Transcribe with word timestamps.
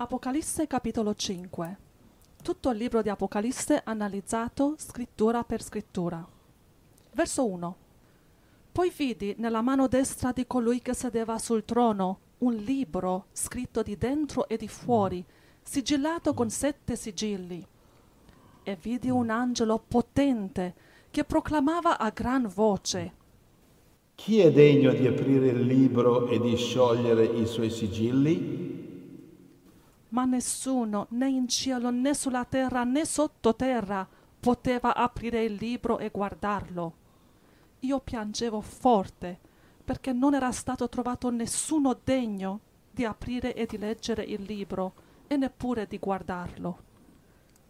Apocalisse 0.00 0.68
capitolo 0.68 1.12
5. 1.12 1.76
Tutto 2.40 2.70
il 2.70 2.78
libro 2.78 3.02
di 3.02 3.08
Apocalisse 3.08 3.80
analizzato 3.82 4.76
scrittura 4.78 5.42
per 5.42 5.60
scrittura. 5.60 6.24
Verso 7.14 7.44
1. 7.44 7.76
Poi 8.70 8.92
vidi 8.96 9.34
nella 9.38 9.60
mano 9.60 9.88
destra 9.88 10.30
di 10.30 10.46
colui 10.46 10.80
che 10.82 10.94
sedeva 10.94 11.36
sul 11.38 11.64
trono 11.64 12.20
un 12.38 12.54
libro 12.54 13.24
scritto 13.32 13.82
di 13.82 13.98
dentro 13.98 14.46
e 14.46 14.56
di 14.56 14.68
fuori, 14.68 15.24
sigillato 15.62 16.32
con 16.32 16.48
sette 16.48 16.94
sigilli. 16.94 17.66
E 18.62 18.78
vidi 18.80 19.10
un 19.10 19.30
angelo 19.30 19.82
potente 19.84 20.74
che 21.10 21.24
proclamava 21.24 21.98
a 21.98 22.10
gran 22.10 22.46
voce. 22.46 23.12
Chi 24.14 24.38
è 24.38 24.52
degno 24.52 24.92
di 24.92 25.08
aprire 25.08 25.48
il 25.48 25.62
libro 25.62 26.28
e 26.28 26.38
di 26.38 26.56
sciogliere 26.56 27.24
i 27.24 27.46
suoi 27.46 27.70
sigilli? 27.70 28.87
Ma 30.10 30.24
nessuno, 30.24 31.06
né 31.10 31.28
in 31.28 31.48
cielo 31.48 31.90
né 31.90 32.14
sulla 32.14 32.44
terra 32.44 32.84
né 32.84 33.04
sottoterra, 33.04 34.06
poteva 34.40 34.94
aprire 34.94 35.44
il 35.44 35.54
libro 35.54 35.98
e 35.98 36.10
guardarlo. 36.10 36.94
Io 37.80 38.00
piangevo 38.00 38.60
forte, 38.60 39.38
perché 39.84 40.12
non 40.12 40.34
era 40.34 40.52
stato 40.52 40.88
trovato 40.88 41.30
nessuno 41.30 41.98
degno 42.02 42.60
di 42.90 43.04
aprire 43.04 43.54
e 43.54 43.66
di 43.66 43.78
leggere 43.78 44.22
il 44.22 44.42
libro 44.42 44.92
e 45.26 45.36
neppure 45.36 45.86
di 45.86 45.98
guardarlo. 45.98 46.78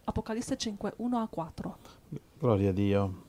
Apocalisse 0.05 0.57
5, 0.57 0.93
1 0.97 1.17
a 1.17 1.27
4. 1.27 1.77
Gloria 2.39 2.69
a 2.69 2.73
Dio. 2.73 3.23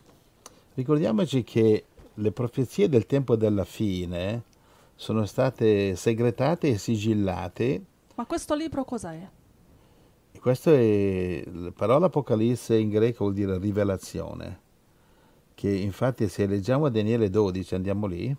Ricordiamoci 0.75 1.43
che 1.45 1.85
le 2.15 2.33
profezie 2.33 2.89
del 2.89 3.07
tempo 3.07 3.37
della 3.37 3.65
fine 3.65 4.45
sono 4.95 5.25
state 5.27 5.95
segretate 5.97 6.69
e 6.69 6.79
sigillate 6.79 7.85
Ma 8.21 8.27
questo 8.27 8.55
libro 8.55 8.85
cos'è? 8.85 9.27
Questo 10.39 10.75
è 10.75 11.43
la 11.55 11.73
parola 11.73 12.05
Apocalisse 12.05 12.77
in 12.77 12.91
greco 12.91 13.25
vuol 13.25 13.33
dire 13.33 13.57
rivelazione, 13.57 14.61
che 15.55 15.71
infatti 15.71 16.29
se 16.29 16.45
leggiamo 16.45 16.91
Daniele 16.91 17.31
12, 17.31 17.75
andiamo 17.77 18.05
lì, 18.05 18.37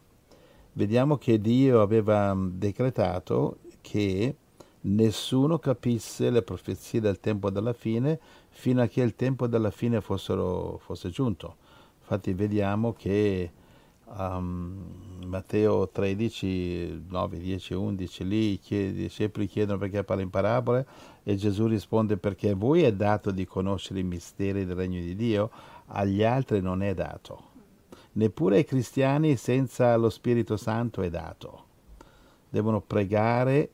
vediamo 0.74 1.18
che 1.18 1.42
Dio 1.42 1.82
aveva 1.82 2.38
decretato 2.38 3.58
che 3.82 4.36
nessuno 4.82 5.58
capisse 5.58 6.30
le 6.30 6.44
profezie 6.44 7.00
del 7.00 7.20
tempo 7.20 7.50
della 7.50 7.74
fine 7.74 8.20
fino 8.50 8.84
a 8.84 8.86
che 8.86 9.02
il 9.02 9.16
tempo 9.16 9.48
della 9.48 9.72
fine 9.72 10.00
fossero, 10.00 10.78
fosse 10.78 11.10
giunto. 11.10 11.56
Infatti 12.02 12.34
vediamo 12.34 12.94
che 12.94 13.52
um, 14.18 15.12
Matteo 15.26 15.88
13, 15.88 17.06
9, 17.08 17.38
10, 17.38 17.74
11, 17.74 18.24
lì 18.26 18.60
i 18.68 18.94
discepoli 18.94 19.48
chiedono 19.48 19.78
perché 19.78 20.04
parla 20.04 20.24
in 20.24 20.30
parabole 20.30 20.86
e 21.24 21.36
Gesù 21.36 21.68
risponde 21.68 22.18
perché 22.18 22.50
a 22.50 22.56
voi 22.56 22.84
è 22.84 22.92
dato 22.92 23.32
di 23.32 23.46
conoscere 23.46 24.00
i 24.00 24.04
misteri 24.04 24.66
del 24.66 24.76
regno 24.76 25.00
di 25.00 25.16
Dio, 25.16 25.50
agli 25.88 26.24
altri 26.24 26.62
non 26.62 26.82
è 26.82 26.94
dato. 26.94 27.50
Neppure 28.14 28.58
ai 28.58 28.66
cristiani 28.66 29.38
senza 29.38 29.96
lo 29.96 30.10
Spirito 30.10 30.58
Santo 30.58 31.02
è 31.02 31.10
dato. 31.10 31.66
Devono 32.50 32.82
pregare. 32.82 33.70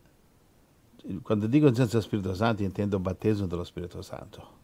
Quando 1.23 1.47
dico 1.47 1.73
senza 1.73 2.01
Spirito 2.01 2.35
Santo 2.35 2.61
intendo 2.61 2.99
battesimo 2.99 3.47
dello 3.47 3.63
Spirito 3.63 4.01
Santo. 4.03 4.55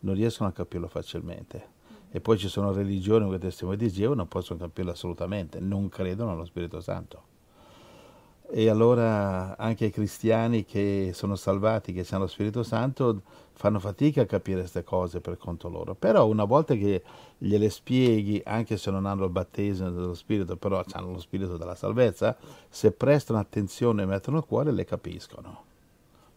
Non 0.00 0.14
riescono 0.14 0.50
a 0.50 0.52
capirlo 0.52 0.88
facilmente 0.88 1.80
e 2.14 2.20
poi 2.20 2.36
ci 2.36 2.48
sono 2.48 2.72
religioni 2.72 3.24
come 3.24 3.38
testimoni 3.38 3.78
di 3.78 3.90
Geova 3.90 4.14
non 4.14 4.28
possono 4.28 4.58
capirlo 4.58 4.90
assolutamente, 4.90 5.60
non 5.60 5.88
credono 5.88 6.32
allo 6.32 6.44
Spirito 6.44 6.82
Santo. 6.82 7.30
E 8.50 8.68
allora 8.68 9.56
anche 9.56 9.86
i 9.86 9.90
cristiani 9.90 10.66
che 10.66 11.12
sono 11.14 11.36
salvati, 11.36 11.94
che 11.94 12.06
hanno 12.10 12.24
lo 12.24 12.28
Spirito 12.28 12.62
Santo, 12.62 13.22
fanno 13.54 13.78
fatica 13.78 14.22
a 14.22 14.26
capire 14.26 14.60
queste 14.60 14.84
cose 14.84 15.20
per 15.20 15.38
conto 15.38 15.70
loro. 15.70 15.94
Però 15.94 16.26
una 16.26 16.44
volta 16.44 16.74
che 16.74 17.02
gliele 17.38 17.70
spieghi, 17.70 18.42
anche 18.44 18.76
se 18.76 18.90
non 18.90 19.06
hanno 19.06 19.24
il 19.24 19.30
battesimo 19.30 19.90
dello 19.90 20.12
Spirito, 20.12 20.56
però 20.56 20.84
hanno 20.92 21.12
lo 21.12 21.18
Spirito 21.18 21.56
della 21.56 21.74
salvezza, 21.74 22.36
se 22.68 22.92
prestano 22.92 23.38
attenzione 23.38 24.02
e 24.02 24.06
mettono 24.06 24.36
il 24.36 24.44
cuore, 24.44 24.70
le 24.70 24.84
capiscono. 24.84 25.64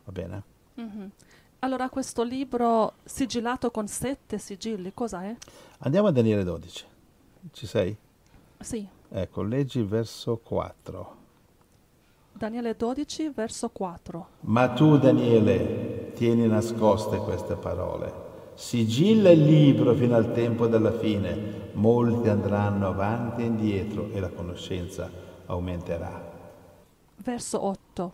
Va 0.06 0.12
bene? 0.14 0.44
Mhm. 0.76 1.12
Allora 1.60 1.90
questo 1.90 2.24
libro 2.24 2.94
sigillato 3.04 3.72
con 3.72 3.88
sette 3.88 4.38
sigilli, 4.38 4.94
cosa 4.94 5.24
è? 5.24 5.36
Andiamo 5.80 6.08
a 6.08 6.12
Daniele 6.12 6.44
12. 6.44 6.86
Ci 7.52 7.66
sei? 7.68 7.96
Sì, 8.60 8.88
Ecco, 9.18 9.44
leggi 9.44 9.80
il 9.80 9.86
verso 9.86 10.38
4. 10.44 11.16
Daniele 12.34 12.76
12, 12.76 13.30
verso 13.30 13.70
4. 13.70 14.28
Ma 14.42 14.70
tu, 14.74 14.98
Daniele, 14.98 16.12
tieni 16.16 16.48
nascoste 16.48 17.18
queste 17.20 17.56
parole. 17.56 18.24
Sigilla 18.56 19.30
il 19.30 19.42
libro 19.42 19.94
fino 19.94 20.16
al 20.16 20.34
tempo 20.34 20.68
della 20.68 20.92
fine. 20.92 21.70
Molti 21.76 22.28
andranno 22.28 22.88
avanti 22.88 23.42
e 23.42 23.46
indietro 23.46 24.10
e 24.12 24.20
la 24.20 24.30
conoscenza 24.30 25.10
aumenterà. 25.46 26.34
Verso 27.16 27.64
8. 27.64 28.14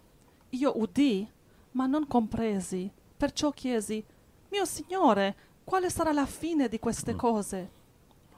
Io 0.50 0.79
udì, 0.79 1.28
ma 1.72 1.88
non 1.88 2.06
compresi, 2.06 2.91
perciò 3.22 3.52
chiesi, 3.52 4.04
mio 4.50 4.66
Signore, 4.66 5.36
quale 5.64 5.92
sarà 5.92 6.12
la 6.12 6.26
fine 6.26 6.68
di 6.68 6.80
queste 6.80 7.14
cose? 7.14 7.70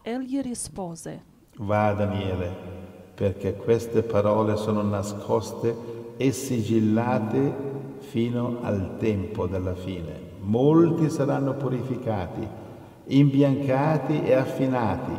Egli 0.01 0.41
rispose, 0.41 1.23
Va, 1.59 1.93
Daniele, 1.93 2.53
perché 3.15 3.55
queste 3.55 4.03
parole 4.03 4.57
sono 4.57 4.81
nascoste 4.81 5.73
e 6.17 6.33
sigillate 6.33 7.53
fino 7.99 8.57
al 8.61 8.97
tempo 8.97 9.47
della 9.47 9.73
fine. 9.73 10.19
Molti 10.41 11.09
saranno 11.09 11.53
purificati, 11.53 12.45
imbiancati 13.05 14.21
e 14.21 14.33
affinati, 14.33 15.13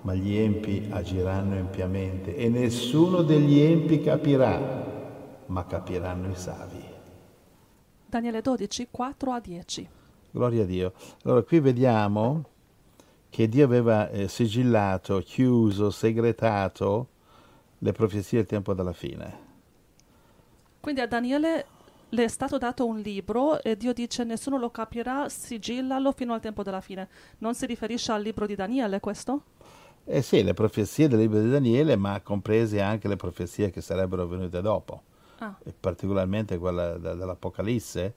ma 0.00 0.14
gli 0.14 0.36
empi 0.36 0.86
agiranno 0.88 1.56
empiamente 1.56 2.34
e 2.34 2.48
nessuno 2.48 3.20
degli 3.20 3.60
empi 3.60 4.00
capirà, 4.00 5.44
ma 5.44 5.66
capiranno 5.66 6.30
i 6.30 6.34
savi. 6.34 6.71
Daniele 8.12 8.42
12, 8.42 8.88
4 8.90 9.32
a 9.32 9.40
10. 9.40 9.88
Gloria 10.32 10.64
a 10.64 10.66
Dio. 10.66 10.92
Allora 11.24 11.42
qui 11.44 11.60
vediamo 11.60 12.44
che 13.30 13.48
Dio 13.48 13.64
aveva 13.64 14.10
eh, 14.10 14.28
sigillato, 14.28 15.20
chiuso, 15.20 15.90
segretato 15.90 17.08
le 17.78 17.92
profezie 17.92 18.40
del 18.40 18.46
tempo 18.46 18.74
della 18.74 18.92
fine. 18.92 19.38
Quindi 20.78 21.00
a 21.00 21.06
Daniele 21.06 21.64
le 22.10 22.24
è 22.24 22.28
stato 22.28 22.58
dato 22.58 22.84
un 22.84 22.98
libro 22.98 23.62
e 23.62 23.78
Dio 23.78 23.94
dice 23.94 24.24
nessuno 24.24 24.58
lo 24.58 24.70
capirà, 24.70 25.30
sigillalo 25.30 26.12
fino 26.12 26.34
al 26.34 26.40
tempo 26.42 26.62
della 26.62 26.82
fine. 26.82 27.08
Non 27.38 27.54
si 27.54 27.64
riferisce 27.64 28.12
al 28.12 28.20
libro 28.20 28.44
di 28.44 28.54
Daniele 28.54 29.00
questo? 29.00 29.44
Eh 30.04 30.20
sì, 30.20 30.42
le 30.42 30.52
profezie 30.52 31.08
del 31.08 31.20
libro 31.20 31.40
di 31.40 31.48
Daniele, 31.48 31.96
ma 31.96 32.20
comprese 32.20 32.82
anche 32.82 33.08
le 33.08 33.16
profezie 33.16 33.70
che 33.70 33.80
sarebbero 33.80 34.26
venute 34.26 34.60
dopo, 34.60 35.04
Ah, 35.42 35.56
e 35.64 35.72
particolarmente 35.78 36.56
quella 36.58 36.96
de- 36.98 37.16
dell'Apocalisse, 37.16 38.14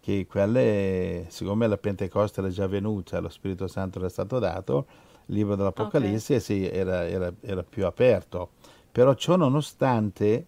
che 0.00 0.26
quelle, 0.28 1.26
siccome 1.28 1.66
la 1.66 1.76
Pentecoste 1.76 2.40
era 2.40 2.48
già 2.48 2.66
venuta, 2.68 3.18
lo 3.20 3.28
Spirito 3.28 3.66
Santo 3.66 3.98
era 3.98 4.08
stato 4.08 4.38
dato, 4.38 4.86
il 5.26 5.34
libro 5.34 5.56
dell'Apocalisse 5.56 6.38
sì, 6.40 6.66
era, 6.66 7.08
era- 7.08 7.32
era 7.40 7.62
più 7.64 7.86
aperto. 7.86 8.50
Però 8.92 9.14
ciò 9.14 9.36
nonostante, 9.36 10.46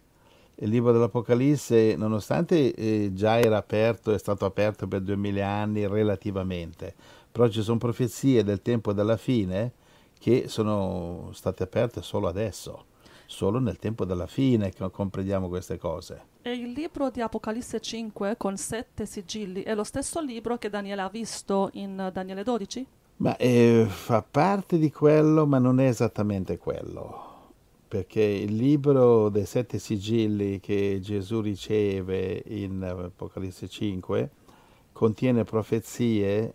il 0.57 0.69
libro 0.69 0.93
dell'Apocalisse, 0.93 1.97
nonostante 1.97 2.73
eh, 2.75 3.11
già 3.15 3.41
era 3.41 3.57
aperto, 3.57 4.13
è 4.13 4.19
stato 4.19 4.45
aperto 4.45 4.87
per 4.87 5.01
duemila 5.01 5.49
anni 5.49 5.87
relativamente, 5.87 6.95
però 7.33 7.49
ci 7.49 7.63
sono 7.63 7.79
profezie 7.79 8.45
del 8.45 8.63
tempo 8.63 8.93
della 8.93 9.17
fine 9.17 9.73
che 10.19 10.45
sono 10.49 11.31
state 11.33 11.65
aperte 11.65 12.03
solo 12.03 12.29
adesso, 12.29 12.85
solo 13.33 13.59
nel 13.59 13.79
tempo 13.79 14.05
della 14.05 14.27
fine 14.27 14.71
che 14.71 14.89
comprendiamo 14.91 15.49
queste 15.49 15.79
cose. 15.79 16.31
E 16.43 16.53
il 16.53 16.71
libro 16.71 17.11
di 17.11 17.21
Apocalisse 17.21 17.81
5 17.81 18.37
con 18.37 18.57
sette 18.57 19.07
sigilli 19.07 19.63
è 19.63 19.75
lo 19.75 19.85
stesso 19.85 20.21
libro 20.21 20.59
che 20.59 20.69
Daniele 20.69 21.01
ha 21.01 21.09
visto 21.09 21.71
in 21.73 21.99
eh, 21.99 22.13
Daniele 22.13 22.45
12? 22.45 22.87
Ma 23.17 23.37
eh, 23.37 23.87
fa 23.89 24.23
parte 24.23 24.79
di 24.79 24.91
quello, 24.91 25.47
ma 25.47 25.59
non 25.59 25.81
è 25.81 25.87
esattamente 25.87 26.59
quello, 26.59 27.51
perché 27.89 28.23
il 28.23 28.55
libro 28.55 29.29
dei 29.29 29.47
sette 29.47 29.79
sigilli 29.79 30.61
che 30.61 30.99
Gesù 31.01 31.41
riceve 31.41 32.43
in 32.47 32.83
eh, 32.83 33.05
Apocalisse 33.05 33.67
5 33.67 34.31
contiene 34.93 35.45
profezie 35.45 36.55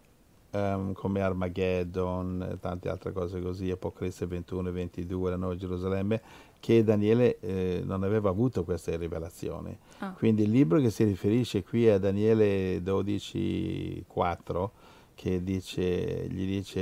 ehm, 0.51 0.93
come 0.93 1.21
Armageddon 1.21 2.49
e 2.51 2.59
tante 2.59 2.89
altre 2.89 3.11
cose 3.11 3.41
così, 3.41 3.69
Apocalisse 3.69 4.25
21 4.25 4.69
e 4.69 4.71
22, 4.71 5.29
la 5.29 5.35
Nuova 5.35 5.55
Gerusalemme, 5.55 6.21
che 6.59 6.83
Daniele 6.83 7.39
eh, 7.39 7.81
non 7.85 8.03
aveva 8.03 8.29
avuto 8.29 8.63
queste 8.63 8.95
rivelazioni. 8.97 9.77
Ah. 9.99 10.11
Quindi 10.11 10.43
il 10.43 10.49
libro 10.51 10.79
che 10.79 10.89
si 10.89 11.03
riferisce 11.03 11.63
qui 11.63 11.89
a 11.89 11.97
Daniele 11.97 12.81
12, 12.81 14.03
4, 14.07 14.71
che 15.15 15.43
dice, 15.43 16.27
gli 16.29 16.45
dice 16.45 16.77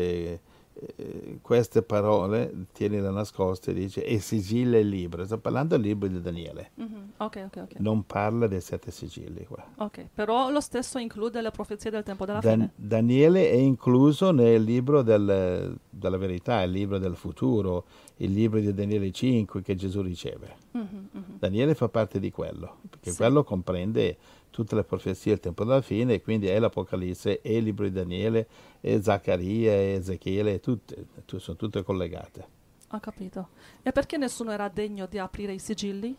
eh, 0.78 1.40
queste 1.42 1.82
parole, 1.84 2.66
tienile 2.74 3.10
nascoste, 3.10 3.74
dice, 3.74 4.04
e 4.04 4.20
sigilla 4.20 4.78
il 4.78 4.90
libro. 4.90 5.24
Sta 5.26 5.38
parlando 5.38 5.78
del 5.78 5.86
libro 5.86 6.08
di 6.10 6.20
Daniele. 6.22 6.72
Mhm. 6.76 7.12
Ok, 7.18 7.44
ok, 7.46 7.58
ok. 7.64 7.80
Non 7.80 8.06
parla 8.06 8.48
dei 8.48 8.60
sette 8.60 8.92
sigilli 8.92 9.46
qua. 9.46 9.64
Ok, 9.78 10.08
però 10.14 10.50
lo 10.52 10.60
stesso 10.60 10.98
include 10.98 11.42
le 11.42 11.52
profezie 11.52 11.90
del 11.90 12.04
tempo 12.04 12.26
della 12.26 12.40
Dan- 12.40 12.54
fine. 12.60 12.72
Daniele 12.76 13.50
è 13.50 13.56
incluso 13.56 14.32
nel 14.32 14.62
libro 14.64 15.02
del- 15.02 15.78
della 15.90 16.18
verità, 16.18 16.62
il 16.64 16.72
libro 16.72 16.98
del 16.98 17.16
futuro, 17.16 17.86
il 18.18 18.32
libro 18.32 18.60
di 18.60 18.74
Daniele 18.74 19.12
5 19.12 19.62
che 19.62 19.76
Gesù 19.76 20.02
riceve. 20.02 20.56
Mhm, 20.72 21.08
mhm. 21.12 21.24
Daniele 21.40 21.76
fa 21.76 21.90
parte 21.90 22.20
di 22.20 22.32
quello, 22.32 22.78
perché 22.90 23.12
Sì. 23.12 23.18
quello 23.18 23.44
comprende 23.44 24.18
tutte 24.50 24.76
le 24.76 24.84
profezie 24.86 25.32
del 25.34 25.42
tempo 25.42 25.66
della 25.66 25.82
fine, 25.82 26.14
e 26.16 26.22
quindi 26.22 26.48
è 26.48 26.58
l'Apocalisse, 26.60 27.42
è 27.42 27.50
il 27.50 27.64
libro 27.66 27.84
di 27.86 27.92
Daniele, 27.92 28.48
è 28.80 29.00
Zaccaria, 29.02 29.72
è 29.74 29.96
Ezechiele, 29.98 30.62
tutte, 30.62 31.08
tu- 31.26 31.40
sono 31.40 31.58
tutte 31.58 31.84
collegate. 31.84 32.48
Ho 32.92 33.00
capito. 33.00 33.50
E 33.84 33.92
perché 33.92 34.16
nessuno 34.16 34.52
era 34.52 34.70
degno 34.70 35.08
di 35.08 35.18
aprire 35.18 35.52
i 35.54 35.60
sigilli? 35.60 36.16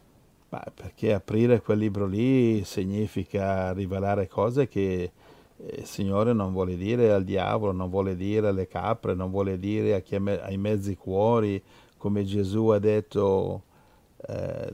Ma 0.50 0.62
perché 0.74 1.14
aprire 1.14 1.62
quel 1.62 1.78
libro 1.78 2.06
lì 2.06 2.62
significa 2.64 3.72
rivelare 3.72 4.28
cose 4.28 4.68
che 4.68 5.02
eh, 5.56 5.74
il 5.78 5.86
Signore 5.86 6.32
non 6.34 6.52
vuole 6.52 6.76
dire 6.76 7.12
al 7.12 7.24
diavolo, 7.24 7.72
non 7.72 7.88
vuole 7.88 8.14
dire 8.16 8.48
alle 8.48 8.68
capre, 8.68 9.14
non 9.14 9.30
vuole 9.30 9.58
dire 9.58 9.94
a 9.94 10.00
chi 10.00 10.14
è 10.14 10.18
me- 10.18 10.40
ai 10.42 10.58
mezzi 10.58 10.94
cuori, 10.96 11.60
come 12.06 12.22
Gesù 12.22 12.68
ha 12.68 12.78
detto 12.78 13.64
eh, 14.28 14.72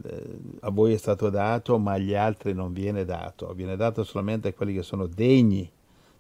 a 0.61 0.71
voi 0.71 0.93
è 0.93 0.99
stato 0.99 1.31
dato, 1.31 1.79
ma 1.79 1.93
agli 1.93 2.13
altri 2.13 2.53
non 2.53 2.75
viene 2.75 3.07
dato, 3.07 3.55
viene 3.55 3.75
dato 3.75 4.05
solamente 4.05 4.49
a 4.49 4.53
quelli 4.53 4.75
che 4.75 4.83
sono 4.83 5.07
degni 5.07 5.71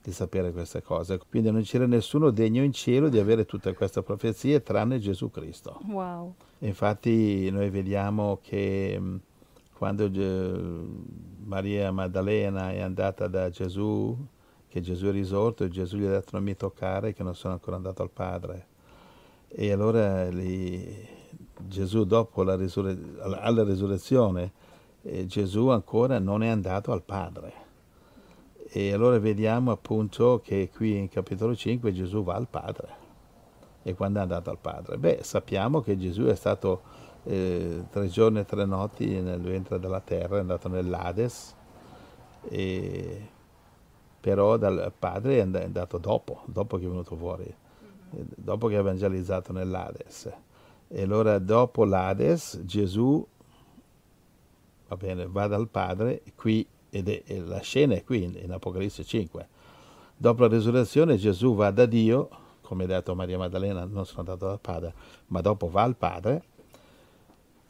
di 0.03 0.11
sapere 0.11 0.53
queste 0.53 0.82
cose. 0.82 1.20
Quindi 1.29 1.50
non 1.50 1.61
c'era 1.64 1.85
nessuno 1.87 2.31
degno 2.31 2.62
in 2.62 2.73
cielo 2.73 3.11
di 3.11 3.19
avere 3.19 3.44
tutte 3.44 3.75
queste 3.75 4.03
profezie 4.03 4.62
tranne 4.62 4.99
Gesù 4.99 5.31
Cristo. 5.31 5.81
Wow. 5.87 6.32
Infatti 6.61 7.50
noi 7.50 7.69
vediamo 7.69 8.38
che 8.43 8.99
mh, 8.99 9.20
quando 9.76 10.11
Maria 11.44 11.93
Maddalena 11.93 12.73
è 12.73 12.81
andata 12.81 13.29
da 13.29 13.50
Gesù, 13.50 14.17
che 14.67 14.81
Gesù 14.81 15.08
è 15.08 15.11
risorto, 15.11 15.69
Gesù 15.69 15.99
gli 15.99 16.06
ha 16.06 16.11
detto 16.11 16.31
non 16.32 16.43
mi 16.43 16.56
toccare 16.56 17.12
che 17.12 17.23
non 17.23 17.35
sono 17.35 17.53
ancora 17.53 17.76
andato 17.76 18.00
al 18.00 18.11
Padre. 18.11 18.70
E 19.55 19.71
allora 19.71 20.29
lì, 20.31 21.07
Gesù 21.67 22.05
dopo 22.05 22.43
la 22.43 22.57
risurre- 22.57 22.97
alla 23.21 23.63
risurrezione, 23.63 24.53
eh, 25.03 25.27
Gesù 25.27 25.69
ancora 25.69 26.19
non 26.19 26.43
è 26.43 26.49
andato 26.49 26.93
al 26.93 27.03
Padre. 27.03 27.53
E 28.71 28.93
allora 28.93 29.19
vediamo 29.19 29.71
appunto 29.71 30.41
che 30.43 30.71
qui 30.75 30.97
in 30.97 31.09
capitolo 31.09 31.55
5 31.55 31.93
Gesù 31.93 32.23
va 32.25 32.35
al 32.35 32.49
Padre. 32.49 33.01
E 33.83 33.95
quando 33.95 34.21
è 34.21 34.23
andato 34.23 34.49
al 34.49 34.59
Padre? 34.59 34.97
Beh, 34.97 35.19
sappiamo 35.23 35.81
che 35.83 35.99
Gesù 35.99 36.23
è 36.25 36.35
stato 36.35 36.81
eh, 37.25 37.85
tre 37.91 38.09
giorni 38.09 38.39
e 38.41 38.45
tre 38.45 38.65
notti 38.65 39.21
nel 39.21 39.41
ventre 39.41 39.79
della 39.79 40.01
terra, 40.01 40.37
è 40.37 40.41
andato 40.41 40.69
nell'Ades, 40.69 41.55
e 42.49 43.29
però 44.21 44.57
dal 44.57 44.93
Padre 44.97 45.37
è 45.37 45.41
and- 45.41 45.57
è 45.57 45.65
andato 45.65 45.99
dopo, 45.99 46.43
dopo 46.47 46.79
che 46.79 46.85
è 46.85 46.89
venuto 46.89 47.17
fuori, 47.17 47.55
dopo 48.12 48.69
che 48.69 48.76
ha 48.76 48.81
evangelizzato 48.81 49.53
nell'Ades. 49.53 50.32
E 50.88 51.03
allora 51.03 51.38
dopo 51.38 51.85
l'Ades 51.85 52.61
Gesù 52.64 53.26
va 54.88 54.97
bene, 54.97 55.26
va 55.26 55.47
dal 55.47 55.69
Padre, 55.69 56.23
qui, 56.35 56.67
ed 56.91 57.09
è, 57.09 57.23
e 57.25 57.41
la 57.41 57.61
scena 57.61 57.94
è 57.94 58.05
qui 58.05 58.25
in, 58.25 58.38
in 58.43 58.53
Apocalisse 58.53 59.05
5. 59.05 59.49
Dopo 60.17 60.43
la 60.43 60.49
risurrezione 60.49 61.17
Gesù 61.17 61.55
va 61.55 61.70
da 61.70 61.87
Dio, 61.87 62.29
come 62.61 62.85
ha 62.85 62.87
detto 62.87 63.14
Maria 63.14 63.38
Maddalena, 63.38 63.85
non 63.87 64.05
sono 64.05 64.20
andato 64.20 64.47
dal 64.47 64.61
Padre, 64.61 64.94
ma 65.29 65.41
dopo 65.41 65.69
va 65.69 65.82
al 65.82 65.97
Padre. 65.97 66.43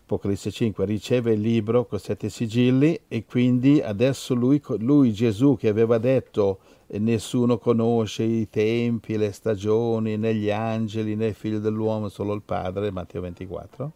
Apocalisse 0.02 0.50
5 0.50 0.84
riceve 0.84 1.32
il 1.32 1.40
libro 1.40 1.86
con 1.86 1.98
sette 1.98 2.28
sigilli 2.28 3.00
e 3.08 3.24
quindi 3.24 3.80
adesso 3.80 4.34
lui, 4.34 4.60
lui 4.78 5.12
Gesù 5.12 5.56
che 5.56 5.68
aveva 5.68 5.98
detto 5.98 6.58
nessuno 6.98 7.58
conosce 7.58 8.22
i 8.22 8.48
tempi, 8.50 9.16
le 9.16 9.32
stagioni, 9.32 10.16
né 10.16 10.34
gli 10.34 10.50
angeli, 10.50 11.16
né 11.16 11.28
il 11.28 11.34
figlio 11.34 11.58
dell'uomo, 11.58 12.08
solo 12.08 12.34
il 12.34 12.42
Padre, 12.42 12.90
Matteo 12.90 13.22
24. 13.22 13.92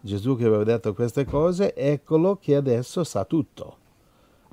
Gesù 0.00 0.36
che 0.36 0.44
aveva 0.44 0.64
detto 0.64 0.94
queste 0.94 1.24
cose, 1.24 1.74
eccolo 1.74 2.36
che 2.36 2.54
adesso 2.54 3.02
sa 3.04 3.24
tutto. 3.24 3.76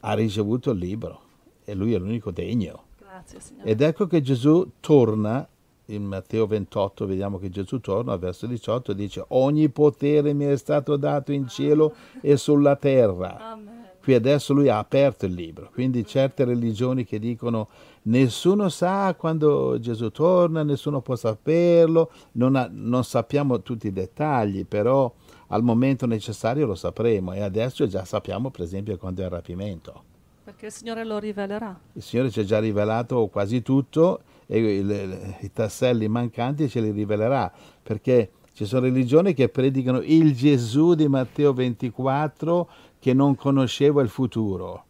Ha 0.02 0.14
ricevuto 0.14 0.72
il 0.72 0.80
libro 0.80 1.22
e 1.66 1.74
lui 1.74 1.94
è 1.94 1.98
l'unico 1.98 2.32
degno. 2.32 2.84
Grazie, 2.98 3.40
Signore. 3.40 3.70
Ed 3.70 3.82
ecco 3.82 4.08
che 4.08 4.22
Gesù 4.22 4.72
torna, 4.80 5.48
in 5.88 6.04
Matteo 6.04 6.48
28 6.48 7.06
vediamo 7.06 7.38
che 7.38 7.50
Gesù 7.50 7.80
torna 7.80 8.14
al 8.14 8.20
verso 8.20 8.48
18 8.48 8.92
e 8.92 8.96
dice 8.96 9.24
ogni 9.30 9.70
potere 9.70 10.34
mi 10.34 10.46
è 10.46 10.58
stato 10.58 10.96
dato 10.96 11.32
in 11.32 11.48
cielo 11.48 11.94
e 12.22 12.38
sulla 12.38 12.76
terra. 12.76 13.52
Amen. 13.52 13.75
Qui 14.06 14.14
adesso 14.14 14.54
lui 14.54 14.70
ha 14.70 14.78
aperto 14.78 15.26
il 15.26 15.34
libro, 15.34 15.72
quindi 15.74 16.06
certe 16.06 16.46
religioni 16.46 17.06
che 17.06 17.18
dicono 17.18 17.70
nessuno 18.04 18.70
sa 18.70 19.16
quando 19.18 19.80
Gesù 19.80 20.12
torna, 20.12 20.62
nessuno 20.62 21.02
può 21.02 21.16
saperlo, 21.16 22.12
non, 22.34 22.56
ha- 22.56 22.70
non 22.72 23.04
sappiamo 23.04 23.64
tutti 23.64 23.88
i 23.88 23.92
dettagli, 23.92 24.64
però 24.68 25.12
al 25.48 25.64
momento 25.64 26.06
necessario 26.06 26.68
lo 26.68 26.76
sapremo 26.76 27.34
e 27.34 27.42
adesso 27.42 27.88
già 27.88 28.06
sappiamo 28.06 28.52
per 28.52 28.62
esempio 28.62 28.96
quando 28.98 29.24
è 29.24 29.26
il 29.26 29.32
rapimento. 29.32 30.04
Perché 30.44 30.68
il 30.68 30.72
Signore 30.72 31.04
lo 31.04 31.18
rivelerà. 31.18 31.76
Il 31.94 32.04
Signore 32.04 32.30
ci 32.30 32.42
ha 32.42 32.44
già 32.44 32.60
rivelato 32.60 33.26
quasi 33.26 33.64
tutto 33.64 34.20
e 34.46 34.60
il- 34.60 35.36
i 35.40 35.52
tasselli 35.52 36.08
mancanti 36.08 36.70
ce 36.70 36.80
li 36.80 36.92
rivelerà, 36.92 37.52
perché 37.82 38.30
ci 38.56 38.64
sono 38.64 38.84
religioni 38.86 39.34
che 39.34 39.50
predicano 39.50 40.00
il 40.02 40.34
Gesù 40.34 40.94
di 40.94 41.10
Matteo 41.10 41.52
24 41.52 42.70
che 43.06 43.14
non 43.14 43.36
conosceva 43.36 44.02
il 44.02 44.10
futuro. 44.10 44.86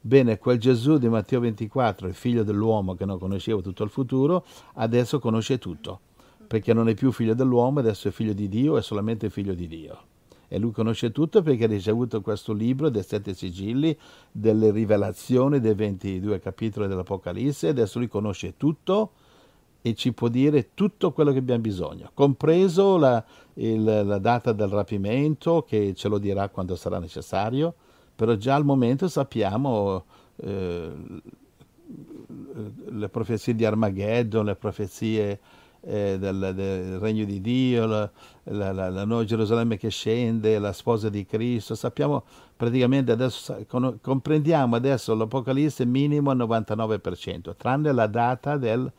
Bene, 0.00 0.38
quel 0.38 0.58
Gesù 0.58 0.96
di 0.96 1.06
Matteo 1.06 1.40
24, 1.40 2.08
il 2.08 2.14
figlio 2.14 2.42
dell'uomo 2.42 2.94
che 2.94 3.04
non 3.04 3.18
conosceva 3.18 3.60
tutto 3.60 3.84
il 3.84 3.90
futuro, 3.90 4.46
adesso 4.76 5.18
conosce 5.18 5.58
tutto, 5.58 6.00
perché 6.46 6.72
non 6.72 6.88
è 6.88 6.94
più 6.94 7.12
figlio 7.12 7.34
dell'uomo, 7.34 7.80
adesso 7.80 8.08
è 8.08 8.10
figlio 8.10 8.32
di 8.32 8.48
Dio, 8.48 8.78
è 8.78 8.82
solamente 8.82 9.28
figlio 9.28 9.52
di 9.52 9.68
Dio. 9.68 9.98
E 10.48 10.58
lui 10.58 10.70
conosce 10.70 11.12
tutto 11.12 11.42
perché 11.42 11.64
ha 11.64 11.68
ricevuto 11.68 12.22
questo 12.22 12.54
libro 12.54 12.88
dei 12.88 13.02
sette 13.02 13.34
sigilli, 13.34 13.94
delle 14.32 14.70
rivelazioni 14.70 15.60
dei 15.60 15.74
22 15.74 16.40
capitoli 16.40 16.88
dell'Apocalisse, 16.88 17.68
adesso 17.68 17.98
lui 17.98 18.08
conosce 18.08 18.56
tutto 18.56 19.10
e 19.80 19.94
ci 19.94 20.12
può 20.12 20.28
dire 20.28 20.70
tutto 20.74 21.12
quello 21.12 21.32
che 21.32 21.38
abbiamo 21.38 21.60
bisogno, 21.60 22.10
compreso 22.14 22.96
la, 22.96 23.24
il- 23.54 23.82
la 23.84 24.18
data 24.18 24.52
del 24.52 24.68
rapimento 24.68 25.62
che 25.66 25.94
ce 25.94 26.08
lo 26.08 26.18
dirà 26.18 26.48
quando 26.48 26.74
sarà 26.76 26.98
necessario, 26.98 27.74
però 28.14 28.34
già 28.34 28.54
al 28.56 28.64
momento 28.64 29.08
sappiamo 29.08 30.04
eh, 30.36 30.90
le 32.90 33.08
profezie 33.08 33.54
di 33.54 33.64
Armageddon, 33.64 34.44
le 34.46 34.56
profezie 34.56 35.38
eh, 35.80 36.16
del, 36.18 36.52
del 36.54 36.98
regno 36.98 37.24
di 37.24 37.40
Dio, 37.40 37.86
la, 37.86 38.10
la, 38.44 38.72
la- 38.72 38.90
la 38.90 39.04
nuova 39.04 39.24
Gerusalemme 39.24 39.76
che 39.76 39.88
scende, 39.90 40.58
la 40.58 40.72
sposa 40.72 41.08
di 41.08 41.24
Cristo, 41.24 41.74
sappiamo 41.74 42.24
praticamente 42.56 43.12
adesso, 43.12 43.56
comprendiamo 44.00 44.74
adesso 44.76 45.14
l'Apocalisse 45.14 45.84
minimo 45.86 46.30
al 46.30 46.36
99%, 46.38 47.54
tranne 47.56 47.92
la 47.92 48.06
data 48.06 48.56
del, 48.56 48.90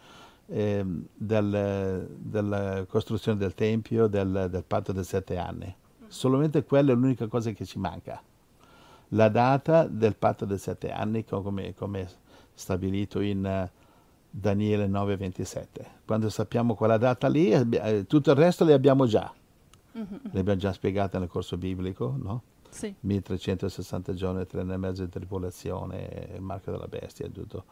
ehm, 0.49 1.05
del- 1.15 2.07
della 2.17 2.85
costruzione 2.87 3.37
del 3.37 3.53
Tempio, 3.53 4.07
del, 4.07 4.47
del 4.49 4.63
patto 4.65 4.91
dei 4.91 5.03
sette 5.03 5.37
anni. 5.37 5.73
Solamente 6.07 6.63
quella 6.63 6.91
è 6.91 6.95
l'unica 6.95 7.27
cosa 7.27 7.51
che 7.51 7.65
ci 7.65 7.77
manca. 7.79 8.21
La 9.09 9.29
data 9.29 9.85
del 9.87 10.15
patto 10.15 10.45
dei 10.45 10.57
sette 10.57 10.91
anni, 10.91 11.23
co- 11.25 11.41
come, 11.41 11.73
come 11.73 12.07
stabilito 12.53 13.19
in 13.21 13.45
eh, 13.45 13.71
Daniele 14.29 14.87
9:27. 14.87 15.65
Quando 16.05 16.29
sappiamo 16.29 16.75
quella 16.75 16.97
data 16.97 17.27
lì, 17.27 17.53
abbi- 17.53 17.77
eh, 17.77 18.05
tutto 18.05 18.31
il 18.31 18.37
resto 18.37 18.63
le 18.65 18.73
abbiamo 18.73 19.05
già. 19.07 19.31
Mhm. 19.91 20.19
Le 20.31 20.39
abbiamo 20.39 20.59
già 20.59 20.71
spiegate 20.73 21.17
nel 21.17 21.27
corso 21.27 21.57
biblico, 21.57 22.15
no? 22.21 22.41
Sì. 22.69 22.93
1360 22.99 24.13
giorni, 24.13 24.45
tre 24.45 24.61
anni 24.61 24.73
e 24.73 24.77
mezzo 24.77 25.03
di 25.03 25.09
tribolazione, 25.09 26.29
il 26.35 26.41
marchio 26.41 26.71
della 26.73 26.87
bestia, 26.87 27.27
tutto. 27.29 27.65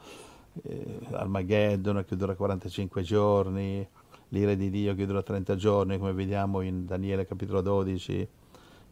Eh, 0.64 1.00
Armageddon 1.12 2.04
che 2.08 2.16
dura 2.16 2.36
45 2.36 3.02
giorni, 3.02 3.88
l'ira 4.30 4.54
di 4.54 4.70
Dio 4.70 4.96
che 4.96 5.06
dura 5.06 5.22
30 5.24 5.56
giorni, 5.56 5.98
come 5.98 6.14
vediamo 6.14 6.62
in 6.62 6.86
Daniele 6.86 7.26
capitolo 7.26 7.62
12. 7.62 8.28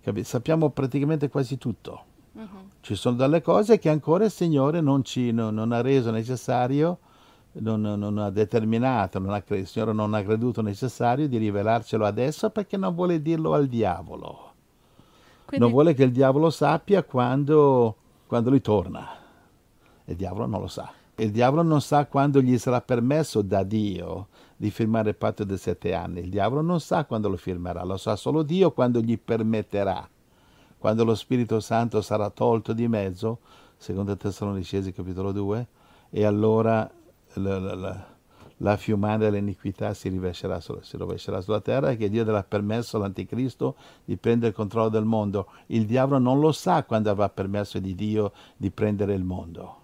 Capi- 0.02 0.24
Sappiamo 0.24 0.70
praticamente 0.70 1.30
quasi 1.30 1.58
tutto. 1.58 2.04
Mhm. 2.34 2.48
Ci 2.82 2.96
sono 2.96 3.16
delle 3.16 3.42
cose 3.42 3.80
che 3.80 3.90
ancora 3.90 4.26
il 4.26 4.32
Signore 4.32 4.82
non, 4.82 5.04
ci, 5.04 5.32
non- 5.32 5.54
non 5.56 5.72
ha 5.72 5.82
reso 5.82 6.12
necessario, 6.12 7.00
non, 7.54 7.82
non 7.82 8.18
ha 8.18 8.30
determinato, 8.30 9.20
non 9.20 9.34
ha 9.34 9.44
il 9.56 9.68
Signore 9.68 9.94
non 9.94 10.14
ha 10.14 10.22
creduto 10.22 10.62
necessario 10.62 11.28
di 11.28 11.38
rivelarcelo 11.38 12.06
adesso 12.06 12.50
perché 12.50 12.76
non 12.78 12.94
vuole 12.94 13.22
dirlo 13.22 13.54
al 13.54 13.68
diavolo. 13.68 14.52
Quindi, 15.46 15.64
Non 15.66 15.74
vuole 15.74 15.94
che 15.94 16.04
il 16.04 16.12
diavolo 16.12 16.50
sappia 16.50 17.04
quando, 17.04 17.96
quando 18.28 18.50
lui 18.50 18.62
torna. 18.62 19.08
Il 20.06 20.16
diavolo 20.16 20.46
non 20.48 20.60
lo 20.62 20.68
sa. 20.68 20.92
Il 21.18 21.32
diavolo 21.32 21.62
non 21.62 21.80
sa 21.80 22.08
quando 22.08 22.42
gli 22.42 22.58
sarà 22.58 22.82
permesso 22.82 23.42
da 23.42 23.64
Dio 23.64 24.28
di 24.58 24.70
firmare 24.70 25.12
il 25.12 25.16
patto 25.16 25.46
dei 25.46 25.58
sette 25.58 25.94
anni. 25.94 26.20
Il 26.20 26.30
diavolo 26.30 26.62
non 26.62 26.82
sa 26.82 27.06
quando 27.06 27.30
lo 27.30 27.38
firmerà, 27.38 27.86
lo 27.86 27.96
sa 27.96 28.18
solo 28.18 28.44
Dio 28.44 28.72
quando 28.72 29.00
gli 29.00 29.18
permetterà. 29.18 30.10
Quando 30.78 31.06
lo 31.06 31.16
Spirito 31.16 31.62
Santo 31.62 32.02
sarà 32.02 32.30
tolto 32.30 32.74
di 32.74 32.90
mezzo, 32.90 33.40
secondo 33.78 34.18
Tessalonicesi 34.18 34.92
capitolo 34.92 35.32
2, 35.32 35.68
e 36.10 36.26
allora 36.26 36.90
la, 37.36 37.60
la, 37.60 37.76
la, 37.76 38.08
la 38.58 38.78
fiumana 38.78 39.30
dell'iniquità 39.30 39.94
si 39.94 40.10
si 40.10 40.98
rovescerà 40.98 41.40
sulla 41.40 41.62
terra 41.62 41.92
e 41.92 41.96
che 41.96 42.10
Dio 42.10 42.26
darà 42.26 42.44
permesso 42.44 42.98
all'anticristo 42.98 43.78
di 44.04 44.18
prendere 44.18 44.50
il 44.50 44.56
controllo 44.56 44.90
del 44.90 45.06
mondo. 45.06 45.48
Il 45.68 45.86
diavolo 45.86 46.20
non 46.20 46.42
lo 46.42 46.52
sa 46.52 46.84
quando 46.84 47.10
avrà 47.10 47.30
permesso 47.30 47.80
di 47.80 47.96
Dio 47.96 48.34
di 48.58 48.70
prendere 48.70 49.14
il 49.14 49.24
mondo. 49.24 49.84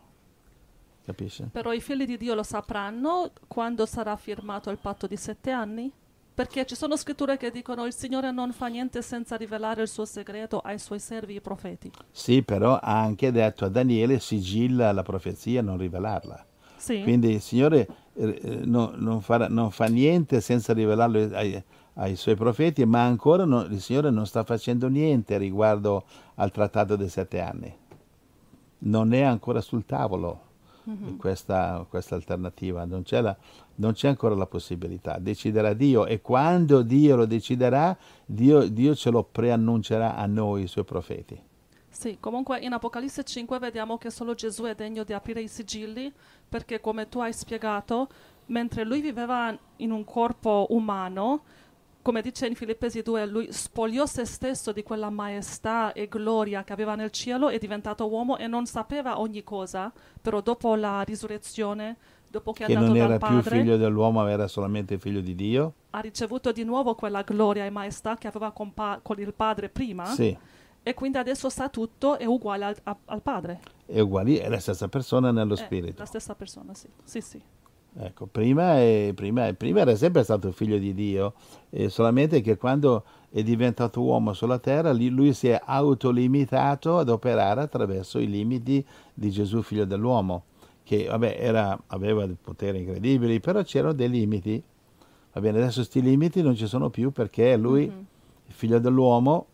Capisci? 1.12 1.44
Però 1.52 1.74
i 1.74 1.82
figli 1.82 2.06
di 2.06 2.18
Dio 2.18 2.34
lo 2.34 2.44
sapranno 2.44 3.32
quando 3.48 3.86
sarà 3.86 4.16
firmato 4.16 4.70
il 4.70 4.78
patto 4.78 5.08
di 5.08 5.18
sette 5.18 5.52
anni? 5.52 5.92
Perché 6.34 6.66
ci 6.66 6.76
sono 6.76 6.96
scritture 6.96 7.36
che 7.36 7.52
dicono 7.52 7.86
il 7.86 7.94
Signore 7.94 8.32
non 8.32 8.54
fa 8.54 8.68
niente 8.68 9.02
senza 9.02 9.36
rivelare 9.36 9.82
il 9.82 9.90
suo 9.90 10.06
segreto 10.06 10.60
ai 10.60 10.80
suoi 10.80 11.00
servi 11.00 11.36
i 11.36 11.42
profeti. 11.42 11.92
Sì, 12.10 12.42
però 12.42 12.80
ha 12.82 13.02
anche 13.02 13.32
detto 13.32 13.66
a 13.66 13.70
Daniele 13.70 14.20
sigilla 14.20 14.94
la 14.94 15.04
profezia, 15.04 15.62
non 15.62 15.78
rivelarla. 15.78 16.46
Sì. 16.78 17.02
Quindi 17.02 17.34
il 17.34 17.42
Signore 17.42 17.88
eh, 18.14 18.40
eh 18.42 18.62
no, 18.64 18.94
non, 18.96 19.22
farà, 19.22 19.48
non, 19.50 19.70
fa 19.70 19.86
niente 19.86 20.40
senza 20.40 20.72
rivelarlo 20.74 21.36
ai, 21.36 21.62
ai 21.96 22.16
suoi 22.16 22.36
profeti, 22.36 22.86
ma 22.86 23.04
ancora 23.04 23.44
no, 23.44 23.64
il 23.64 23.82
Signore 23.82 24.10
non 24.10 24.26
sta 24.26 24.46
facendo 24.46 24.88
niente 24.88 25.38
riguardo 25.38 26.06
al 26.36 26.52
trattato 26.52 26.96
dei 26.96 27.10
sette 27.10 27.42
anni. 27.42 27.76
Non 28.84 29.14
è 29.14 29.22
ancora 29.22 29.60
sul 29.60 29.86
tavolo 29.86 30.50
mm-hmm. 30.90 31.18
questa, 31.18 31.86
questa, 31.90 32.16
alternativa, 32.16 32.86
non 32.86 33.04
c'è, 33.04 33.22
la, 33.22 33.36
non 33.76 33.94
c'è, 33.94 34.08
ancora 34.08 34.36
la 34.36 34.48
possibilità, 34.48 35.18
deciderà 35.20 35.74
Dio 35.74 36.06
e 36.06 36.22
quando 36.22 36.82
Dio 36.82 37.16
lo 37.16 37.26
deciderà, 37.26 37.98
Dio, 38.26 38.68
Dio 38.68 38.96
ce 38.96 39.10
lo 39.10 39.24
preannuncerà 39.24 40.16
a 40.16 40.26
noi, 40.26 40.64
i 40.64 40.68
suoi 40.68 40.84
profeti. 40.84 41.42
Sì, 41.90 42.18
comunque 42.20 42.60
in 42.60 42.72
Apocalisse 42.72 43.24
5 43.24 43.60
vediamo 43.60 43.98
che 43.98 44.10
solo 44.10 44.34
Gesù 44.34 44.64
è 44.64 44.76
degno 44.76 45.04
di 45.04 45.14
aprire 45.14 45.42
i 45.42 45.48
sigilli 45.48 46.12
perché 46.48 46.80
come 46.80 47.10
tu 47.10 47.20
hai 47.20 47.34
spiegato, 47.34 48.08
mentre 48.48 48.86
lui 48.86 49.02
viveva 49.02 49.56
in 49.78 49.92
un 49.92 50.04
corpo 50.04 50.68
umano, 50.70 51.44
come 52.02 52.22
dice 52.22 52.48
in 52.48 52.56
Filippesi 52.56 53.02
2, 53.02 53.26
lui 53.28 53.52
spogliò 53.52 54.06
se 54.06 54.26
stesso 54.26 54.72
di 54.72 54.84
quella 54.84 55.10
maestà 55.10 55.94
e 55.94 56.08
gloria 56.08 56.64
che 56.64 56.74
aveva 56.74 56.96
nel 56.96 57.12
cielo, 57.12 57.50
è 57.50 57.58
diventato 57.58 58.10
uomo 58.10 58.38
e 58.38 58.48
non 58.48 58.66
sapeva 58.66 59.20
ogni 59.20 59.44
cosa, 59.44 59.92
però 60.22 60.42
dopo 60.42 60.76
la 60.76 61.02
risurrezione, 61.02 61.98
dopo 62.28 62.52
che, 62.54 62.66
che 62.66 62.74
è 62.74 62.76
andato 62.76 62.94
non 62.94 63.02
era 63.02 63.18
più 63.18 63.42
figlio 63.42 63.78
dell'uomo, 63.78 64.24
ma 64.24 64.30
era 64.30 64.48
solamente 64.48 64.98
figlio 64.98 65.22
di 65.22 65.36
Dio, 65.36 65.74
ha 65.92 66.00
ricevuto 66.00 66.52
di 66.52 66.64
nuovo 66.64 66.96
quella 66.96 67.22
gloria 67.22 67.66
e 67.66 67.70
maestà 67.70 68.16
che 68.16 68.28
aveva 68.28 68.52
con, 68.52 68.74
pa- 68.74 69.00
con 69.02 69.20
il 69.20 69.34
padre 69.34 69.70
prima. 69.70 70.06
Sì. 70.06 70.38
E 70.84 70.94
quindi 70.96 71.20
adesso 71.20 71.50
sa 71.50 71.70
tutto, 71.70 72.18
è 72.18 72.26
uguale 72.26 72.66
al, 72.66 72.76
a, 72.84 72.98
al 73.06 73.22
padre. 73.22 73.60
È 73.86 74.00
uguale, 74.00 74.42
è 74.42 74.50
la 74.50 74.60
stessa 74.60 74.88
persona 74.88 75.32
nello 75.32 75.54
È 75.54 75.58
spirito. 75.58 76.00
la 76.00 76.06
stessa 76.06 76.34
persona, 76.34 76.74
sì. 76.74 76.88
Sì, 77.04 77.22
sì. 77.22 77.42
Ecco, 77.94 78.26
prima, 78.26 78.78
è, 78.78 79.12
prima, 79.14 79.52
prima, 79.54 79.82
era 79.82 79.96
sempre 79.96 80.24
stato 80.24 80.52
figlio 80.54 80.78
di 80.78 80.94
Dio, 80.94 81.34
solamente 81.88 82.40
che 82.40 82.56
quando 82.56 83.04
è 83.30 83.44
diventato 83.44 84.02
uomo 84.02 84.34
sulla 84.34 84.60
terra, 84.60 84.94
lui, 84.94 85.34
si 85.34 85.50
è 85.50 85.62
autolimitato 85.62 87.00
ad 87.00 87.10
operare 87.10 87.62
attraverso 87.62 88.20
i 88.20 88.30
limiti 88.30 88.86
di 89.14 89.30
Gesù, 89.30 89.62
figlio 89.62 89.84
dell'uomo, 89.84 90.44
che 90.84 91.06
vabbè, 91.06 91.36
era, 91.38 91.78
aveva 91.88 92.26
dei 92.26 92.38
poteri 92.42 92.80
incredibili, 92.80 93.42
però 93.42 93.62
c'erano 93.64 93.94
dei 93.94 94.10
limiti. 94.10 94.64
Va 95.34 95.42
bene, 95.42 95.60
adesso 95.60 95.80
questi 95.80 96.02
limiti 96.02 96.42
non 96.42 96.56
ci 96.56 96.68
sono 96.68 96.90
più 96.90 97.12
perché 97.12 97.58
lui, 97.58 97.88
mm-hmm. 97.88 98.02
figlio 98.48 98.80
dell'uomo, 98.80 99.48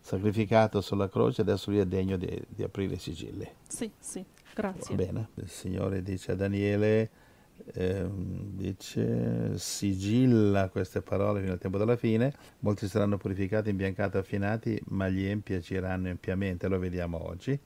sacrificato 0.00 0.82
sulla 0.82 1.08
croce, 1.08 1.40
adesso 1.40 1.70
lui 1.70 1.80
è 1.80 1.86
degno 1.86 2.16
di, 2.16 2.42
di 2.46 2.62
aprire 2.62 2.94
i 2.94 2.98
sigilli. 2.98 3.48
Sì, 3.66 3.90
sì, 3.98 4.22
grazie. 4.54 4.96
Va 4.96 5.02
bene, 5.02 5.28
il 5.34 5.48
Signore 5.48 6.02
dice 6.02 6.32
a 6.32 6.34
Daniele 6.36 7.10
eh, 7.72 8.08
dice 8.10 9.56
sigilla 9.58 10.68
queste 10.68 11.02
parole 11.02 11.40
fino 11.40 11.52
al 11.52 11.58
tempo 11.58 11.78
della 11.78 11.96
fine, 11.96 12.32
molti 12.60 12.88
saranno 12.88 13.16
purificati, 13.16 13.70
imbiancati, 13.70 14.16
affinati, 14.16 14.80
ma 14.88 15.08
gli 15.08 15.24
empi 15.24 15.54
agiranno 15.54 16.08
empiamente, 16.08 16.68
lo 16.68 16.78
vediamo 16.78 17.26
oggi. 17.28 17.58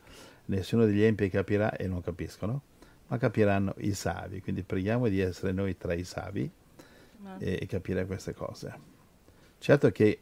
Nessuno 0.46 0.84
degli 0.84 1.02
empi 1.02 1.28
capirà 1.30 1.74
e 1.76 1.86
non 1.86 2.00
capiscono, 2.02 2.62
ma 3.08 3.18
capiranno 3.18 3.74
i 3.78 3.94
savi, 3.94 4.40
quindi 4.40 4.62
preghiamo 4.62 5.08
di 5.08 5.20
essere 5.20 5.52
noi 5.52 5.76
tra 5.76 5.94
i 5.94 6.04
savi 6.04 6.50
e, 7.38 7.58
e 7.62 7.66
capire 7.66 8.06
queste 8.06 8.34
cose. 8.34 8.92
Certo 9.58 9.90
che 9.90 10.18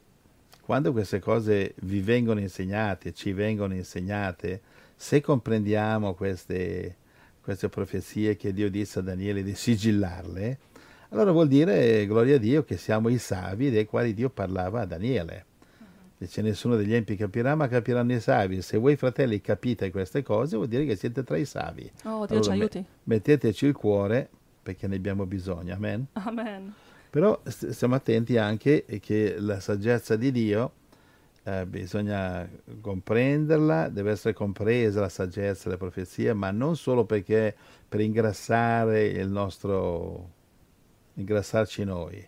quando 0.61 0.93
queste 0.93 1.19
cose 1.19 1.73
vi 1.81 1.99
vengono 1.99 2.39
insegnate, 2.39 3.13
ci 3.13 3.33
vengono 3.33 3.73
insegnate, 3.73 4.61
se 4.95 5.19
comprendiamo 5.19 6.13
queste 6.13 6.95
queste 7.43 7.67
profezie 7.67 8.37
che 8.37 8.53
Dio 8.53 8.69
disse 8.69 8.99
a 8.99 9.01
Daniele 9.01 9.43
di 9.43 9.53
sigillarle, 9.53 10.59
allora 11.09 11.31
vuol 11.31 11.47
dire, 11.47 12.07
gloria 12.07 12.37
a 12.37 12.39
Dio, 12.39 12.63
che 12.63 12.77
siamo 12.77 13.09
i 13.09 13.19
savi 13.19 13.69
dei 13.69 13.85
quali 13.85 14.13
Dio 14.13 14.29
parlava 14.29 14.81
a 14.81 14.85
Daniele. 14.85 15.45
Dice 16.17 16.41
nessuno 16.41 16.75
degli 16.75 16.93
empi 16.93 17.15
capirà, 17.17 17.53
ma 17.53 17.67
capiranno 17.67 18.13
i 18.13 18.19
savi. 18.19 18.61
Se 18.61 18.77
voi 18.77 18.95
fratelli 18.95 19.41
capite 19.41 19.91
queste 19.91 20.23
cose, 20.23 20.55
vuol 20.55 20.69
dire 20.69 20.85
che 20.85 20.95
siete 20.95 21.23
tra 21.23 21.37
i 21.37 21.45
savi. 21.45 21.83
Oh, 22.05 22.25
Dio 22.25 22.37
allora, 22.37 22.41
ci 22.41 22.49
aiuti. 22.49 22.85
Metteteci 23.03 23.65
il 23.65 23.73
cuore, 23.73 24.29
perché 24.63 24.87
ne 24.87 24.95
abbiamo 24.95 25.25
bisogno. 25.25 25.73
Amen. 25.75 26.07
Amen. 26.13 26.73
Però 27.09 27.39
stiamo 27.45 27.95
attenti 27.95 28.37
anche 28.37 28.85
che 29.01 29.35
la 29.37 29.59
saggezza 29.59 30.15
di 30.15 30.31
Dio 30.31 30.71
eh, 31.43 31.65
bisogna 31.65 32.49
comprenderla, 32.79 33.89
deve 33.89 34.11
essere 34.11 34.33
compresa 34.33 35.01
la 35.01 35.09
saggezza 35.09 35.65
delle 35.65 35.77
profezie, 35.77 36.33
ma 36.33 36.51
non 36.51 36.77
solo 36.77 37.05
perché 37.05 37.53
per 37.87 37.99
ingrassare 37.99 39.05
il 39.05 39.27
nostro, 39.27 40.29
ingrassarci 41.15 41.83
noi, 41.83 42.25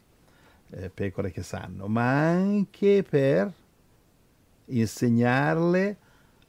eh, 0.72 0.90
pecore 0.90 1.32
che 1.32 1.44
sanno, 1.44 1.88
ma 1.88 2.30
anche 2.30 3.04
per 3.04 3.52
insegnarle 4.66 5.98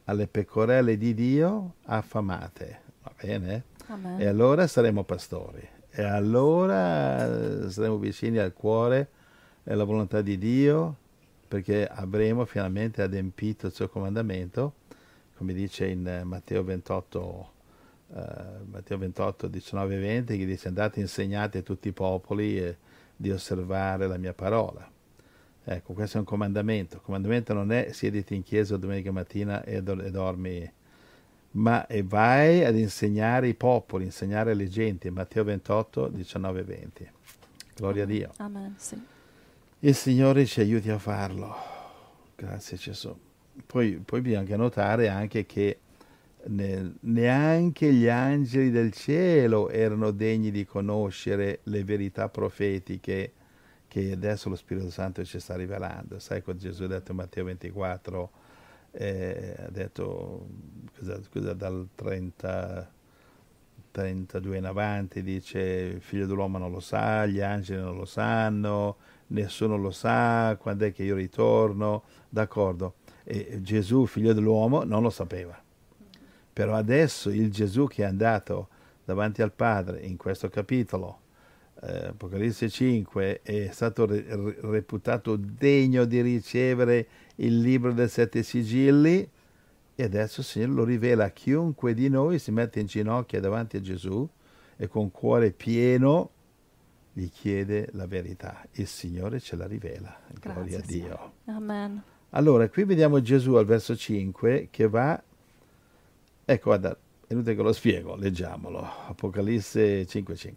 alle 0.05 0.27
pecorelle 0.27 0.97
di 0.97 1.15
Dio 1.15 1.75
affamate. 1.85 2.81
Va 3.03 3.13
bene? 3.21 3.65
Amen. 3.87 4.21
E 4.21 4.27
allora 4.27 4.67
saremo 4.67 5.05
pastori. 5.05 5.67
E 5.91 6.03
allora 6.03 7.71
saremo 7.71 7.97
vicini 7.97 8.39
al 8.39 8.53
cuore 8.53 9.09
e 9.65 9.73
alla 9.73 9.85
volontà 9.85 10.21
di 10.21 10.37
Dio 10.37 10.97
perché 11.47 11.87
avremo 11.87 12.45
finalmente 12.45 13.03
adempito 13.03 13.67
il 13.67 13.73
suo 13.73 13.89
comandamento, 13.89 14.75
come 15.37 15.53
dice 15.53 15.87
in 15.87 16.07
eh, 16.07 16.25
Matteo 16.25 16.65
28, 16.65 17.51
uh, 18.09 18.21
Matteo 18.71 18.99
28 18.99 19.49
19 19.49 19.95
e 19.95 19.99
20, 19.99 20.39
che 20.39 20.47
dice 20.47 20.69
andate 20.69 21.01
insegnate 21.01 21.59
a 21.59 21.63
tutti 21.63 21.89
i 21.89 21.93
popoli 21.93 22.59
eh, 22.59 22.77
di 23.15 23.31
osservare 23.31 24.07
la 24.07 24.17
mia 24.17 24.35
parola. 24.35 24.91
Ecco, 25.69 25.93
questo 25.95 26.17
è 26.17 26.21
un 26.21 26.27
comandamento. 26.27 26.97
Il 26.97 27.03
comandamento 27.03 27.53
non 27.53 27.73
è 27.73 27.91
siediti 27.93 28.35
in 28.35 28.43
chiesa 28.43 28.77
domenica 28.77 29.11
mattina 29.11 29.65
e, 29.65 29.83
do- 29.83 30.01
e 30.01 30.11
dormi, 30.11 30.73
ma 31.53 31.87
e 31.87 32.03
vai 32.03 32.65
ad 32.65 32.77
insegnare 32.77 33.49
i 33.49 33.55
popoli, 33.55 34.05
insegnare 34.05 34.55
le 34.55 34.69
genti. 34.69 35.11
Matteo 35.11 35.45
28, 35.45 36.09
19 36.09 36.61
e 36.61 36.63
20. 36.63 37.11
Gloria 37.75 38.05
a 38.05 38.07
Dio. 38.07 38.33
Amen, 38.37 38.75
sì. 38.79 39.15
Il 39.81 39.95
Signore 39.95 40.47
ci 40.47 40.61
aiuti 40.61 40.89
a 40.89 40.99
farlo. 40.99 41.55
Grazie 42.35 42.79
Gesù. 42.79 43.15
Poi, 43.67 43.99
poi 43.99 44.23
bisogna 44.23 44.57
notare 44.57 45.09
anche 45.09 45.45
che 45.45 45.81
ne, 46.45 46.95
neanche 47.01 47.93
gli 47.93 48.09
angeli 48.09 48.71
del 48.71 48.91
cielo 48.93 49.69
erano 49.69 50.13
degni 50.13 50.51
di 50.51 50.65
conoscere 50.65 51.61
le 51.65 51.85
verità 51.85 52.31
profetiche 52.31 53.33
che 53.87 54.13
adesso 54.13 54.49
lo 54.49 54.57
Spirito 54.57 54.89
Santo 54.89 55.23
ci 55.27 55.39
sta 55.39 55.57
rivelando. 55.57 56.19
Sai 56.21 56.43
cosa 56.43 56.57
Gesù 56.57 56.85
ha 56.85 56.89
detto 56.89 57.11
in 57.11 57.19
Matteo 57.19 57.45
24? 57.45 58.31
Eh, 58.93 59.57
ha 59.59 59.69
detto, 59.69 60.49
scusa, 60.97 61.23
scusa 61.23 61.53
dal 61.53 61.89
30, 61.95 62.93
32 63.91 64.57
in 64.57 64.65
avanti, 64.65 65.23
dice 65.23 65.61
il 65.61 66.01
figlio 66.01 66.25
dell'uomo 66.25 66.57
non 66.57 66.71
lo 66.71 66.81
sa, 66.81 67.27
gli 67.27 67.41
angeli 67.41 67.83
non 67.83 67.97
lo 67.97 68.07
sanno, 68.07 68.97
nessuno 69.29 69.77
lo 69.77 69.91
sa, 69.91 70.57
quando 70.61 70.85
è 70.85 70.93
che 70.93 71.03
io 71.03 71.15
ritorno, 71.15 72.05
d'accordo. 72.29 72.95
E 73.25 73.61
Gesù, 73.63 74.07
figlio 74.07 74.33
dell'uomo, 74.33 74.85
non 74.85 75.03
lo 75.03 75.11
sapeva. 75.11 75.61
Però 76.53 76.75
adesso 76.75 77.31
il 77.31 77.51
Gesù 77.51 77.87
che 77.87 78.03
è 78.03 78.07
andato 78.07 78.69
davanti 79.05 79.43
al 79.43 79.53
Padre 79.53 80.01
in 80.01 80.17
questo 80.17 80.49
capitolo, 80.49 81.21
eh, 81.83 82.07
Apocalisse 82.07 82.69
5, 82.69 83.43
è 83.43 83.69
stato 83.73 84.07
re- 84.07 84.57
reputato 84.61 85.37
degno 85.37 86.05
di 86.05 86.21
ricevere 86.23 87.07
il 87.37 87.59
libro 87.61 87.93
dei 87.93 88.09
sette 88.09 88.43
sigilli 88.43 89.29
e 89.95 90.03
adesso 90.03 90.41
il 90.41 90.47
Signore 90.47 90.73
lo 90.73 90.85
rivela 90.85 91.25
a 91.25 91.31
chiunque 91.31 91.95
di 91.95 92.09
noi 92.09 92.39
si 92.39 92.51
mette 92.51 92.81
in 92.81 92.87
ginocchio 92.87 93.41
davanti 93.41 93.79
a 93.79 93.81
Gesù 93.81 94.29
e 94.77 94.89
con 94.89 95.11
cuore 95.11 95.53
pieno 95.53 96.31
gli 97.17 97.31
chiede 97.31 97.89
la 97.93 98.07
verità. 98.07 98.63
Il 98.73 98.87
Signore 98.87 99.41
ce 99.41 99.57
la 99.57 99.67
rivela. 99.67 100.15
Gloria 100.39 100.77
a 100.77 100.81
Grazie, 100.81 101.01
Dio. 101.01 101.33
Amen. 101.47 102.03
Allora, 102.31 102.69
qui 102.69 102.85
vediamo 102.85 103.23
Gesù 103.23 103.55
al 103.55 103.65
verso 103.65 103.97
5 103.97 104.69
che 104.71 104.87
va... 104.87 105.23
Ecco, 106.45 106.65
guarda, 106.69 106.95
è 107.27 107.33
inutile 107.33 107.57
che 107.57 107.63
lo 107.63 107.73
spiego, 107.73 108.17
leggiamolo. 108.17 108.87
Apocalisse 109.07 110.03
5.5. 110.03 110.55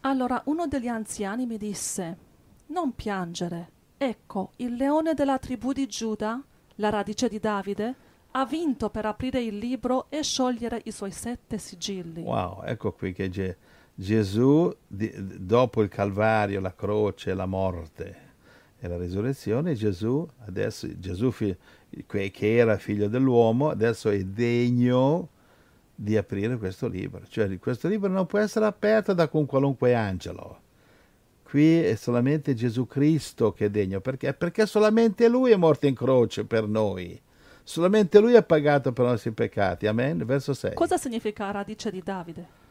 Allora 0.00 0.40
uno 0.46 0.66
degli 0.66 0.88
anziani 0.88 1.44
mi 1.44 1.58
disse, 1.58 2.16
non 2.68 2.94
piangere, 2.94 3.70
ecco, 3.98 4.52
il 4.56 4.72
leone 4.72 5.12
della 5.12 5.38
tribù 5.38 5.72
di 5.72 5.86
Giuda, 5.86 6.42
la 6.76 6.88
radice 6.88 7.28
di 7.28 7.38
Davide, 7.38 7.94
ha 8.30 8.46
vinto 8.46 8.88
per 8.88 9.04
aprire 9.04 9.42
il 9.42 9.58
libro 9.58 10.06
e 10.08 10.22
sciogliere 10.22 10.80
i 10.84 10.90
suoi 10.90 11.10
sette 11.10 11.58
sigilli. 11.58 12.22
Wow, 12.22 12.62
ecco 12.64 12.92
qui 12.92 13.12
che 13.12 13.28
Ge- 13.28 13.56
Gesù, 13.94 14.74
di- 14.86 15.12
dopo 15.14 15.82
il 15.82 15.88
Calvario, 15.88 16.60
la 16.60 16.74
croce, 16.74 17.32
la 17.34 17.46
morte 17.46 18.16
e 18.80 18.88
la 18.88 18.96
risurrezione, 18.96 19.74
Gesù, 19.74 20.26
adesso, 20.46 20.88
Gesù 20.98 21.30
fi- 21.30 21.56
che 22.06 22.56
era 22.56 22.76
figlio 22.76 23.08
dell'uomo, 23.08 23.70
adesso 23.70 24.10
è 24.10 24.22
degno 24.24 25.28
di 25.94 26.16
aprire 26.16 26.56
questo 26.56 26.88
libro. 26.88 27.22
Cioè 27.28 27.56
questo 27.58 27.86
libro 27.86 28.10
non 28.10 28.26
può 28.26 28.40
essere 28.40 28.66
aperto 28.66 29.12
da 29.12 29.28
un 29.32 29.46
qualunque 29.46 29.94
angelo. 29.94 30.60
Qui 31.44 31.84
è 31.84 31.94
solamente 31.94 32.54
Gesù 32.54 32.86
Cristo 32.88 33.52
che 33.52 33.66
è 33.66 33.70
degno, 33.70 34.00
perché? 34.00 34.34
Perché 34.34 34.66
solamente 34.66 35.28
Lui 35.28 35.52
è 35.52 35.56
morto 35.56 35.86
in 35.86 35.94
croce 35.94 36.44
per 36.44 36.66
noi. 36.66 37.20
Solamente 37.62 38.18
Lui 38.18 38.34
ha 38.34 38.42
pagato 38.42 38.92
per 38.92 39.04
i 39.04 39.08
nostri 39.08 39.30
peccati. 39.30 39.86
Amen. 39.86 40.24
Verso 40.24 40.52
6. 40.52 40.74
Cosa 40.74 40.96
significa 40.96 41.50
radice 41.52 41.92
di 41.92 42.02
Davide? 42.02 42.62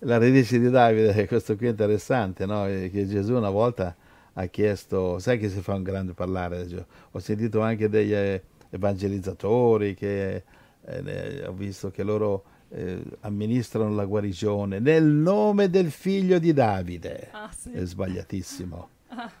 La 0.00 0.16
radice 0.16 0.58
di 0.58 0.70
Davide, 0.70 1.26
questo 1.28 1.56
qui 1.56 1.66
è 1.66 1.70
interessante, 1.70 2.46
no? 2.46 2.66
Eh, 2.66 2.90
che 2.90 3.06
Gesù 3.06 3.34
una 3.34 3.50
volta 3.50 3.94
ha 4.32 4.46
chiesto, 4.46 5.18
sai 5.18 5.38
che 5.38 5.50
si 5.50 5.60
fa 5.60 5.74
un 5.74 5.82
grande 5.82 6.14
parlare, 6.14 6.86
ho 7.10 7.18
sentito 7.18 7.60
anche 7.60 7.90
degli 7.90 8.14
eh, 8.14 8.42
evangelizzatori 8.70 9.94
che 9.94 10.42
eh, 10.86 11.44
ho 11.46 11.52
visto 11.52 11.90
che 11.90 12.02
loro 12.02 12.44
eh, 12.70 13.02
amministrano 13.20 13.94
la 13.94 14.06
guarigione 14.06 14.78
nel 14.78 15.04
nome 15.04 15.68
del 15.68 15.90
figlio 15.90 16.38
di 16.38 16.54
Davide. 16.54 17.28
Ah, 17.32 17.50
sì. 17.54 17.72
È 17.72 17.84
sbagliatissimo. 17.84 18.88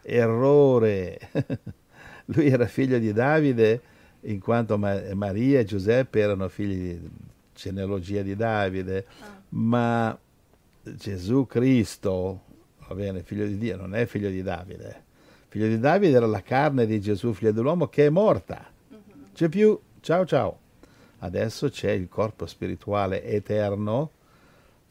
Errore. 0.02 1.18
Lui 2.26 2.48
era 2.48 2.66
figlio 2.66 2.98
di 2.98 3.12
Davide 3.14 3.80
in 4.22 4.40
quanto 4.40 4.76
Ma- 4.76 5.00
Maria 5.14 5.60
e 5.60 5.64
Giuseppe 5.64 6.20
erano 6.20 6.48
figli 6.48 6.98
di 6.98 7.10
genealogia 7.54 8.20
di 8.20 8.36
Davide, 8.36 9.06
ma 9.50 10.18
Gesù 10.82 11.46
Cristo, 11.46 12.42
va 12.86 12.94
bene, 12.94 13.22
figlio 13.22 13.46
di 13.46 13.58
Dio, 13.58 13.76
non 13.76 13.94
è 13.94 14.06
figlio 14.06 14.30
di 14.30 14.42
Davide. 14.42 15.04
Figlio 15.48 15.66
di 15.66 15.78
Davide 15.78 16.16
era 16.16 16.26
la 16.26 16.42
carne 16.42 16.86
di 16.86 17.00
Gesù, 17.00 17.32
figlio 17.32 17.52
dell'uomo, 17.52 17.88
che 17.88 18.06
è 18.06 18.10
morta. 18.10 18.70
C'è 19.32 19.48
più, 19.48 19.78
ciao 20.00 20.24
ciao. 20.24 20.58
Adesso 21.18 21.68
c'è 21.68 21.90
il 21.90 22.08
corpo 22.08 22.46
spirituale 22.46 23.24
eterno 23.24 24.10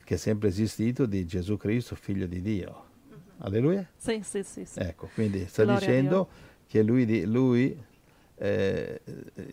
che 0.03 0.15
è 0.15 0.17
sempre 0.17 0.49
esistito 0.49 1.05
di 1.05 1.25
Gesù 1.25 1.57
Cristo, 1.57 1.95
figlio 1.95 2.25
di 2.25 2.41
Dio. 2.41 2.85
Alleluia. 3.39 3.87
Sì, 3.95 4.21
sì, 4.23 4.43
sì. 4.43 4.65
sì. 4.65 4.79
Ecco, 4.79 5.09
quindi 5.13 5.45
sta 5.47 5.63
Gloria 5.63 5.79
dicendo 5.79 6.29
che 6.67 6.81
lui, 6.81 7.25
lui 7.25 7.77
eh, 8.35 9.01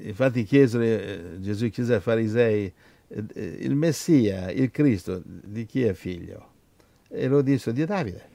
infatti 0.01 0.45
chiesero, 0.45 0.83
eh, 0.83 1.37
Gesù 1.41 1.69
chiese 1.69 1.95
ai 1.95 2.01
farisei, 2.01 2.73
il 3.09 3.75
Messia, 3.75 4.51
il 4.51 4.71
Cristo, 4.71 5.23
di 5.25 5.65
chi 5.67 5.85
è 5.85 5.93
figlio? 5.93 6.51
E 7.09 7.29
lo 7.29 7.43
disse 7.43 7.73
di 7.73 7.85
Davide. 7.85 8.35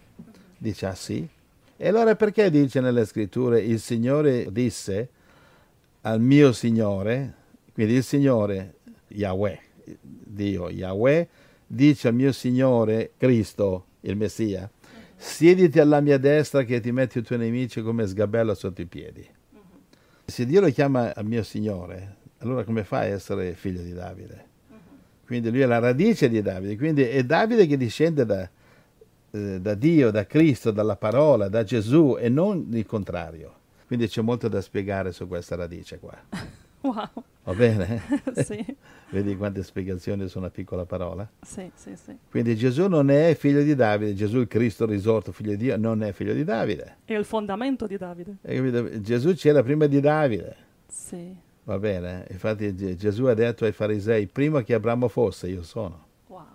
Dice, 0.58 0.86
ah 0.86 0.96
sì? 0.96 1.28
E 1.76 1.88
allora 1.88 2.16
perché 2.16 2.50
dice 2.50 2.80
nelle 2.80 3.06
scritture, 3.06 3.60
il 3.60 3.80
Signore 3.80 4.52
disse 4.52 5.10
al 6.02 6.22
mio 6.22 6.52
Signore, 6.54 7.34
quindi 7.74 7.96
il 7.96 8.04
Signore, 8.04 8.76
Yahweh, 9.08 9.60
Dio, 10.00 10.70
Yahweh, 10.70 11.28
dice 11.66 12.08
al 12.08 12.14
mio 12.14 12.32
Signore, 12.32 13.12
Cristo, 13.18 13.86
il 14.02 14.16
Messia, 14.16 14.70
siediti 15.16 15.80
alla 15.80 16.02
mia 16.02 16.18
destra 16.18 16.64
che 16.64 16.80
ti 16.80 16.92
metti 16.92 17.18
i 17.20 17.24
tuoi 17.24 17.40
nemici 17.40 17.82
come 17.82 18.08
sgabello 18.08 18.54
sotto 18.54 18.82
i 18.82 18.86
piedi. 18.86 19.28
Se 20.26 20.46
Dio 20.46 20.62
lo 20.62 20.70
chiama 20.70 21.14
al 21.14 21.26
mio 21.26 21.44
Signore, 21.44 22.18
allora 22.40 22.64
come 22.64 22.84
fa 22.84 23.00
a 23.00 23.06
essere 23.06 23.54
figlio 23.54 23.82
di 23.82 23.94
Davide? 23.94 24.50
Quindi 25.32 25.50
lui 25.50 25.62
è 25.62 25.66
la 25.66 25.80
radice 25.80 26.28
di 26.28 26.42
Davide, 26.42 26.76
quindi 26.76 27.04
è 27.04 27.24
Davide 27.24 27.66
che 27.66 27.78
discende 27.78 28.26
da, 28.26 28.50
eh, 29.32 29.62
da 29.62 29.76
Dio, 29.76 30.12
da 30.12 30.26
Cristo, 30.26 30.72
dalla 30.72 30.98
parola, 30.98 31.48
da 31.48 31.64
Gesù 31.64 32.18
e 32.20 32.28
non 32.28 32.68
il 32.74 32.86
contrario. 32.86 33.54
Quindi 33.88 34.10
c'è 34.10 34.20
molto 34.22 34.50
da 34.50 34.60
spiegare 34.60 35.14
su 35.14 35.30
questa 35.30 35.56
radice 35.56 36.00
qua. 36.00 36.18
Wow. 36.82 37.08
Va 37.44 37.54
bene? 37.54 38.02
sì, 38.44 38.66
Vedi 39.12 39.38
quante 39.38 39.62
spiegazioni 39.62 40.28
su 40.28 40.40
una 40.40 40.50
piccola 40.50 40.84
parola? 40.84 41.30
sì, 41.40 41.70
sì, 41.76 41.96
sì. 41.96 42.18
Quindi 42.30 42.56
Gesù 42.56 42.88
non 42.88 43.12
è 43.12 43.36
figlio 43.36 43.62
di 43.62 43.76
Davide, 43.76 44.16
Gesù 44.16 44.40
il 44.40 44.48
Cristo 44.48 44.88
risorto, 44.88 45.32
figlio 45.32 45.52
di 45.52 45.58
Dio, 45.58 45.78
non 45.78 46.02
è 46.02 46.12
figlio 46.12 46.34
di 46.34 46.44
Davide. 46.44 46.98
È 47.06 47.14
il 47.14 47.24
fondamento 47.24 47.86
di 47.86 47.98
Davide. 47.98 49.00
Gesù 49.00 49.36
c'era 49.36 49.62
prima 49.62 49.86
di 49.86 50.00
Davide, 50.00 50.56
Sì. 50.88 51.50
Va 51.72 51.80
bene? 51.80 52.26
Infatti 52.30 52.76
Ge- 52.76 52.96
Gesù 52.96 53.26
ha 53.26 53.34
detto 53.34 53.66
ai 53.66 53.72
farisei, 53.72 54.28
prima 54.28 54.64
che 54.64 54.74
Abramo 54.74 55.08
fosse, 55.08 55.48
io 55.48 55.64
sono. 55.64 56.06
Wow. 56.28 56.46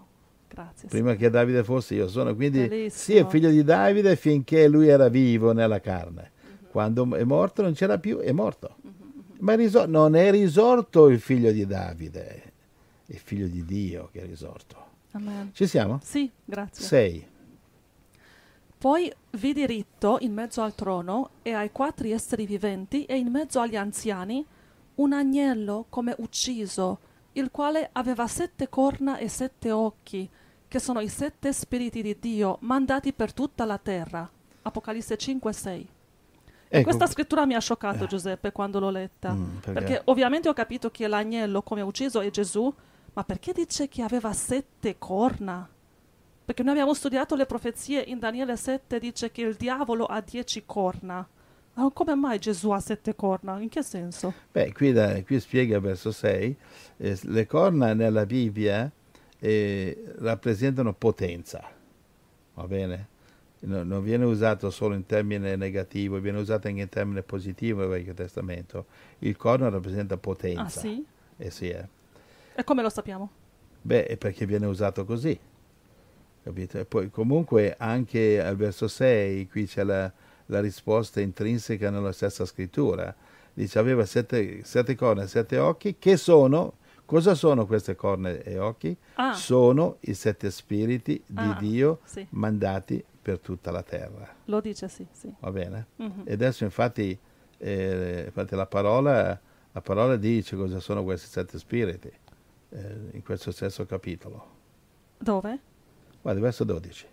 Grazie. 0.48 0.88
Prima 0.88 1.14
che 1.14 1.30
Davide 1.30 1.64
fosse, 1.64 1.94
io 1.94 2.08
sono. 2.08 2.34
Quindi 2.34 2.66
Bellissimo. 2.66 2.90
sì, 2.90 3.16
è 3.16 3.26
figlio 3.26 3.50
di 3.50 3.62
Davide 3.64 4.16
finché 4.16 4.68
lui 4.68 4.88
era 4.88 5.08
vivo 5.08 5.52
nella 5.52 5.80
carne. 5.80 6.32
Quando 6.70 7.14
è 7.14 7.24
morto 7.24 7.62
non 7.62 7.72
c'era 7.72 7.98
più, 7.98 8.18
è 8.18 8.32
morto. 8.32 8.76
Ma 9.38 9.52
è 9.52 9.56
risor- 9.56 9.88
non 9.88 10.14
è 10.14 10.30
risorto 10.30 11.08
il 11.08 11.20
figlio 11.20 11.50
di 11.52 11.66
Davide, 11.66 12.26
è 13.06 13.12
il 13.12 13.18
figlio 13.18 13.46
di 13.46 13.64
Dio 13.64 14.08
che 14.12 14.22
è 14.22 14.26
risorto. 14.26 14.84
Amen. 15.12 15.50
Ci 15.52 15.66
siamo? 15.66 16.00
Sì, 16.02 16.30
grazie. 16.44 16.84
Sei. 16.84 17.26
Poi 18.78 19.10
vidi 19.32 19.66
ritto 19.66 20.18
in 20.20 20.32
mezzo 20.32 20.60
al 20.60 20.74
trono 20.74 21.30
e 21.42 21.52
ai 21.52 21.70
quattro 21.72 22.06
esseri 22.08 22.46
viventi 22.46 23.04
e 23.04 23.16
in 23.16 23.28
mezzo 23.28 23.58
agli 23.60 23.76
anziani 23.76 24.44
un 24.96 25.12
agnello 25.12 25.86
come 25.88 26.14
ucciso, 26.18 26.98
il 27.32 27.50
quale 27.50 27.90
aveva 27.92 28.26
sette 28.26 28.68
corna 28.68 29.18
e 29.18 29.28
sette 29.28 29.70
occhi, 29.70 30.28
che 30.68 30.78
sono 30.78 31.00
i 31.00 31.08
sette 31.08 31.52
spiriti 31.52 32.02
di 32.02 32.16
Dio 32.18 32.58
mandati 32.60 33.12
per 33.12 33.32
tutta 33.32 33.64
la 33.64 33.78
terra. 33.78 34.28
Apocalisse 34.62 35.16
5 35.16 35.52
6. 35.52 35.88
Ecco, 36.68 36.82
Questa 36.82 37.06
scrittura 37.06 37.46
mi 37.46 37.54
ha 37.54 37.60
scioccato 37.60 38.06
Giuseppe 38.06 38.50
quando 38.52 38.80
l'ho 38.80 38.90
letta, 38.90 39.32
Mm, 39.32 39.56
perché? 39.58 39.72
perché 39.72 40.02
ovviamente 40.06 40.48
ho 40.48 40.52
capito 40.52 40.90
che 40.90 41.06
l'agnello 41.06 41.62
come 41.62 41.80
ucciso 41.82 42.20
è 42.20 42.28
Gesù, 42.30 42.72
ma 43.12 43.22
perché 43.24 43.52
dice 43.52 43.86
che 43.88 44.02
aveva 44.02 44.32
sette 44.32 44.98
corna? 44.98 45.68
Perché 46.44 46.62
noi 46.62 46.72
abbiamo 46.72 46.94
studiato 46.94 47.34
le 47.36 47.46
profezie 47.46 48.00
in 48.00 48.18
Daniele 48.18 48.56
7, 48.56 48.98
dice 48.98 49.30
che 49.30 49.42
il 49.42 49.54
diavolo 49.54 50.06
ha 50.06 50.20
dieci 50.20 50.64
corna. 50.66 51.26
Ma 51.76 51.90
come 51.92 52.14
mai 52.14 52.38
Gesù 52.38 52.70
ha 52.70 52.80
sette 52.80 53.14
corna? 53.14 53.58
In 53.60 53.68
che 53.68 53.82
senso? 53.82 54.32
Beh, 54.50 54.72
qui, 54.72 54.92
da- 54.92 55.22
qui 55.22 55.38
spiega 55.38 55.78
verso 55.78 56.10
6, 56.10 56.56
eh, 56.96 57.18
le 57.24 57.46
corna 57.46 57.92
nella 57.92 58.24
Bibbia 58.24 58.90
eh, 59.38 60.04
rappresentano 60.18 60.94
potenza, 60.94 61.62
va 62.54 62.66
bene? 62.66 63.08
No- 63.58 63.82
non 63.82 64.02
viene 64.02 64.24
usato 64.24 64.70
solo 64.70 64.94
in 64.94 65.04
termine 65.04 65.54
negativo, 65.56 66.18
viene 66.18 66.38
usato 66.38 66.66
anche 66.68 66.80
in 66.80 66.88
termine 66.88 67.22
positivo 67.22 67.80
nel 67.80 67.90
Vecchio 67.90 68.14
Testamento. 68.14 68.86
Il 69.18 69.36
corno 69.36 69.68
rappresenta 69.68 70.16
potenza. 70.16 70.62
Ah 70.62 70.68
sì? 70.68 71.04
Eh 71.36 71.50
sì, 71.50 71.68
eh. 71.68 71.86
E 72.54 72.64
come 72.64 72.80
lo 72.80 72.88
sappiamo? 72.88 73.28
Beh, 73.82 74.06
è 74.06 74.16
perché 74.16 74.46
viene 74.46 74.64
usato 74.64 75.04
così. 75.04 75.38
Capito? 76.42 76.78
E 76.78 76.84
poi 76.86 77.10
comunque 77.10 77.74
anche 77.78 78.42
al 78.42 78.56
verso 78.56 78.88
6, 78.88 79.46
qui 79.48 79.66
c'è 79.66 79.82
la, 79.84 80.10
la 80.46 80.60
risposta 80.60 81.20
intrinseca 81.20 81.90
nella 81.90 82.12
stessa 82.12 82.44
scrittura. 82.44 83.14
Dice 83.52 83.78
aveva 83.78 84.04
sette, 84.04 84.62
sette 84.64 84.94
corna 84.94 85.22
e 85.22 85.28
sette 85.28 85.58
occhi, 85.58 85.96
che 85.98 86.16
sono, 86.16 86.74
cosa 87.04 87.34
sono 87.34 87.66
queste 87.66 87.94
corna 87.96 88.30
e 88.30 88.58
occhi? 88.58 88.94
Ah, 89.14 89.32
Sono 89.32 89.96
i 90.00 90.14
sette 90.14 90.50
spiriti 90.50 91.22
di 91.26 91.36
Ah, 91.42 91.56
Dio 91.58 92.00
sì. 92.04 92.26
mandati 92.30 93.02
per 93.22 93.38
tutta 93.40 93.70
la 93.70 93.82
terra. 93.82 94.28
lo 94.44 94.60
dice 94.60 94.88
sì, 94.88 95.06
sì. 95.10 95.32
Va 95.40 95.50
bene? 95.50 95.86
Mhm. 95.96 96.22
E 96.26 96.32
adesso 96.34 96.64
infatti, 96.64 97.18
eh, 97.58 98.22
infatti 98.26 98.54
la, 98.54 98.66
parola, 98.66 99.40
la 99.72 99.80
parola 99.80 100.16
dice 100.16 100.54
cosa 100.56 100.78
sono 100.78 101.02
questi 101.02 101.28
sette 101.28 101.58
spiriti 101.58 102.12
eh, 102.68 102.96
in 103.12 103.22
questo 103.24 103.50
stesso 103.50 103.84
capitolo. 103.86 104.54
Dove? 105.18 105.58
Guarda, 106.22 106.40
verso 106.40 106.64
12. 106.64 107.06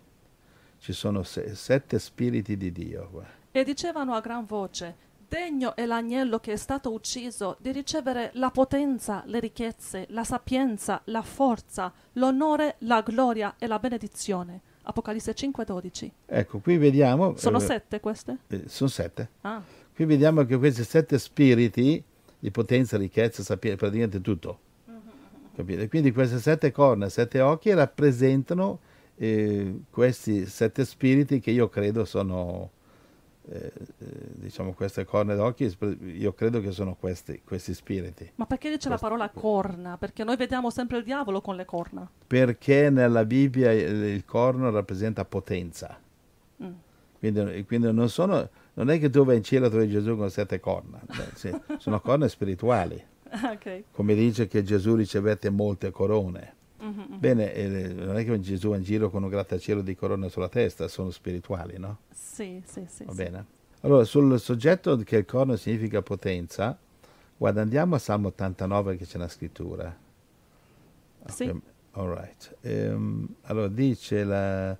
Ci 0.84 0.92
sono 0.92 1.22
se- 1.22 1.54
sette 1.54 1.98
spiriti 1.98 2.58
di 2.58 2.70
Dio. 2.70 3.08
qua. 3.10 3.24
E 3.50 3.64
dicevano 3.64 4.12
a 4.12 4.20
gran 4.20 4.44
voce, 4.44 4.94
Degno 5.26 5.74
è 5.74 5.86
l'agnello 5.86 6.38
che 6.40 6.52
è 6.52 6.56
stato 6.56 6.92
ucciso 6.92 7.56
di 7.58 7.72
ricevere 7.72 8.32
la 8.34 8.50
potenza, 8.50 9.22
le 9.24 9.40
ricchezze, 9.40 10.04
la 10.10 10.24
sapienza, 10.24 11.00
la 11.04 11.22
forza, 11.22 11.90
l'onore, 12.12 12.74
la 12.80 13.00
gloria 13.00 13.54
e 13.58 13.66
la 13.66 13.78
benedizione. 13.78 14.60
Apocalisse 14.82 15.32
5:12. 15.32 16.10
Ecco, 16.26 16.58
qui 16.58 16.76
vediamo... 16.76 17.34
Sono 17.38 17.56
eh, 17.56 17.60
sette 17.60 18.00
queste? 18.00 18.36
eh, 18.48 18.64
sono 18.66 18.90
sette. 18.90 19.30
Ah, 19.40 19.62
Qui 19.94 20.04
vediamo 20.04 20.44
che 20.44 20.58
questi 20.58 20.84
sette 20.84 21.18
spiriti 21.18 22.04
di 22.38 22.50
potenza, 22.50 22.98
ricchezza, 22.98 23.42
sapienza, 23.42 23.78
praticamente 23.78 24.20
tutto. 24.20 24.58
Capite? 25.56 25.88
Quindi 25.88 26.12
queste 26.12 26.38
sette 26.40 26.70
corna, 26.72 27.08
sette 27.08 27.40
occhi 27.40 27.72
rappresentano 27.72 28.80
eh, 29.16 29.80
questi 29.90 30.46
sette 30.46 30.84
spiriti 30.84 31.40
che 31.40 31.50
io 31.50 31.68
credo 31.68 32.04
sono, 32.04 32.70
eh, 33.48 33.72
eh, 33.98 34.06
diciamo, 34.32 34.72
queste 34.72 35.04
corna 35.04 35.34
d'occhi, 35.34 35.76
io 36.16 36.32
credo 36.32 36.60
che 36.60 36.72
sono 36.72 36.94
questi, 36.96 37.40
questi 37.44 37.74
spiriti. 37.74 38.32
ma 38.36 38.46
perché 38.46 38.68
dice 38.70 38.88
la 38.88 38.96
Questo- 38.98 39.06
parola 39.06 39.28
corna? 39.30 39.96
Perché 39.98 40.24
noi 40.24 40.36
vediamo 40.36 40.70
sempre 40.70 40.98
il 40.98 41.04
diavolo 41.04 41.40
con 41.40 41.56
le 41.56 41.64
corna. 41.64 42.08
Perché 42.26 42.90
nella 42.90 43.24
Bibbia 43.24 43.72
il, 43.72 44.02
il 44.04 44.24
corno 44.24 44.70
rappresenta 44.70 45.24
potenza. 45.24 45.98
Mm. 46.62 46.72
Quindi, 47.18 47.64
quindi 47.64 47.92
non, 47.92 48.08
sono, 48.10 48.48
non 48.74 48.90
è 48.90 48.98
che 48.98 49.08
tu 49.08 49.24
vai 49.24 49.36
in 49.36 49.42
cielo 49.42 49.66
e 49.66 49.70
trovi 49.70 49.88
Gesù 49.88 50.16
con 50.16 50.28
sette 50.30 50.60
corna, 50.60 51.00
sì, 51.34 51.50
sono 51.78 52.00
corna 52.00 52.28
spirituali. 52.28 53.02
ok. 53.34 53.84
come 53.90 54.14
dice 54.14 54.46
che 54.46 54.62
Gesù 54.62 54.94
ricevette 54.94 55.50
molte 55.50 55.90
corone. 55.90 56.54
Mhm, 56.84 57.06
mhm. 57.08 57.18
Bene, 57.18 57.52
eh, 57.54 57.68
non 57.94 58.16
è 58.16 58.24
che 58.24 58.40
Gesù 58.40 58.70
va 58.70 58.76
in 58.76 58.82
giro 58.82 59.10
con 59.10 59.22
un 59.22 59.28
grattacielo 59.28 59.80
di 59.80 59.94
corone 59.94 60.28
sulla 60.28 60.48
testa, 60.48 60.88
sono 60.88 61.10
spirituali, 61.10 61.78
no? 61.78 61.98
Sì, 62.10 62.62
sì, 62.64 62.84
sì. 62.88 63.04
Va 63.04 63.12
sì. 63.12 63.16
bene. 63.16 63.46
Allora, 63.80 64.04
sul 64.04 64.38
soggetto 64.38 64.96
che 64.98 65.16
il 65.16 65.24
corno 65.24 65.56
significa 65.56 66.02
potenza, 66.02 66.78
guarda, 67.36 67.62
andiamo 67.62 67.94
a 67.94 67.98
Salmo 67.98 68.28
89 68.28 68.96
che 68.96 69.06
c'è 69.06 69.16
una 69.16 69.28
scrittura. 69.28 69.94
Sì. 71.26 71.44
Ok, 71.44 71.60
all 71.92 72.14
right. 72.14 72.56
Ehm, 72.62 73.26
allora, 73.42 73.68
dice 73.68 74.24
la, 74.24 74.76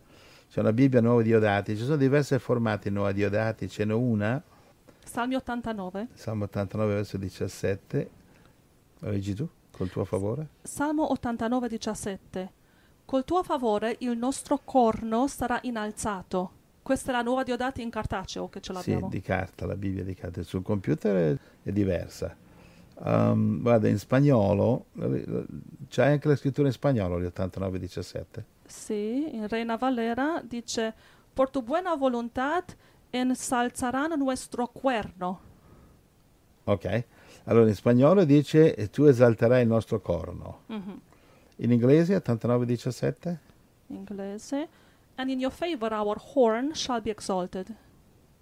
c'è 0.51 0.61
una 0.61 0.73
Bibbia 0.73 1.01
Nuova 1.01 1.23
Diodati, 1.23 1.77
ci 1.77 1.85
sono 1.85 1.97
diverse 1.97 2.39
formati 2.39 2.91
Nuova 2.91 3.13
Diodati, 3.13 3.69
ce 3.69 3.85
n'è 3.85 3.93
una, 3.93 4.43
Salmi 5.05 5.35
89. 5.35 6.09
Salmo 6.15 6.45
89 6.45 6.95
verso 6.95 7.17
17, 7.19 8.11
la 9.01 9.11
leggi 9.11 9.35
tu, 9.35 9.49
col 9.77 9.91
tuo 9.91 10.05
favore? 10.05 10.49
Salmo 10.63 11.11
89, 11.13 11.69
17. 11.69 12.53
Col 13.05 13.25
tuo 13.25 13.43
favore 13.43 13.97
il 14.01 14.17
nostro 14.17 14.61
corno 14.65 15.27
sarà 15.27 15.59
innalzato. 15.63 16.63
Questa 16.83 17.11
è 17.11 17.15
la 17.15 17.23
nuova 17.23 17.43
Diodati 17.43 17.83
in 17.83 17.91
cartaceo 17.91 18.49
che 18.49 18.61
ce 18.61 18.73
l'abbiamo. 18.73 19.11
Sì, 19.11 19.17
di 19.17 19.23
carta, 19.23 19.67
la 19.67 19.77
Bibbia 19.77 20.05
di 20.05 20.15
carta. 20.15 20.43
Sul 20.43 20.63
computer 20.63 21.35
è, 21.35 21.69
è 21.69 21.73
diversa. 21.73 22.37
Um, 22.97 23.61
guarda, 23.61 23.89
in 23.89 23.99
spagnolo, 23.99 24.87
c'è 25.89 26.07
anche 26.07 26.29
la 26.29 26.37
scrittura 26.37 26.69
in 26.69 26.73
spagnolo, 26.73 27.21
gli 27.21 27.25
89-17. 27.25 28.25
Sì, 28.67 29.35
in 29.35 29.49
Reina 29.49 29.77
Valera 29.77 30.41
dice, 30.43 30.95
por 31.35 31.51
tu 31.51 31.63
buena 31.63 31.97
voluntad 31.97 32.65
ensalzarán 33.13 34.19
nuestro 34.19 34.67
cuerno. 34.67 35.41
Ok? 36.65 37.05
Allora 37.45 37.69
in 37.69 37.75
spagnolo 37.75 38.25
dice 38.25 38.75
tu 38.91 39.05
esalterai 39.05 39.63
il 39.63 39.69
nostro 39.69 40.01
corno. 40.01 40.61
Mhm. 40.67 41.01
In 41.57 41.73
inglese 41.73 42.17
89-17? 42.17 43.39
Inglese. 43.89 44.69
And 45.17 45.31
in 45.31 45.39
your 45.39 45.53
favor 45.53 45.93
our 45.93 46.17
horn 46.35 46.73
shall 46.75 47.01
be 47.01 47.11
exalted. 47.11 47.73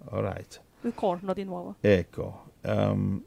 All 0.09 0.21
right. 0.21 0.61
Il 0.81 0.93
corno 0.95 1.33
di 1.33 1.43
nuovo. 1.43 1.75
Ecco. 1.79 2.51
um, 2.61 3.21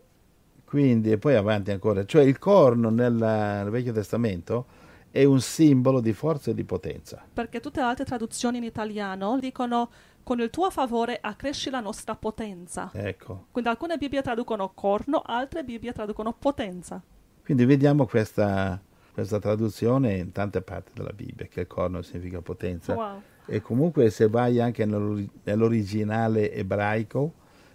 quindi, 0.65 1.13
e 1.13 1.19
poi 1.19 1.35
avanti 1.37 1.71
ancora. 1.71 2.05
Cioè 2.05 2.23
il 2.25 2.39
corno 2.39 2.91
nella- 2.91 3.63
nel 3.63 3.71
Vecchio 3.71 3.93
Testamento 3.93 4.67
è 5.11 5.23
un 5.25 5.41
simbolo 5.41 6.01
di 6.01 6.13
forza 6.13 6.51
e 6.51 6.55
di 6.55 6.65
potenza. 6.65 7.23
Perché 7.33 7.61
tutte 7.61 7.81
le 7.81 7.87
altre 7.87 8.05
traduzioni 8.05 8.57
in 8.59 8.65
italiano 8.65 9.39
dicono 9.39 9.91
con 10.27 10.41
il 10.41 10.51
tuo 10.51 10.73
favore 10.73 11.19
accresci 11.21 11.71
la 11.71 11.79
nostra 11.79 12.17
potenza. 12.17 12.91
Ecco. 12.93 13.47
Quindi 13.53 13.71
alcune 13.71 13.97
Bibbie 13.97 14.23
traducono 14.23 14.73
corno, 14.75 15.23
altre 15.25 15.63
Bibbie 15.63 15.93
traducono 15.93 16.33
potenza. 16.37 17.01
Quindi 17.45 17.65
vediamo 17.65 18.07
questa, 18.07 18.77
questa 19.13 19.39
traduzione 19.39 20.17
in 20.17 20.33
tante 20.33 20.63
parti 20.63 20.91
della 20.95 21.13
Bibbia, 21.13 21.47
che 21.47 21.61
il 21.61 21.67
corno 21.69 22.03
significa 22.03 22.41
potenza. 22.41 22.95
Wow. 22.95 23.23
E 23.47 23.61
comunque 23.61 24.11
se 24.11 24.27
vai 24.27 24.59
anche 24.59 24.85
nell'ori- 24.85 25.31
nell'originale 25.45 26.53
ebraico, 26.53 27.33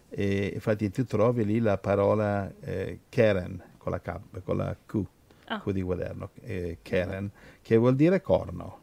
eh, 0.09 0.51
infatti 0.53 0.89
tu 0.91 1.05
trovi 1.05 1.45
lì 1.45 1.59
la 1.61 1.77
parola 1.77 2.51
eh, 2.59 2.99
Keren, 3.07 3.63
con 3.77 3.93
la, 3.93 4.01
K, 4.01 4.19
con 4.43 4.57
la 4.57 4.75
Q, 4.85 5.01
Ah. 5.45 5.61
Q 5.61 5.71
di 5.71 5.81
quaderno, 5.81 6.31
eh, 6.41 6.79
Keren, 6.81 7.31
che 7.61 7.77
vuol 7.77 7.95
dire 7.95 8.21
corno. 8.21 8.79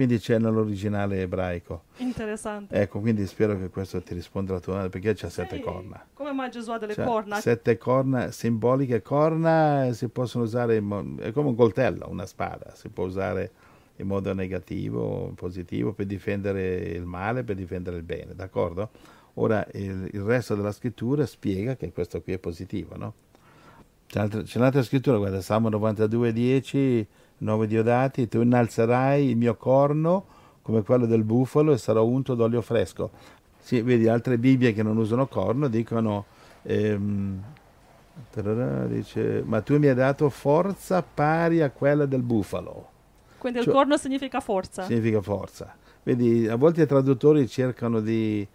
Quindi 0.00 0.18
c'è 0.18 0.38
nell'originale 0.38 1.20
ebraico. 1.20 1.82
Interessante. 1.98 2.74
Ecco, 2.74 3.00
quindi 3.00 3.26
spero 3.26 3.58
che 3.58 3.68
questo 3.68 4.00
ti 4.00 4.14
risponda 4.14 4.52
alla 4.52 4.60
tua 4.60 4.72
domanda, 4.72 4.90
perché 4.90 5.12
c'è 5.12 5.28
sette 5.28 5.56
Sì. 5.56 5.60
corna. 5.60 6.02
Come 6.14 6.32
mai 6.32 6.50
Gesù 6.50 6.70
ha 6.70 6.78
delle 6.78 6.94
Cioè, 6.94 7.04
corna? 7.04 7.38
Sette 7.38 7.76
corna 7.76 8.30
simboliche. 8.30 9.02
Corna 9.02 9.90
si 9.92 10.08
possono 10.08 10.44
usare, 10.44 10.76
in 10.76 11.16
è 11.20 11.32
come 11.32 11.48
un 11.50 11.54
coltello, 11.54 12.06
una 12.08 12.24
spada, 12.24 12.72
si 12.74 12.88
può 12.88 13.04
usare 13.04 13.50
in 13.96 14.06
modo 14.06 14.32
negativo, 14.32 15.34
positivo, 15.36 15.92
per 15.92 16.06
difendere 16.06 16.76
il 16.76 17.04
male, 17.04 17.44
per 17.44 17.56
difendere 17.56 17.98
il 17.98 18.02
bene, 18.02 18.34
d'accordo? 18.34 18.88
Ora 19.34 19.66
il, 19.74 20.08
il 20.12 20.22
resto 20.22 20.54
della 20.54 20.72
scrittura 20.72 21.26
spiega 21.26 21.76
che 21.76 21.92
questo 21.92 22.22
qui 22.22 22.32
è 22.32 22.38
positivo, 22.38 22.96
no? 22.96 23.12
C'è, 24.06 24.16
un'altra- 24.16 24.42
c'è 24.44 24.56
un'altra 24.58 24.82
scrittura, 24.82 25.18
guarda, 25.18 25.42
Salmo 25.42 25.68
92, 25.68 26.32
10, 26.32 27.06
9 27.40 27.66
Diodati, 27.66 28.28
tu 28.28 28.40
innalzerai 28.40 29.30
il 29.30 29.36
mio 29.36 29.54
corno 29.56 30.24
come 30.62 30.82
quello 30.82 31.06
del 31.06 31.24
bufalo 31.24 31.72
e 31.72 31.78
sarò 31.78 32.04
unto 32.04 32.34
d'olio 32.34 32.60
fresco. 32.60 33.10
Sì, 33.58 33.80
vedi, 33.82 34.08
altre 34.08 34.38
Bibbie 34.38 34.72
che 34.72 34.82
non 34.82 34.96
usano 34.96 35.26
corno 35.26 35.68
dicono, 35.68 36.24
ehm, 36.62 37.42
tararà, 38.30 38.86
dice, 38.86 39.42
ma 39.44 39.60
tu 39.60 39.78
mi 39.78 39.88
hai 39.88 39.94
dato 39.94 40.28
forza 40.28 41.02
pari 41.02 41.62
a 41.62 41.70
quella 41.70 42.06
del 42.06 42.22
bufalo. 42.22 42.88
Quindi 43.38 43.58
il 43.60 43.64
cioè- 43.64 43.74
corno 43.74 43.96
significa 43.96 44.40
forza. 44.40 44.82
Significa 44.84 45.22
forza. 45.22 45.74
Vedi, 46.02 46.46
a 46.46 46.56
volte 46.56 46.82
i 46.82 46.86
traduttori 46.86 47.46
cercano 47.48 48.00
di, 48.00 48.46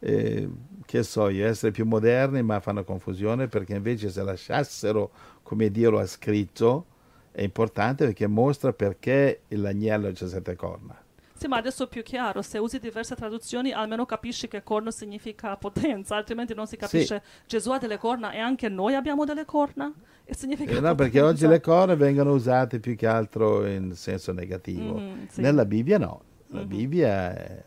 eh, 0.00 0.48
che 0.84 1.02
so 1.02 1.28
io, 1.28 1.46
essere 1.46 1.72
più 1.72 1.86
moderni, 1.86 2.42
ma 2.42 2.60
fanno 2.60 2.84
confusione 2.84 3.48
perché 3.48 3.74
invece 3.74 4.10
se 4.10 4.22
lasciassero 4.22 5.10
come 5.42 5.70
Dio 5.70 5.90
lo 5.90 5.98
ha 5.98 6.06
scritto, 6.06 6.86
è 7.36 7.42
importante 7.42 8.04
perché 8.04 8.28
mostra 8.28 8.72
perché 8.72 9.40
l'agnello 9.48 10.10
c'ha 10.14 10.28
sette 10.28 10.54
corna. 10.54 10.96
Sì, 11.36 11.48
ma 11.48 11.56
adesso 11.56 11.84
è 11.84 11.88
più 11.88 12.02
chiaro. 12.04 12.42
Se 12.42 12.58
usi 12.58 12.78
diverse 12.78 13.16
traduzioni, 13.16 13.72
almeno 13.72 14.06
capisci 14.06 14.46
che 14.46 14.62
corno 14.62 14.92
significa 14.92 15.56
potenza, 15.58 16.14
altrimenti 16.14 16.54
non 16.54 16.68
si 16.68 16.76
capisce. 16.76 17.22
Gesù 17.46 17.72
ha 17.72 17.78
delle 17.78 17.98
corna 17.98 18.30
e 18.30 18.38
anche 18.38 18.68
noi 18.68 18.94
abbiamo 18.94 19.24
delle 19.24 19.44
corna? 19.44 19.92
E 20.24 20.34
significa 20.34 20.70
Eh, 20.70 20.74
no, 20.80 20.94
perché 20.94 21.18
potenza. 21.18 21.26
oggi 21.44 21.46
le 21.48 21.60
corna 21.60 21.94
vengono 21.96 22.32
usate 22.32 22.78
più 22.78 22.94
che 22.94 23.06
altro 23.08 23.66
in 23.66 23.94
senso 23.96 24.32
negativo. 24.32 24.94
Mhm, 24.96 25.26
sì. 25.28 25.40
Nella 25.40 25.64
Bibbia 25.64 25.98
no, 25.98 26.22
la 26.48 26.60
Mhm. 26.60 26.68
Bibbia 26.68 27.34
è 27.34 27.62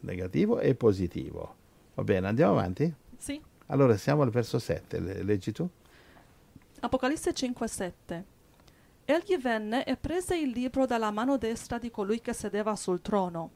negativo 0.00 0.60
e 0.60 0.74
positivo. 0.74 1.54
Va 1.94 2.04
bene, 2.04 2.26
andiamo 2.28 2.52
avanti? 2.52 2.94
Sì. 3.16 3.40
Allora 3.68 3.96
siamo 3.96 4.20
al 4.22 4.30
verso 4.30 4.58
7, 4.58 5.00
Le- 5.00 5.22
leggi 5.22 5.50
tu? 5.50 5.66
Apocalisse 6.80 7.32
5:7 7.32 8.22
Egli 9.10 9.38
venne 9.38 9.86
e 9.86 9.96
prese 9.96 10.36
il 10.36 10.50
libro 10.50 10.84
dalla 10.84 11.10
mano 11.10 11.38
destra 11.38 11.78
di 11.78 11.90
colui 11.90 12.20
che 12.20 12.34
sedeva 12.34 12.76
sul 12.76 13.00
trono. 13.00 13.50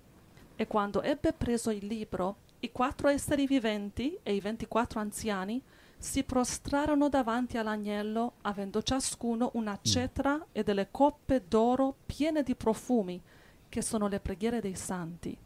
E 0.57 0.67
quando 0.67 1.03
ebbe 1.03 1.35
preso 1.35 1.69
il 1.69 1.85
libro, 1.85 2.37
i 2.61 2.73
quattro 2.73 3.09
esseri 3.09 3.47
viventi 3.47 4.19
e 4.23 4.35
i 4.35 4.41
ventiquattro 4.41 4.99
anziani 4.99 5.63
si 5.99 6.25
prostrarono 6.25 7.11
davanti 7.11 7.59
all'agnello, 7.59 8.37
avendo 8.41 8.83
ciascuno 8.83 9.51
una 9.53 9.79
cetra 9.83 10.43
e 10.53 10.63
delle 10.63 10.89
coppe 10.91 11.43
d'oro 11.47 11.97
piene 12.07 12.43
di 12.43 12.55
profumi, 12.55 13.21
che 13.69 13.83
sono 13.83 14.09
le 14.09 14.21
preghiere 14.21 14.63
dei 14.63 14.75
santi. 14.75 15.37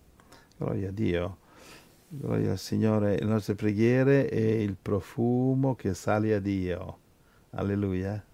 Gloria 0.56 0.90
a 0.90 0.92
Dio. 0.92 1.38
Gloria 2.06 2.52
al 2.52 2.58
Signore. 2.58 3.18
Le 3.18 3.26
nostre 3.26 3.56
preghiere 3.56 4.30
e 4.30 4.62
il 4.62 4.76
profumo 4.80 5.74
che 5.74 5.94
sale 5.94 6.32
a 6.32 6.38
Dio. 6.38 6.98
Alleluia. 7.50 8.25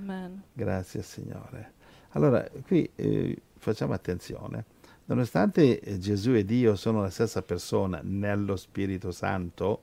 Amen. 0.00 0.42
Grazie 0.54 1.02
Signore. 1.02 1.72
Allora, 2.10 2.48
qui 2.66 2.90
eh, 2.94 3.36
facciamo 3.58 3.92
attenzione. 3.92 4.64
Nonostante 5.04 5.80
eh, 5.80 5.98
Gesù 5.98 6.32
e 6.32 6.44
Dio 6.44 6.74
sono 6.74 7.02
la 7.02 7.10
stessa 7.10 7.42
persona 7.42 8.00
nello 8.02 8.56
Spirito 8.56 9.12
Santo, 9.12 9.82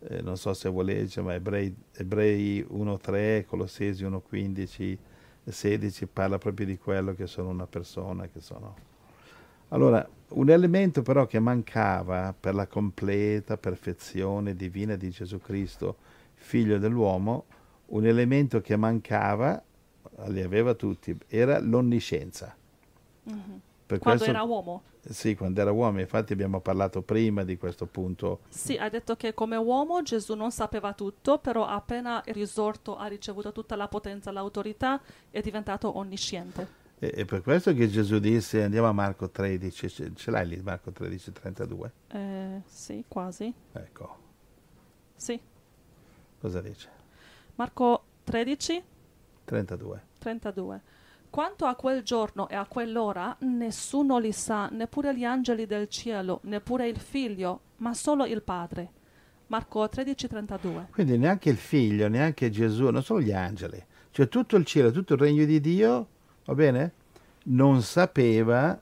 eh, 0.00 0.20
non 0.20 0.36
so 0.36 0.52
se 0.52 0.68
vuoi 0.68 0.84
leggere, 0.84 1.26
ma 1.26 1.34
Ebrei, 1.34 1.74
Ebrei 1.94 2.60
1.3, 2.62 3.46
Colossesi 3.46 4.04
1.15, 4.04 4.98
16 5.44 6.06
parla 6.06 6.38
proprio 6.38 6.66
di 6.66 6.76
quello 6.76 7.14
che 7.14 7.26
sono 7.26 7.48
una 7.48 7.66
persona, 7.66 8.28
sono... 8.38 8.86
Allora, 9.68 10.06
un 10.30 10.50
elemento 10.50 11.02
però 11.02 11.26
che 11.26 11.38
mancava 11.40 12.34
per 12.38 12.54
la 12.54 12.66
completa 12.66 13.56
perfezione 13.56 14.54
divina 14.54 14.96
di 14.96 15.10
Gesù 15.10 15.38
Cristo, 15.38 15.96
figlio 16.34 16.78
dell'uomo, 16.78 17.44
un 17.88 18.06
elemento 18.06 18.60
che 18.60 18.76
mancava, 18.76 19.62
li 20.26 20.42
aveva 20.42 20.74
tutti, 20.74 21.16
era 21.28 21.58
l'onniscienza. 21.60 22.54
Mhm. 23.24 23.60
Per 23.86 23.98
Quando 23.98 24.22
questo- 24.22 24.36
era 24.36 24.42
uomo. 24.46 24.82
Sì, 25.08 25.34
quando 25.34 25.60
era 25.62 25.70
uomo, 25.72 26.00
infatti 26.00 26.34
abbiamo 26.34 26.60
parlato 26.60 27.00
prima 27.00 27.42
di 27.44 27.56
questo 27.56 27.86
punto. 27.86 28.40
Sì, 28.50 28.76
hai 28.76 28.90
detto 28.90 29.16
che 29.16 29.32
come 29.32 29.56
uomo 29.56 30.02
Gesù 30.02 30.34
non 30.34 30.50
sapeva 30.50 30.92
tutto, 30.92 31.38
però 31.38 31.64
appena 31.66 32.22
è 32.24 32.32
risorto 32.32 32.96
ha 32.98 33.06
ricevuto 33.06 33.52
tutta 33.52 33.74
la 33.76 33.88
potenza, 33.88 34.30
l'autorità, 34.30 35.00
è 35.30 35.40
diventato 35.40 35.96
onnisciente. 35.96 36.76
E, 36.98 37.12
e 37.14 37.24
per 37.24 37.40
questo 37.42 37.72
che 37.72 37.88
Gesù 37.88 38.18
disse, 38.18 38.62
andiamo 38.62 38.88
a 38.88 38.92
Marco 38.92 39.30
13, 39.30 39.88
ce, 39.88 40.12
ce 40.14 40.30
l'hai 40.30 40.46
lì 40.46 40.60
Marco 40.60 40.90
13, 40.90 41.32
32? 41.32 41.92
Eh, 42.08 42.60
sì, 42.66 43.02
quasi. 43.08 43.50
Ecco, 43.72 44.16
Sì. 45.14 45.40
cosa 46.38 46.60
dice? 46.60 46.88
Marco 47.58 48.04
13, 48.22 48.82
32. 49.44 50.02
32. 50.18 50.80
Quanto 51.28 51.64
a 51.64 51.74
quel 51.74 52.04
giorno 52.04 52.48
e 52.48 52.54
a 52.54 52.64
quell'ora, 52.66 53.36
nessuno 53.40 54.18
li 54.18 54.30
sa, 54.30 54.68
neppure 54.68 55.12
gli 55.16 55.24
angeli 55.24 55.66
del 55.66 55.88
cielo, 55.88 56.38
neppure 56.44 56.86
il 56.86 56.98
figlio, 56.98 57.60
ma 57.78 57.94
solo 57.94 58.26
il 58.26 58.42
Padre. 58.42 58.92
Marco 59.48 59.88
13, 59.88 60.28
32. 60.28 60.86
Quindi 60.92 61.18
neanche 61.18 61.50
il 61.50 61.56
figlio, 61.56 62.06
neanche 62.06 62.48
Gesù, 62.48 62.90
non 62.90 63.02
solo 63.02 63.20
gli 63.20 63.32
angeli, 63.32 63.84
cioè 64.12 64.28
tutto 64.28 64.54
il 64.54 64.64
cielo, 64.64 64.92
tutto 64.92 65.14
il 65.14 65.20
regno 65.20 65.44
di 65.44 65.60
Dio, 65.60 66.06
va 66.44 66.54
bene? 66.54 66.92
Non 67.46 67.82
sapeva 67.82 68.80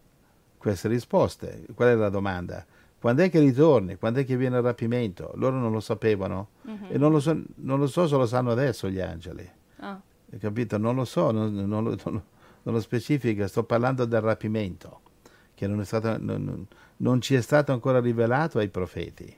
queste 0.58 0.88
risposte. 0.88 1.64
Qual 1.74 1.88
è 1.88 1.94
la 1.94 2.10
domanda? 2.10 2.62
Quando 3.06 3.22
è 3.22 3.30
che 3.30 3.38
ritorni? 3.38 3.94
Quando 3.98 4.18
è 4.18 4.24
che 4.24 4.36
viene 4.36 4.56
il 4.56 4.64
rapimento? 4.64 5.30
Loro 5.36 5.56
non 5.60 5.70
lo 5.70 5.78
sapevano 5.78 6.48
Mhm. 6.62 6.86
e 6.88 6.98
non 6.98 7.12
lo, 7.12 7.20
so, 7.20 7.40
non 7.58 7.78
lo 7.78 7.86
so 7.86 8.08
se 8.08 8.16
lo 8.16 8.26
sanno 8.26 8.50
adesso 8.50 8.88
gli 8.90 8.98
angeli. 8.98 9.48
Ah, 9.76 10.00
capito? 10.40 10.76
Non 10.76 10.96
lo 10.96 11.04
so, 11.04 11.30
non, 11.30 11.54
non 11.54 11.84
lo, 11.84 11.96
non 12.02 12.22
lo- 12.64 12.80
specifica, 12.80 13.46
sto 13.46 13.62
parlando 13.62 14.06
del 14.06 14.20
rapimento, 14.20 15.02
che 15.54 15.68
non, 15.68 15.78
è 15.78 15.84
stato, 15.84 16.16
non- 16.18 17.20
ci 17.20 17.36
è 17.36 17.40
stato 17.42 17.70
ancora 17.70 18.00
rivelato 18.00 18.58
ai 18.58 18.70
profeti. 18.70 19.32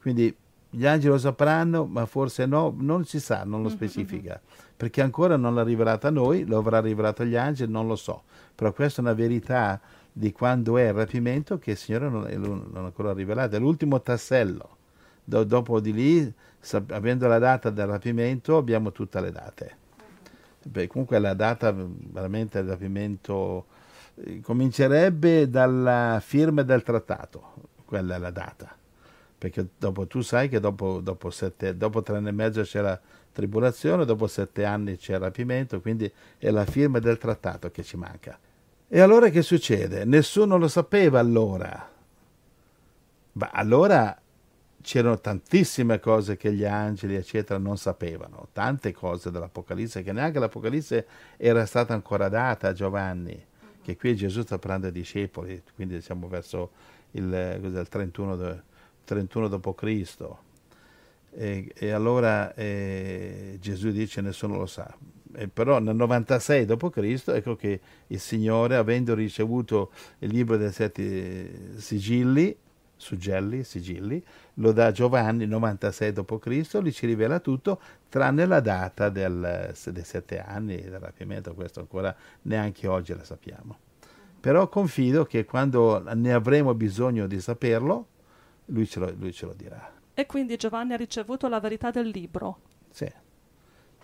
Quindi 0.00 0.32
gli 0.70 0.86
angeli 0.86 1.12
lo 1.12 1.18
sapranno, 1.18 1.84
ma 1.86 2.06
forse 2.06 2.46
no, 2.46 2.72
non 2.78 3.04
si 3.04 3.18
sa, 3.18 3.42
non 3.42 3.62
lo 3.62 3.68
Mhm, 3.68 3.74
specifica, 3.74 4.40
perché 4.76 5.02
ancora 5.02 5.36
non 5.36 5.56
l'ha 5.56 5.64
rivelato 5.64 6.06
a 6.06 6.10
noi, 6.10 6.44
lo 6.46 6.56
avrà 6.56 6.80
rivelato 6.80 7.22
agli 7.22 7.34
angeli, 7.34 7.72
non 7.72 7.88
lo 7.88 7.96
so. 7.96 8.22
Però 8.54 8.72
questa 8.72 9.00
è 9.00 9.04
una 9.04 9.12
verità 9.14 9.80
di 10.12 10.30
quando 10.32 10.76
è 10.76 10.88
il 10.88 10.92
rapimento 10.92 11.58
che 11.58 11.72
il 11.72 11.76
Signore 11.76 12.08
non, 12.08 12.68
non 12.70 12.84
ancora 12.84 13.12
rivelato. 13.12 13.56
È 13.56 13.58
l'ultimo 13.58 14.00
tassello. 14.02 14.76
Do- 15.24 15.44
dopo 15.44 15.80
di 15.80 15.92
lì, 15.92 16.32
sap- 16.58 16.90
avendo 16.90 17.26
la 17.28 17.38
data 17.38 17.70
del 17.70 17.86
rapimento, 17.86 18.56
abbiamo 18.56 18.92
tutte 18.92 19.20
le 19.20 19.32
date. 19.32 19.76
Beh, 20.64 20.86
comunque 20.86 21.18
la 21.18 21.34
data 21.34 21.74
veramente 21.74 22.60
del 22.60 22.70
rapimento 22.70 23.66
eh, 24.16 24.40
comincerebbe 24.40 25.48
dalla 25.48 26.20
firma 26.22 26.62
del 26.62 26.82
trattato, 26.82 27.54
quella 27.84 28.16
è 28.16 28.18
la 28.18 28.30
data. 28.30 28.76
Perché 29.38 29.66
dopo 29.76 30.06
tu 30.06 30.20
sai 30.20 30.48
che 30.48 30.60
dopo, 30.60 31.00
dopo, 31.00 31.30
sette, 31.30 31.76
dopo 31.76 32.02
tre 32.02 32.16
anni 32.16 32.28
e 32.28 32.32
mezzo 32.32 32.62
c'è 32.62 32.80
la 32.80 33.00
tribolazione, 33.32 34.04
dopo 34.04 34.28
sette 34.28 34.64
anni 34.64 34.96
c'è 34.96 35.14
il 35.14 35.20
rapimento, 35.20 35.80
quindi 35.80 36.10
è 36.38 36.50
la 36.50 36.64
firma 36.64 37.00
del 37.00 37.18
trattato 37.18 37.70
che 37.70 37.82
ci 37.82 37.96
manca. 37.96 38.38
E 38.94 39.00
allora 39.00 39.30
che 39.30 39.40
succede? 39.40 40.04
Nessuno 40.04 40.58
lo 40.58 40.68
sapeva 40.68 41.18
allora. 41.18 41.90
Ma 43.32 43.48
allora 43.50 44.20
c'erano 44.82 45.18
tantissime 45.18 45.98
cose 45.98 46.36
che 46.36 46.52
gli 46.52 46.66
angeli, 46.66 47.14
eccetera, 47.14 47.58
non 47.58 47.78
sapevano, 47.78 48.48
tante 48.52 48.92
cose 48.92 49.30
dell'Apocalisse, 49.30 50.02
che 50.02 50.12
neanche 50.12 50.38
l'Apocalisse 50.38 51.06
era 51.38 51.64
stata 51.64 51.94
ancora 51.94 52.28
data 52.28 52.68
a 52.68 52.72
Giovanni, 52.74 53.42
che 53.80 53.96
qui 53.96 54.14
Gesù 54.14 54.42
sta 54.42 54.58
parlando 54.58 54.88
ai 54.88 54.92
discepoli, 54.92 55.62
quindi 55.74 56.02
siamo 56.02 56.28
verso 56.28 56.72
il, 57.12 57.32
il 57.62 57.86
31, 57.88 58.36
do- 58.36 58.62
31 59.04 59.48
d.C. 59.48 60.16
E, 61.30 61.72
e 61.74 61.90
allora 61.92 62.52
eh, 62.52 63.56
Gesù 63.58 63.90
dice 63.90 64.20
nessuno 64.20 64.58
lo 64.58 64.66
sa. 64.66 64.94
E 65.34 65.48
però 65.48 65.78
nel 65.78 65.94
96 65.96 66.64
d.C. 66.66 67.28
ecco 67.28 67.56
che 67.56 67.80
il 68.06 68.20
Signore, 68.20 68.76
avendo 68.76 69.14
ricevuto 69.14 69.90
il 70.18 70.30
libro 70.30 70.56
dei 70.56 70.70
sette 70.72 71.78
sigilli, 71.78 72.56
suggelli, 72.96 73.64
sigilli, 73.64 74.22
lo 74.54 74.72
dà 74.72 74.86
a 74.86 74.92
Giovanni 74.92 75.46
96 75.46 76.12
d.C., 76.12 76.78
gli 76.78 76.92
ci 76.92 77.06
rivela 77.06 77.40
tutto, 77.40 77.80
tranne 78.08 78.46
la 78.46 78.60
data 78.60 79.08
del, 79.08 79.74
dei 79.84 80.04
sette 80.04 80.40
anni 80.40 80.80
del 80.80 80.98
rapimento, 80.98 81.54
questo 81.54 81.80
ancora 81.80 82.14
neanche 82.42 82.86
oggi 82.86 83.14
la 83.14 83.24
sappiamo. 83.24 83.78
Però 84.40 84.68
confido 84.68 85.24
che 85.24 85.44
quando 85.44 86.02
ne 86.14 86.32
avremo 86.32 86.74
bisogno 86.74 87.26
di 87.26 87.40
saperlo, 87.40 88.06
lui 88.66 88.86
ce 88.86 89.00
lo, 89.00 89.12
lui 89.16 89.32
ce 89.32 89.46
lo 89.46 89.54
dirà. 89.54 89.92
E 90.14 90.26
quindi 90.26 90.56
Giovanni 90.56 90.92
ha 90.92 90.96
ricevuto 90.96 91.48
la 91.48 91.60
verità 91.60 91.90
del 91.90 92.08
libro. 92.08 92.58
Sì. 92.90 93.10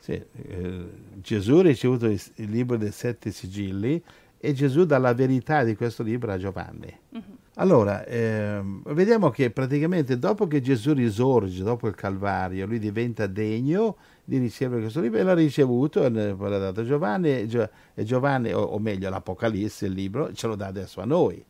Sì, 0.01 0.13
eh, 0.13 0.85
Gesù 1.15 1.57
ha 1.57 1.63
ricevuto 1.63 2.07
il, 2.07 2.21
il 2.37 2.51
libro 2.51 2.77
dei 2.77 2.93
sette 2.93 3.31
sigilli 3.31 4.03
e 4.41 4.53
Gesù 4.53 4.85
dà 4.85 4.99
la 4.99 5.15
verità 5.15 5.65
di 5.65 5.75
questo 5.75 6.03
libro 6.03 6.33
a 6.33 6.39
Giovanni. 6.39 6.97
Mhm. 7.11 7.23
Allora, 7.55 8.05
ehm, 8.05 8.83
vediamo 8.95 9.31
che 9.31 9.51
praticamente 9.51 10.17
dopo 10.17 10.47
che 10.47 10.61
Gesù 10.61 10.93
risorge, 10.93 11.65
dopo 11.65 11.89
il 11.89 11.97
Calvario, 11.97 12.67
lui 12.67 12.79
diventa 12.79 13.27
degno 13.27 13.97
di 14.25 14.39
ricevere 14.39 14.83
questo 14.83 15.01
libro 15.01 15.19
e 15.19 15.25
l'ha 15.25 15.35
ricevuto 15.35 16.05
e 16.05 16.09
ne- 16.09 16.35
poi 16.37 16.51
l'ha 16.51 16.59
dato 16.59 16.83
a 16.83 16.85
Giovanni 16.85 17.37
e, 17.37 17.47
Gio- 17.49 17.69
e 17.95 18.05
Giovanni, 18.05 18.53
o, 18.53 18.61
o 18.61 18.79
meglio 18.79 19.11
l'Apocalisse, 19.11 19.87
il 19.87 19.93
libro, 19.93 20.33
ce 20.33 20.47
lo 20.47 20.55
dà 20.55 20.67
adesso 20.67 21.01
a 21.01 21.05
noi, 21.05 21.45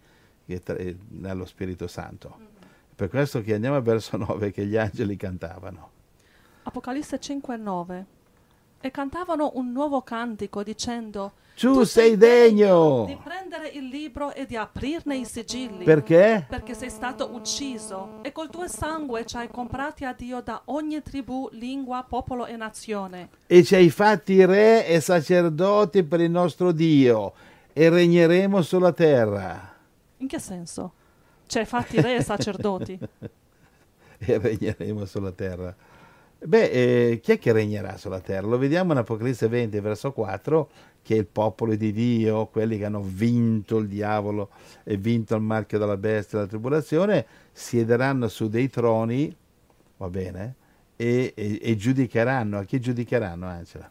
eh, 0.46 0.96
nello 1.10 1.44
Spirito 1.44 1.86
Santo. 1.86 2.34
Per 2.94 3.10
questo 3.10 3.42
che 3.42 3.52
andiamo 3.52 3.76
al 3.76 3.82
verso 3.82 4.16
9 4.18 4.50
che 4.50 4.64
gli 4.64 4.78
angeli 4.78 5.14
cantavano. 5.16 5.90
Apocalisse 6.62 7.20
5 7.20 7.54
e 7.54 7.58
9. 7.58 8.06
E 8.80 8.90
cantavano 8.92 9.52
un 9.54 9.72
nuovo 9.72 10.02
cantico 10.02 10.62
dicendo: 10.62 11.32
Tu 11.56 11.82
sei 11.82 12.16
degno! 12.16 13.06
di 13.06 13.18
prendere 13.20 13.68
il 13.68 13.88
libro 13.88 14.32
e 14.32 14.46
di 14.46 14.56
aprirne 14.56 15.16
i 15.16 15.24
sigilli. 15.24 15.84
Perché? 15.84 16.46
Perché 16.48 16.74
sei 16.74 16.88
stato 16.88 17.30
ucciso 17.32 18.20
e 18.22 18.30
col 18.30 18.50
tuo 18.50 18.68
sangue 18.68 19.26
ci 19.26 19.36
hai 19.36 19.48
comprati 19.48 20.04
a 20.04 20.12
Dio 20.12 20.40
da 20.40 20.62
ogni 20.66 21.02
tribù, 21.02 21.48
lingua, 21.52 22.04
popolo 22.08 22.46
e 22.46 22.56
nazione. 22.56 23.30
E 23.46 23.64
ci 23.64 23.74
hai 23.74 23.90
fatti 23.90 24.44
re 24.44 24.86
e 24.86 25.00
sacerdoti 25.00 26.04
per 26.04 26.20
il 26.20 26.30
nostro 26.30 26.70
Dio 26.70 27.32
e 27.72 27.88
regneremo 27.88 28.62
sulla 28.62 28.92
terra. 28.92 29.74
In 30.18 30.28
che 30.28 30.38
senso? 30.38 30.92
Ci 31.46 31.58
hai 31.58 31.64
fatti 31.64 32.00
re 32.00 32.16
e 32.16 32.22
sacerdoti. 32.22 32.96
e 34.18 34.38
regneremo 34.38 35.04
sulla 35.04 35.32
terra. 35.32 35.74
Beh, 36.40 36.70
eh, 36.70 37.20
chi 37.20 37.32
è 37.32 37.38
che 37.38 37.52
regnerà 37.52 37.96
sulla 37.96 38.20
terra? 38.20 38.46
Lo 38.46 38.58
vediamo 38.58 38.92
in 38.92 38.98
Apocalisse 38.98 39.48
20, 39.48 39.80
verso 39.80 40.12
4, 40.12 40.68
che 41.02 41.14
il 41.14 41.26
popolo 41.26 41.74
di 41.74 41.92
Dio, 41.92 42.46
quelli 42.46 42.78
che 42.78 42.84
hanno 42.84 43.02
vinto 43.02 43.78
il 43.78 43.88
diavolo 43.88 44.50
e 44.84 44.96
vinto 44.96 45.34
il 45.34 45.42
marchio 45.42 45.78
della 45.78 45.96
bestia 45.96 46.38
e 46.38 46.42
la 46.42 46.46
tribolazione, 46.46 47.26
siederanno 47.50 48.28
su 48.28 48.48
dei 48.48 48.70
troni, 48.70 49.34
va 49.96 50.08
bene, 50.08 50.54
e, 50.94 51.32
e- 51.34 51.58
e 51.60 51.76
giudicheranno. 51.76 52.58
A 52.58 52.64
chi 52.64 52.78
giudicheranno, 52.78 53.46
Angela? 53.46 53.90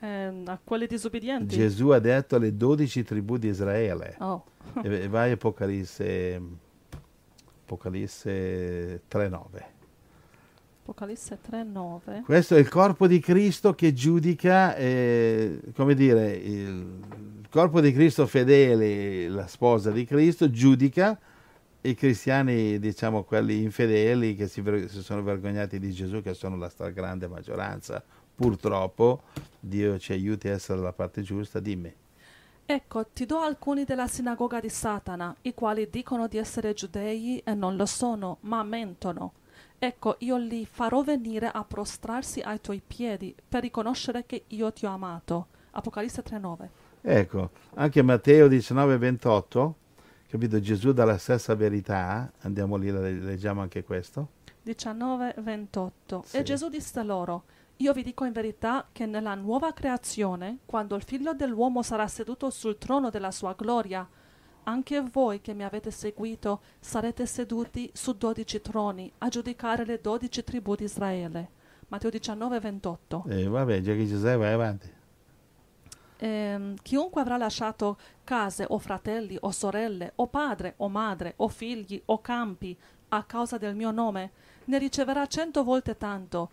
Ehm, 0.00 0.42
a 0.46 0.58
quelli 0.62 0.88
disobbedienti. 0.88 1.54
Gesù 1.54 1.90
ha 1.90 2.00
detto 2.00 2.34
alle 2.34 2.56
dodici 2.56 3.04
tribù 3.04 3.36
di 3.36 3.48
Israele. 3.48 4.16
Oh. 4.18 4.44
E 4.82 5.02
e 5.02 5.08
vai 5.08 5.30
Apocalisse, 5.30 6.40
Apocalisse 7.62 9.02
3,9. 9.08 9.80
Apocalisse 10.82 11.38
3, 11.40 11.62
9. 11.62 12.22
Questo 12.24 12.56
è 12.56 12.58
il 12.58 12.68
corpo 12.68 13.06
di 13.06 13.20
Cristo 13.20 13.72
che 13.72 13.92
giudica, 13.92 14.74
eh, 14.74 15.60
come 15.76 15.94
dire, 15.94 16.32
il 16.32 17.46
corpo 17.48 17.80
di 17.80 17.92
Cristo 17.92 18.26
fedele, 18.26 19.28
la 19.28 19.46
sposa 19.46 19.92
di 19.92 20.04
Cristo, 20.04 20.50
giudica 20.50 21.16
i 21.82 21.94
cristiani, 21.94 22.80
diciamo 22.80 23.22
quelli 23.22 23.62
infedeli 23.62 24.34
che 24.34 24.48
si, 24.48 24.60
si 24.88 25.02
sono 25.02 25.22
vergognati 25.22 25.78
di 25.78 25.92
Gesù, 25.92 26.20
che 26.20 26.34
sono 26.34 26.56
la 26.56 26.68
stragrande 26.68 27.28
maggioranza. 27.28 28.02
Purtroppo 28.34 29.22
Dio 29.60 30.00
ci 30.00 30.10
aiuti 30.10 30.48
a 30.48 30.54
essere 30.54 30.78
dalla 30.78 30.92
parte 30.92 31.22
giusta, 31.22 31.60
dimmi. 31.60 31.94
Ecco, 32.66 33.06
ti 33.12 33.24
do 33.24 33.38
alcuni 33.38 33.84
della 33.84 34.08
sinagoga 34.08 34.58
di 34.58 34.68
Satana, 34.68 35.32
i 35.42 35.54
quali 35.54 35.88
dicono 35.88 36.26
di 36.26 36.38
essere 36.38 36.72
giudei 36.72 37.38
e 37.38 37.54
non 37.54 37.76
lo 37.76 37.86
sono, 37.86 38.38
ma 38.40 38.64
mentono. 38.64 39.34
Ecco, 39.78 40.16
io 40.20 40.36
li 40.36 40.66
farò 40.66 41.02
venire 41.02 41.48
a 41.48 41.64
prostrarsi 41.64 42.40
ai 42.40 42.60
tuoi 42.60 42.82
piedi 42.86 43.34
per 43.48 43.62
riconoscere 43.62 44.24
che 44.26 44.44
io 44.48 44.72
ti 44.72 44.86
ho 44.86 44.90
amato. 44.90 45.48
Apocalisse 45.72 46.22
3:9. 46.22 46.68
Ecco, 47.00 47.50
anche 47.74 48.02
Matteo 48.02 48.46
19, 48.46 48.96
28, 48.98 49.76
Capito? 50.32 50.58
Gesù 50.60 50.92
dà 50.92 51.04
la 51.04 51.18
stessa 51.18 51.54
verità, 51.54 52.32
andiamo 52.40 52.76
lì, 52.76 52.90
leggiamo 52.90 53.60
anche 53.60 53.84
questo. 53.84 54.28
19, 54.62 55.34
28. 55.36 56.22
Sì. 56.24 56.38
E 56.38 56.42
Gesù 56.42 56.70
disse 56.70 57.02
loro, 57.02 57.44
io 57.76 57.92
vi 57.92 58.02
dico 58.02 58.24
in 58.24 58.32
verità 58.32 58.88
che 58.92 59.04
nella 59.04 59.34
nuova 59.34 59.74
creazione, 59.74 60.60
quando 60.64 60.96
il 60.96 61.02
figlio 61.02 61.34
dell'uomo 61.34 61.82
sarà 61.82 62.06
seduto 62.08 62.48
sul 62.48 62.78
trono 62.78 63.10
della 63.10 63.30
sua 63.30 63.52
gloria, 63.52 64.08
anche 64.64 65.00
voi 65.00 65.40
che 65.40 65.54
mi 65.54 65.64
avete 65.64 65.90
seguito 65.90 66.60
sarete 66.78 67.26
seduti 67.26 67.90
su 67.92 68.16
dodici 68.16 68.60
troni 68.60 69.10
a 69.18 69.28
giudicare 69.28 69.84
le 69.84 70.00
dodici 70.00 70.44
tribù 70.44 70.74
di 70.74 70.84
Israele. 70.84 71.60
Matteo 71.88 72.10
19, 72.10 72.60
28. 72.60 73.24
E 73.28 73.48
vabbè, 73.48 73.80
già 73.80 73.92
che 73.94 74.06
sei, 74.06 74.36
vai 74.36 74.52
avanti. 74.52 74.90
Ehm, 76.18 76.76
chiunque 76.82 77.20
avrà 77.20 77.36
lasciato 77.36 77.98
case 78.24 78.64
o 78.68 78.78
fratelli 78.78 79.36
o 79.40 79.50
sorelle 79.50 80.12
o 80.16 80.28
padre 80.28 80.74
o 80.76 80.88
madre 80.88 81.34
o 81.36 81.48
figli 81.48 82.00
o 82.06 82.20
campi 82.20 82.78
a 83.08 83.24
causa 83.24 83.58
del 83.58 83.74
mio 83.74 83.90
nome, 83.90 84.30
ne 84.66 84.78
riceverà 84.78 85.26
cento 85.26 85.64
volte 85.64 85.96
tanto 85.96 86.50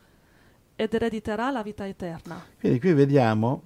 ed 0.75 0.93
erediterà 0.93 1.51
la 1.51 1.61
vita 1.61 1.87
eterna. 1.87 2.43
Quindi 2.59 2.79
qui 2.79 2.93
vediamo, 2.93 3.61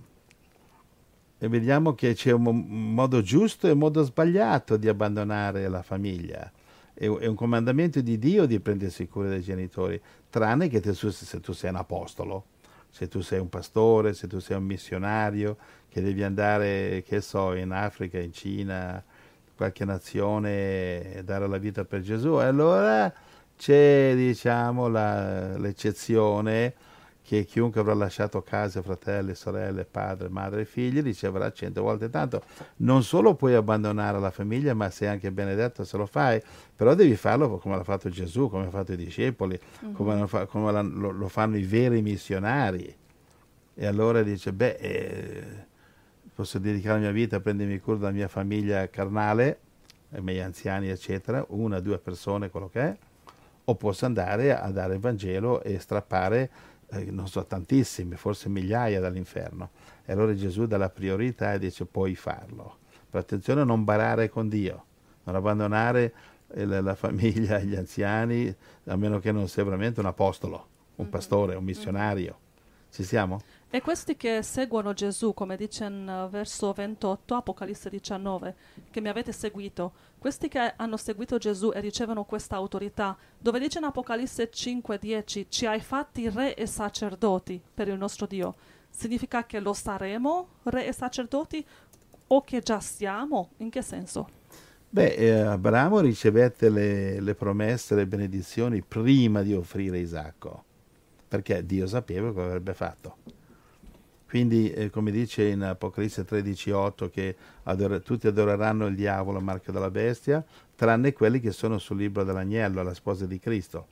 e 1.44 1.50
vediamo 1.50 1.94
che 1.94 2.14
c'è 2.14 2.32
un 2.32 2.42
mo- 2.42 2.52
un 2.52 2.94
modo 2.94 3.22
giusto 3.22 3.68
e 3.68 3.72
un 3.72 3.80
modo 3.80 4.02
sbagliato 4.04 4.78
di 4.78 4.88
abbandonare 4.88 5.68
la 5.68 5.82
famiglia. 5.82 6.50
È, 6.94 7.06
un 7.06 7.36
comandamento 7.36 8.00
di 8.00 8.18
Dio 8.18 8.46
di 8.46 8.62
prendersi 8.62 9.10
cura 9.10 9.28
dei 9.28 9.42
genitori, 9.42 10.00
tranne 10.30 10.70
che 10.70 10.82
se 10.94 11.40
tu 11.42 11.52
sei 11.52 11.72
un 11.72 11.76
apostolo, 11.76 12.46
se 12.90 13.10
tu 13.10 13.20
sei 13.20 13.40
un 13.40 13.50
pastore, 13.50 14.14
se 14.14 14.28
tu 14.28 14.40
sei 14.40 14.56
un 14.56 14.64
missionario, 14.64 15.58
che 15.90 16.02
devi 16.02 16.24
andare, 16.24 17.04
che 17.06 17.20
so, 17.20 17.54
in 17.56 17.72
Africa, 17.72 18.20
in 18.20 18.32
Cina, 18.32 19.04
qualche 19.54 19.84
nazione 19.84 21.14
e 21.14 21.24
dare 21.26 21.46
la 21.50 21.58
vita 21.58 21.84
per 21.84 22.00
Gesù. 22.00 22.36
Allora 22.36 23.14
c'è, 23.58 24.14
diciamo, 24.16 24.88
la- 24.88 25.58
l'eccezione 25.58 26.74
che 27.26 27.46
chiunque 27.46 27.80
avrà 27.80 27.94
lasciato 27.94 28.42
casa, 28.42 28.82
fratelli, 28.82 29.34
sorelle, 29.34 29.86
padre, 29.86 30.28
madre 30.28 30.62
e 30.62 30.66
figli 30.66 31.02
riceverà 31.02 31.52
cento 31.54 31.82
volte 31.82 32.10
tanto. 32.10 32.44
Non 32.78 33.02
solo 33.04 33.34
puoi 33.34 33.54
abbandonare 33.54 34.20
la 34.20 34.30
famiglia, 34.30 34.74
ma 34.74 34.90
sei 34.90 35.08
anche 35.08 35.32
benedetto 35.32 35.86
se 35.86 35.96
lo 35.96 36.06
fai, 36.06 36.42
però 36.76 36.94
devi 36.94 37.16
farlo 37.16 37.58
come 37.58 37.78
l'ha 37.78 37.84
fatto 37.84 38.10
Gesù, 38.10 38.50
come 38.50 38.64
hanno 38.64 38.72
fatto 38.72 38.92
i 38.92 38.98
discepoli, 38.98 39.58
come, 39.94 40.20
lo, 40.20 40.28
fa- 40.28 40.46
come 40.46 40.72
l'han- 40.72 40.94
lo- 40.96 41.12
lo 41.12 41.28
fanno 41.30 41.58
i 41.58 41.64
veri 41.64 42.02
missionari. 42.02 42.94
E 43.76 43.86
allora 43.86 44.22
dice, 44.22 44.52
beh, 44.52 44.76
eh, 44.76 45.44
posso 46.36 46.60
dedicare 46.60 46.96
la 46.96 47.06
mia 47.06 47.12
vita 47.12 47.38
a 47.38 47.40
prendermi 47.40 47.80
cura 47.80 47.98
della 47.98 48.12
mia 48.12 48.28
famiglia 48.28 48.90
carnale, 48.90 49.60
i 50.16 50.22
miei 50.22 50.42
anziani, 50.42 50.90
eccetera, 50.90 51.44
una, 51.50 51.80
due 51.80 51.98
persone, 52.00 52.50
quello 52.50 52.68
che 52.68 52.82
è, 52.82 52.98
o 53.64 53.76
posso 53.76 54.06
andare 54.06 54.56
a 54.56 54.70
dare 54.72 54.96
il 54.96 55.00
Vangelo 55.00 55.64
e 55.64 55.80
strappare, 55.80 56.50
eh, 56.94 57.12
non 57.12 57.28
so, 57.28 57.46
tantissimi, 57.46 58.16
forse 58.16 58.50
migliaia 58.50 59.00
dall'inferno. 59.00 59.72
E 60.06 60.12
allora 60.12 60.34
Gesù 60.36 60.66
dà 60.66 60.78
la 60.78 60.90
priorità 60.90 61.54
e 61.54 61.60
dice 61.60 61.86
puoi 61.86 62.16
farlo. 62.16 62.78
Però 63.10 63.22
attenzione 63.22 63.62
a 63.62 63.64
non 63.66 63.84
barare 63.84 64.30
con 64.30 64.50
Dio, 64.50 64.86
non 65.24 65.36
abbandonare 65.36 66.14
eh, 66.54 66.66
la, 66.66 66.82
la 66.82 66.96
famiglia, 66.96 67.60
gli 67.60 67.76
anziani, 67.76 68.54
a 68.86 68.96
meno 68.96 69.20
che 69.20 69.32
non 69.32 69.48
sia 69.48 69.64
veramente 69.64 70.00
un 70.00 70.08
apostolo, 70.08 70.68
un 70.96 71.10
pastore, 71.10 71.56
un 71.56 71.64
missionario. 71.64 72.40
Ci 72.90 73.04
siamo? 73.04 73.42
E 73.76 73.82
questi 73.82 74.16
che 74.16 74.44
seguono 74.44 74.94
Gesù, 74.94 75.34
come 75.34 75.58
dice 75.58 75.86
in 75.86 76.08
eh, 76.08 76.30
verso 76.30 76.72
28, 76.74 77.34
Apocalisse 77.34 77.90
19, 77.90 78.56
che 78.92 79.02
mi 79.02 79.10
avete 79.10 79.32
seguito, 79.32 79.94
questi 80.20 80.48
che 80.48 80.74
hanno 80.76 80.96
seguito 80.96 81.40
Gesù 81.40 81.72
e 81.74 81.80
ricevono 81.80 82.24
questa 82.24 82.56
autorità, 82.56 83.18
dove 83.36 83.58
dice 83.58 83.80
in 83.80 83.86
Apocalisse 83.86 84.52
5, 84.52 85.00
10, 85.00 85.48
ci 85.50 85.66
hai 85.66 85.80
fatti 85.80 86.30
re 86.30 86.54
e 86.54 86.68
sacerdoti 86.68 87.60
per 87.74 87.88
il 87.88 87.98
nostro 87.98 88.28
Dio, 88.28 88.54
significa 88.92 89.48
che 89.48 89.60
lo 89.60 89.74
saremo 89.74 90.50
re 90.66 90.86
e 90.86 90.94
sacerdoti 90.94 91.66
o 92.28 92.44
che 92.44 92.60
già 92.60 92.80
siamo? 92.80 93.54
In 93.58 93.72
che 93.72 93.82
senso? 93.82 94.30
Beh, 94.88 95.16
eh, 95.16 95.32
Abramo 95.32 96.00
ricevette 96.00 96.70
le, 96.70 97.20
le 97.20 97.34
promesse, 97.34 97.96
le 97.96 98.06
benedizioni 98.06 98.84
prima 98.84 99.42
di 99.42 99.56
offrire 99.56 99.98
Isacco, 99.98 100.64
perché 101.28 101.66
Dio 101.66 101.88
sapeva 101.88 102.32
cosa 102.32 102.46
avrebbe 102.46 102.76
fatto. 102.76 103.42
Quindi, 104.34 104.72
eh, 104.72 104.90
come 104.90 105.12
dice 105.12 105.44
in 105.44 105.62
Apocalisse 105.62 106.26
13:8, 106.26 107.08
che 107.08 107.36
adore- 107.66 108.00
tutti 108.00 108.26
adoreranno 108.26 108.88
il 108.88 108.96
diavolo, 108.96 109.38
il 109.38 109.44
marchio 109.44 109.72
della 109.72 109.92
bestia, 109.92 110.44
tranne 110.76 111.14
quelli 111.14 111.40
che 111.40 111.52
sono 111.52 111.78
sul 111.78 111.98
libro 111.98 112.24
dell'agnello, 112.24 112.82
la 112.82 112.96
sposa 112.96 113.28
di 113.28 113.38
Cristo. 113.38 113.86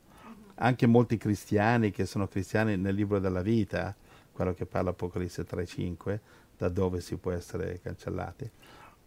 Anche 0.55 0.87
molti 0.87 1.17
cristiani 1.17 1.91
che 1.91 2.07
sono 2.07 2.27
cristiani 2.27 2.75
nel 2.75 2.95
libro 2.95 3.19
della 3.19 3.43
vita, 3.43 3.95
quello 4.31 4.55
che 4.55 4.65
parla 4.65 4.89
Apocalisse 4.89 5.43
3:5, 5.45 6.19
da 6.57 6.69
dove 6.69 7.01
si 7.01 7.17
può 7.17 7.29
essere 7.29 7.79
cancellati, 7.79 8.49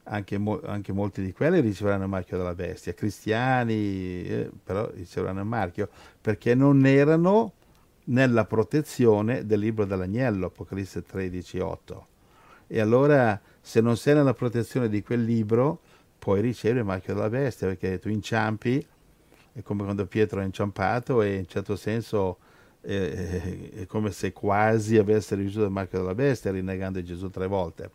anche, 0.04 0.38
mo- 0.38 0.60
anche 0.64 0.92
molti 0.92 1.20
di 1.20 1.32
quelli 1.32 1.58
riceveranno 1.58 2.04
il 2.04 2.10
marchio 2.10 2.36
della 2.36 2.54
bestia. 2.54 2.94
Cristiani, 2.94 4.24
eh, 4.24 4.50
però, 4.62 4.88
riceveranno 4.94 5.40
il 5.40 5.46
marchio 5.46 5.88
perché 6.20 6.54
non 6.54 6.86
erano 6.86 7.54
nella 8.04 8.44
protezione 8.44 9.46
del 9.46 9.60
libro 9.60 9.84
dell'agnello, 9.84 10.46
Apocalisse 10.46 11.02
13, 11.02 11.58
8. 11.58 12.06
E 12.66 12.80
allora, 12.80 13.40
se 13.60 13.80
non 13.80 13.96
sei 13.96 14.14
nella 14.14 14.34
protezione 14.34 14.88
di 14.88 15.02
quel 15.02 15.22
libro, 15.22 15.80
puoi 16.18 16.40
ricevere 16.40 16.80
il 16.80 16.86
marchio 16.86 17.14
della 17.14 17.28
bestia, 17.28 17.68
perché 17.68 17.98
tu 17.98 18.08
inciampi, 18.08 18.84
è 19.52 19.62
come 19.62 19.84
quando 19.84 20.06
Pietro 20.06 20.40
è 20.40 20.44
inciampato 20.44 21.22
e 21.22 21.36
in 21.36 21.46
certo 21.46 21.76
senso 21.76 22.38
eh, 22.80 23.70
è 23.72 23.86
come 23.86 24.10
se 24.10 24.32
quasi 24.32 24.98
avesse 24.98 25.34
ricevuto 25.34 25.66
il 25.66 25.70
marchio 25.70 25.98
della 25.98 26.14
bestia, 26.14 26.50
rinnegando 26.50 27.02
Gesù 27.02 27.30
tre 27.30 27.46
volte. 27.46 27.90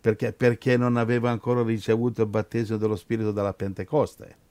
Perché? 0.00 0.32
Perché 0.32 0.76
non 0.76 0.96
aveva 0.96 1.30
ancora 1.30 1.62
ricevuto 1.62 2.22
il 2.22 2.28
battesimo 2.28 2.78
dello 2.78 2.96
Spirito 2.96 3.32
dalla 3.32 3.54
Pentecoste. 3.54 4.46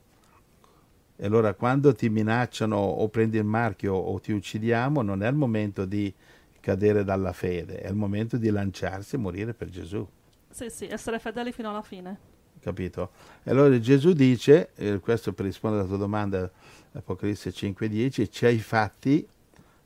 E 1.19 1.25
allora 1.25 1.55
quando 1.55 1.93
ti 1.93 2.09
minacciano 2.09 2.77
o 2.77 3.09
prendi 3.09 3.37
il 3.37 3.43
marchio 3.43 3.95
o 3.95 4.19
ti 4.19 4.31
uccidiamo, 4.31 5.01
non 5.01 5.23
è 5.23 5.27
il 5.27 5.35
momento 5.35 5.85
di 5.85 6.13
cadere 6.59 7.03
dalla 7.03 7.33
fede, 7.33 7.79
è 7.79 7.89
il 7.89 7.95
momento 7.95 8.37
di 8.37 8.51
lanciarsi 8.51 9.15
e 9.15 9.17
morire 9.17 9.55
per 9.55 9.69
Gesù. 9.69 10.07
Sì, 10.49 10.69
sì, 10.69 10.85
essere 10.85 11.17
fedeli 11.17 11.51
fino 11.51 11.69
alla 11.69 11.81
fine. 11.81 12.19
Capito? 12.59 13.11
E 13.43 13.49
allora 13.49 13.79
Gesù 13.79 14.13
dice, 14.13 14.69
eh, 14.75 14.99
questo 14.99 15.33
per 15.33 15.45
rispondere 15.45 15.81
alla 15.81 15.89
tua 15.89 15.99
domanda, 15.99 16.51
Apocalisse 16.93 17.51
5:10, 17.51 18.29
ci 18.29 18.45
hai 18.45 18.59
fatti, 18.59 19.27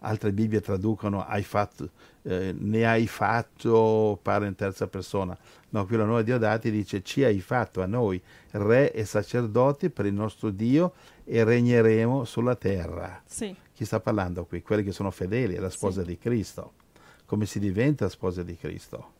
altre 0.03 0.31
Bibbie 0.31 0.61
traducono 0.61 1.25
hai 1.25 1.43
fatto, 1.43 1.89
eh, 2.23 2.53
ne 2.57 2.85
hai 2.85 3.07
fatto, 3.07 4.17
pare 4.21 4.47
in 4.47 4.55
terza 4.55 4.87
persona. 4.87 5.37
No, 5.69 5.85
qui 5.85 5.95
la 5.97 6.05
nuova 6.05 6.21
Diodati 6.21 6.69
dice 6.71 7.01
ci 7.03 7.23
hai 7.23 7.39
fatto 7.39 7.81
a 7.81 7.85
noi 7.85 8.21
re 8.51 8.91
e 8.91 9.05
sacerdoti 9.05 9.89
per 9.89 10.05
il 10.05 10.13
nostro 10.13 10.49
Dio 10.49 10.93
e 11.23 11.43
regneremo 11.43 12.23
sulla 12.25 12.55
terra. 12.55 13.21
Sì, 13.25 13.55
Chi 13.73 13.85
sta 13.85 13.99
parlando 13.99 14.45
qui? 14.45 14.61
Quelli 14.61 14.83
che 14.83 14.91
sono 14.91 15.09
fedeli, 15.11 15.55
è 15.55 15.59
la 15.59 15.69
sposa 15.69 16.01
Sì. 16.01 16.07
di 16.07 16.17
Cristo. 16.19 16.73
Come 17.25 17.45
si 17.45 17.57
diventa 17.59 18.09
sposa 18.09 18.43
di 18.43 18.55
Cristo? 18.57 19.13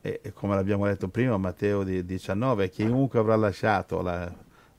E, 0.00 0.20
e 0.22 0.32
come 0.32 0.54
l'abbiamo 0.54 0.86
detto 0.86 1.08
prima, 1.08 1.36
Matteo 1.36 1.82
di- 1.82 2.04
19, 2.04 2.68
chiunque 2.70 3.18
avrà 3.18 3.36
lasciato 3.36 4.00
la- 4.00 4.32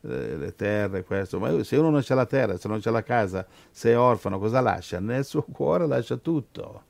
le, 0.06 0.36
le 0.36 0.54
terre, 0.54 1.04
questo, 1.04 1.38
ma 1.38 1.62
se 1.62 1.76
uno 1.76 1.90
non 1.90 2.00
c'ha 2.02 2.14
la 2.14 2.26
terra, 2.26 2.56
se 2.56 2.68
non 2.68 2.80
c'ha 2.80 2.90
la 2.90 3.02
casa, 3.02 3.46
se 3.70 3.90
è 3.90 3.98
orfano, 3.98 4.38
cosa 4.38 4.60
lascia? 4.60 5.00
Nel 5.00 5.24
suo 5.24 5.42
cuore 5.42 5.86
lascia 5.86 6.16
tutto. 6.16 6.82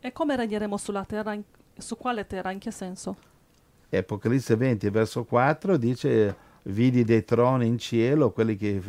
e 0.00 0.12
come 0.12 0.36
regneremo 0.36 0.76
sulla 0.76 1.04
terra? 1.04 1.36
su 1.76 1.96
quale 1.96 2.26
terra? 2.26 2.50
In 2.52 2.58
che 2.58 2.70
senso? 2.70 3.16
Apocalisse 3.90 4.56
20, 4.56 4.90
verso 4.90 5.24
4 5.24 5.76
dice, 5.76 6.36
vidi 6.64 7.04
dei 7.04 7.24
troni 7.24 7.66
in 7.66 7.78
cielo, 7.78 8.32
quelli 8.32 8.56
che 8.56 8.80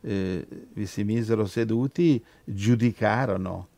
eh, 0.00 0.46
vi 0.72 0.86
si 0.86 1.04
misero 1.04 1.44
seduti, 1.46 2.22
giudicarono. 2.44 3.68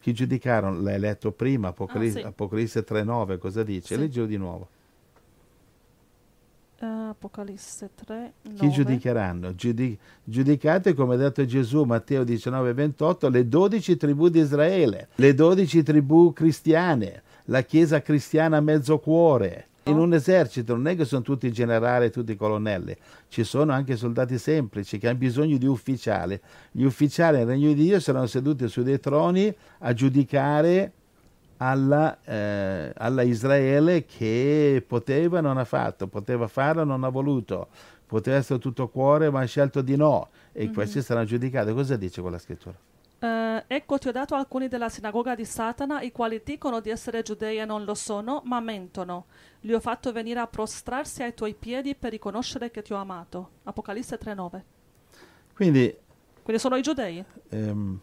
Chi 0.00 0.12
giudicarono? 0.12 0.82
L'hai 0.82 0.98
letto 0.98 1.32
prima, 1.32 1.68
Apocalisse, 1.68 2.18
Ah, 2.18 2.22
sì. 2.22 2.26
Apocalisse 2.28 2.84
3.9, 2.84 3.38
cosa 3.38 3.62
dice? 3.62 3.94
Sì. 3.94 4.00
Leggilo 4.00 4.26
di 4.26 4.36
nuovo. 4.36 4.68
Apocalisse 6.84 7.90
3, 7.94 8.32
Chi 8.42 8.66
9. 8.66 8.70
giudicheranno? 8.70 9.54
Giudi- 9.54 9.98
giudicate, 10.22 10.94
come 10.94 11.14
ha 11.14 11.18
detto 11.18 11.44
Gesù, 11.44 11.84
Matteo 11.84 12.24
19, 12.24 12.72
28, 12.74 13.28
le 13.28 13.48
dodici 13.48 13.96
tribù 13.96 14.28
di 14.28 14.40
Israele, 14.40 15.08
le 15.14 15.34
dodici 15.34 15.82
tribù 15.82 16.32
cristiane, 16.32 17.22
la 17.46 17.62
chiesa 17.62 18.02
cristiana 18.02 18.58
a 18.58 18.60
mezzo 18.60 18.98
cuore. 18.98 19.68
In 19.86 19.98
un 19.98 20.14
esercito 20.14 20.74
non 20.74 20.88
è 20.88 20.96
che 20.96 21.04
sono 21.04 21.20
tutti 21.20 21.52
generali 21.52 22.06
e 22.06 22.10
tutti 22.10 22.36
colonnelli, 22.36 22.96
ci 23.28 23.44
sono 23.44 23.72
anche 23.72 23.96
soldati 23.96 24.38
semplici 24.38 24.96
che 24.98 25.08
hanno 25.08 25.18
bisogno 25.18 25.58
di 25.58 25.66
ufficiali. 25.66 26.40
Gli 26.70 26.84
ufficiali 26.84 27.38
nel 27.38 27.46
regno 27.46 27.68
di 27.68 27.82
Dio 27.82 28.00
saranno 28.00 28.26
seduti 28.26 28.66
su 28.68 28.82
dei 28.82 28.98
troni 28.98 29.54
a 29.80 29.92
giudicare 29.92 30.92
alla, 31.64 32.18
eh, 32.24 32.92
alla, 32.94 33.22
Israele 33.22 34.04
che 34.04 34.84
poteva 34.86 35.40
non 35.40 35.56
ha 35.56 35.64
fatto, 35.64 36.06
poteva 36.06 36.46
farlo 36.46 36.84
non 36.84 37.04
ha 37.04 37.08
voluto, 37.08 37.68
poteva 38.06 38.36
essere 38.36 38.58
tutto 38.58 38.88
cuore 38.88 39.30
ma 39.30 39.40
ha 39.40 39.46
scelto 39.46 39.80
di 39.80 39.96
no 39.96 40.28
e 40.52 40.64
mm-hmm. 40.64 40.74
questi 40.74 41.00
saranno 41.00 41.26
giudicati. 41.26 41.72
Cosa 41.72 41.96
dice 41.96 42.20
quella 42.20 42.38
scrittura? 42.38 42.76
Uh, 43.18 43.62
ecco 43.66 43.96
ti 43.96 44.08
ho 44.08 44.12
dato 44.12 44.34
alcuni 44.34 44.68
della 44.68 44.90
sinagoga 44.90 45.34
di 45.34 45.46
Satana, 45.46 46.02
i 46.02 46.12
quali 46.12 46.42
dicono 46.44 46.80
di 46.80 46.90
essere 46.90 47.22
giudei 47.22 47.58
e 47.58 47.64
non 47.64 47.84
lo 47.84 47.94
sono, 47.94 48.42
ma 48.44 48.60
mentono. 48.60 49.26
Li 49.60 49.72
ho 49.72 49.80
fatto 49.80 50.12
venire 50.12 50.40
a 50.40 50.46
prostrarsi 50.46 51.22
ai 51.22 51.32
tuoi 51.32 51.54
piedi 51.54 51.94
per 51.94 52.10
riconoscere 52.10 52.70
che 52.70 52.82
ti 52.82 52.92
ho 52.92 52.96
amato. 52.96 53.50
Apocalisse 53.62 54.18
3.9. 54.18 54.60
Quindi... 55.54 55.96
Quindi 56.42 56.60
sono 56.60 56.76
i 56.76 56.82
giudei? 56.82 57.24
Um, 57.52 57.98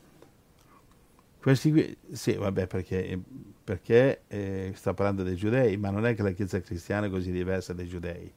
questi 1.42 1.72
qui, 1.72 1.98
sì, 2.12 2.34
vabbè, 2.34 2.68
perché, 2.68 3.20
perché 3.64 4.22
eh, 4.28 4.72
sta 4.76 4.94
parlando 4.94 5.24
dei 5.24 5.36
giudei, 5.36 5.76
ma 5.78 5.90
non 5.90 6.06
è 6.06 6.14
che 6.14 6.22
la 6.22 6.32
Chiesa 6.32 6.62
cristiana 6.62 7.08
è 7.08 7.10
così 7.10 7.32
diversa 7.32 7.74
dai 7.74 7.88
giudei. 7.88 8.32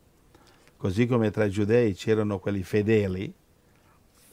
Così 0.76 1.06
come 1.06 1.30
tra 1.30 1.44
i 1.44 1.50
giudei 1.50 1.94
c'erano 1.94 2.38
quelli 2.38 2.62
fedeli, 2.62 3.32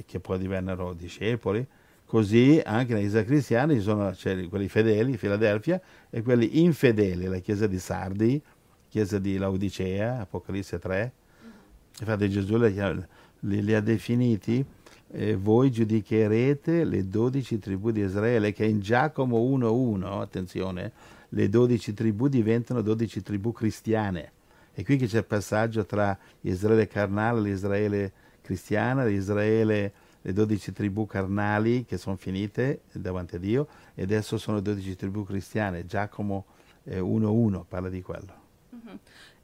che 0.06 0.20
poi 0.20 0.40
divennero 0.40 0.94
discepoli, 0.94 1.68
Così 2.12 2.62
anche 2.62 2.92
nella 2.92 3.06
Chiesa 3.08 3.24
cristiana 3.24 3.72
ci 3.72 3.80
sono 3.80 4.14
quelli 4.50 4.68
fedeli, 4.68 5.16
Filadelfia, 5.16 5.80
e 6.10 6.22
quelli 6.22 6.62
infedeli, 6.62 7.24
la 7.28 7.38
Chiesa 7.38 7.68
di 7.68 7.80
Sardi, 7.80 8.42
Chiesa 8.90 9.18
di 9.18 9.38
Laodicea, 9.38 10.20
Apocalisse 10.20 10.78
3. 10.78 11.14
Infatti 12.02 12.30
Gesù 12.30 12.58
li, 12.58 13.06
li, 13.40 13.64
li 13.64 13.74
ha 13.74 13.80
definiti, 13.80 14.66
eh, 15.12 15.36
voi 15.36 15.72
giudicherete 15.72 16.84
le 16.84 17.07
dodici 17.07 17.59
tribù 17.59 17.91
di 17.91 18.01
Israele, 18.01 18.53
che 18.53 18.66
in 18.66 18.80
Giacomo 18.80 19.39
1.1, 19.39 20.22
attenzione, 20.22 20.91
le 21.30 21.49
dodici 21.49 21.93
tribù 21.93 22.28
diventano 22.28 22.82
dodici 22.82 23.22
tribù 23.22 23.51
cristiane. 23.51 24.32
E 24.74 24.84
qui 24.84 24.97
che 24.97 25.07
c'è 25.07 25.20
il 25.20 25.26
passaggio 25.26 25.86
tra 25.86 26.18
Israele 26.41 26.88
carnale 26.88 27.39
e 27.39 27.43
l'Israele 27.43 28.12
cristiana, 28.41 29.03
l'Israele 29.03 29.93
le 30.22 30.34
dodici 30.34 30.72
tribù 30.72 31.05
carnali 31.05 31.84
che 31.84 31.97
sono 31.97 32.16
finite 32.16 32.82
davanti 32.91 33.36
a 33.36 33.39
Dio 33.39 33.68
e 33.95 34.03
adesso 34.03 34.38
sono 34.38 34.59
dodici 34.59 34.95
tribù 34.95 35.26
cristiane. 35.26 35.86
Giacomo 35.86 36.45
eh, 36.84 36.99
1.1 36.99 37.64
parla 37.68 37.89
di 37.89 38.01
quello. 38.01 38.34
Mm-hmm. 38.76 38.95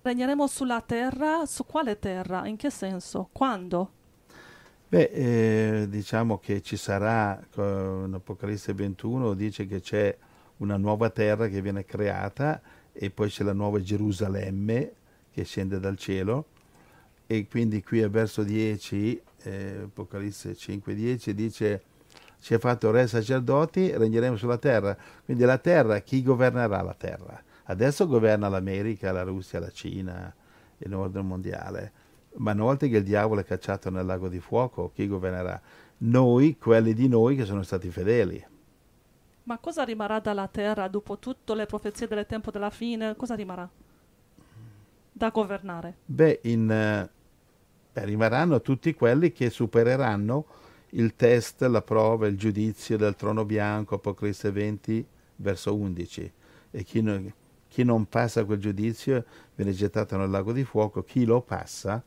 Regneremo 0.03 0.47
sulla 0.47 0.81
terra, 0.81 1.45
su 1.45 1.65
quale 1.65 1.97
terra? 1.97 2.47
In 2.47 2.55
che 2.55 2.69
senso? 2.69 3.29
Quando? 3.31 3.91
Beh, 4.89 5.09
eh, 5.81 5.87
diciamo 5.89 6.37
che 6.39 6.61
ci 6.61 6.77
sarà, 6.77 7.37
in 7.57 8.11
Apocalisse 8.13 8.71
21 8.71 9.33
dice 9.33 9.65
che 9.65 9.81
c'è 9.81 10.15
una 10.57 10.77
nuova 10.77 11.09
terra 11.09 11.49
che 11.49 11.61
viene 11.61 11.83
creata 11.83 12.61
e 12.93 13.09
poi 13.09 13.27
c'è 13.27 13.43
la 13.43 13.51
nuova 13.51 13.81
Gerusalemme 13.81 14.93
che 15.29 15.43
scende 15.43 15.81
dal 15.81 15.97
cielo 15.97 16.45
e 17.27 17.47
quindi 17.49 17.83
qui 17.83 18.01
al 18.01 18.09
verso 18.09 18.43
10 18.43 19.21
eh, 19.43 19.79
Apocalisse 19.83 20.53
5.10 20.53 21.31
dice 21.31 21.81
ci 22.39 22.53
ha 22.53 22.59
fatto 22.59 22.89
re 22.89 23.07
sacerdoti, 23.07 23.91
regneremo 23.91 24.37
sulla 24.37 24.57
terra. 24.57 24.95
Quindi 25.25 25.43
la 25.43 25.57
terra, 25.57 25.99
chi 25.99 26.23
governerà 26.23 26.81
la 26.81 26.93
terra? 26.93 27.43
Adesso 27.65 28.07
governa 28.07 28.47
l'America, 28.47 29.11
la 29.11 29.23
Russia, 29.23 29.59
la 29.59 29.71
Cina, 29.71 30.33
il 30.77 30.89
nord 30.89 31.17
mondiale. 31.17 31.91
Ma 32.37 32.51
una 32.51 32.63
volta 32.63 32.87
che 32.87 32.97
il 32.97 33.03
diavolo 33.03 33.41
è 33.41 33.43
cacciato 33.43 33.89
nel 33.89 34.05
lago 34.05 34.27
di 34.27 34.39
fuoco, 34.39 34.91
chi 34.93 35.07
governerà? 35.07 35.59
Noi, 35.99 36.57
quelli 36.57 36.93
di 36.93 37.07
noi 37.07 37.35
che 37.35 37.45
sono 37.45 37.63
stati 37.63 37.89
fedeli. 37.89 38.45
Ma 39.43 39.57
cosa 39.57 39.83
rimarrà 39.83 40.19
dalla 40.19 40.47
terra 40.47 40.87
dopo 40.87 41.17
tutte 41.17 41.55
le 41.55 41.65
profezie 41.65 42.07
del 42.07 42.25
tempo 42.25 42.51
della 42.51 42.69
fine? 42.69 43.15
Cosa 43.15 43.33
rimarrà 43.33 43.67
da 45.11 45.29
governare? 45.29 45.97
Beh, 46.05 46.41
in, 46.43 47.09
rimarranno 47.93 48.61
tutti 48.61 48.93
quelli 48.93 49.31
che 49.31 49.49
supereranno 49.49 50.45
il 50.91 51.15
test, 51.15 51.61
la 51.63 51.81
prova, 51.81 52.27
il 52.27 52.37
giudizio 52.37 52.97
del 52.97 53.15
trono 53.15 53.45
bianco, 53.45 53.95
Apocalisse 53.95 54.51
20, 54.51 55.05
verso 55.37 55.75
11. 55.75 56.33
E 56.71 56.83
chi 56.83 57.01
non, 57.01 57.33
chi 57.67 57.83
non 57.83 58.07
passa 58.07 58.45
quel 58.45 58.59
giudizio 58.59 59.25
viene 59.55 59.71
gettato 59.71 60.17
nel 60.17 60.29
lago 60.29 60.51
di 60.51 60.63
fuoco, 60.63 61.03
chi 61.03 61.25
lo 61.25 61.41
passa 61.41 62.03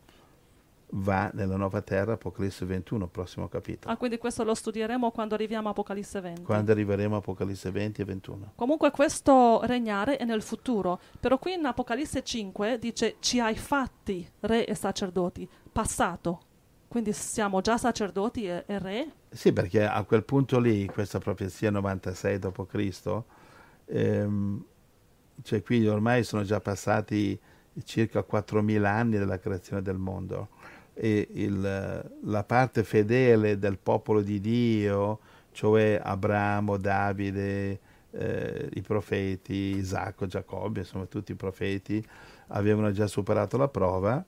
va 0.93 1.31
nella 1.35 1.57
nuova 1.57 1.83
terra, 1.83 2.15
Apocalisse 2.15 2.65
21, 2.65 3.07
prossimo 3.09 3.49
capitolo. 3.49 3.93
Ah, 3.93 3.97
quindi 3.97 4.19
questo 4.19 4.43
lo 4.45 4.55
studieremo 4.55 5.11
quando 5.11 5.35
arriviamo 5.35 5.69
a 5.69 5.71
Apocalisse 5.71 6.21
20. 6.21 6.43
Quando 6.43 6.73
arriveremo 6.73 7.15
a 7.15 7.19
Apocalisse 7.19 7.71
20 7.71 8.01
e 8.01 8.05
21. 8.05 8.53
Comunque 8.57 8.91
questo 8.91 9.61
regnare 9.65 10.17
è 10.17 10.25
nel 10.25 10.43
futuro, 10.43 11.01
però 11.19 11.39
qui 11.39 11.55
in 11.55 11.65
Apocalisse 11.65 12.23
5 12.23 12.79
dice 12.79 13.17
ci 13.21 13.41
hai 13.41 13.57
fatti 13.57 14.29
re 14.41 14.67
e 14.67 14.75
sacerdoti, 14.75 15.49
passato. 15.71 16.41
Quindi 16.89 17.13
siamo 17.13 17.61
già 17.61 17.79
sacerdoti 17.79 18.47
e, 18.47 18.65
e 18.67 18.79
re? 18.79 19.13
Sì, 19.31 19.53
perché 19.53 19.87
a 19.87 20.03
quel 20.03 20.25
punto 20.25 20.59
lì, 20.59 20.87
questa 20.87 21.21
profezia 21.21 21.71
96 21.71 22.39
d.C., 22.41 23.23
ehm, 23.87 24.65
cioè 25.43 25.63
qui 25.63 25.87
ormai 25.87 26.25
sono 26.25 26.43
già 26.43 26.61
passati 26.61 27.39
circa 27.85 28.25
4.000 28.29 28.85
anni 28.85 29.19
dalla 29.19 29.39
creazione 29.39 29.83
del 29.83 29.97
mondo 29.97 30.49
e 31.03 31.29
il, 31.33 32.11
la 32.25 32.45
parte 32.45 32.85
fedele 32.85 33.59
del 33.59 33.79
popolo 33.79 34.21
di 34.21 34.39
Dio, 34.39 35.21
cioè 35.51 35.99
Abramo, 36.03 36.77
Davide, 36.77 37.81
eh, 38.11 38.69
i 38.75 38.83
profeti, 38.83 39.77
Isacco, 39.79 40.27
Giacobbe, 40.27 40.81
insomma 40.81 41.07
tutti 41.07 41.33
i 41.33 41.37
profeti, 41.37 42.07
avevano 42.49 42.93
già 42.93 43.07
superato 43.07 43.57
la 43.57 43.69
prova 43.69 44.23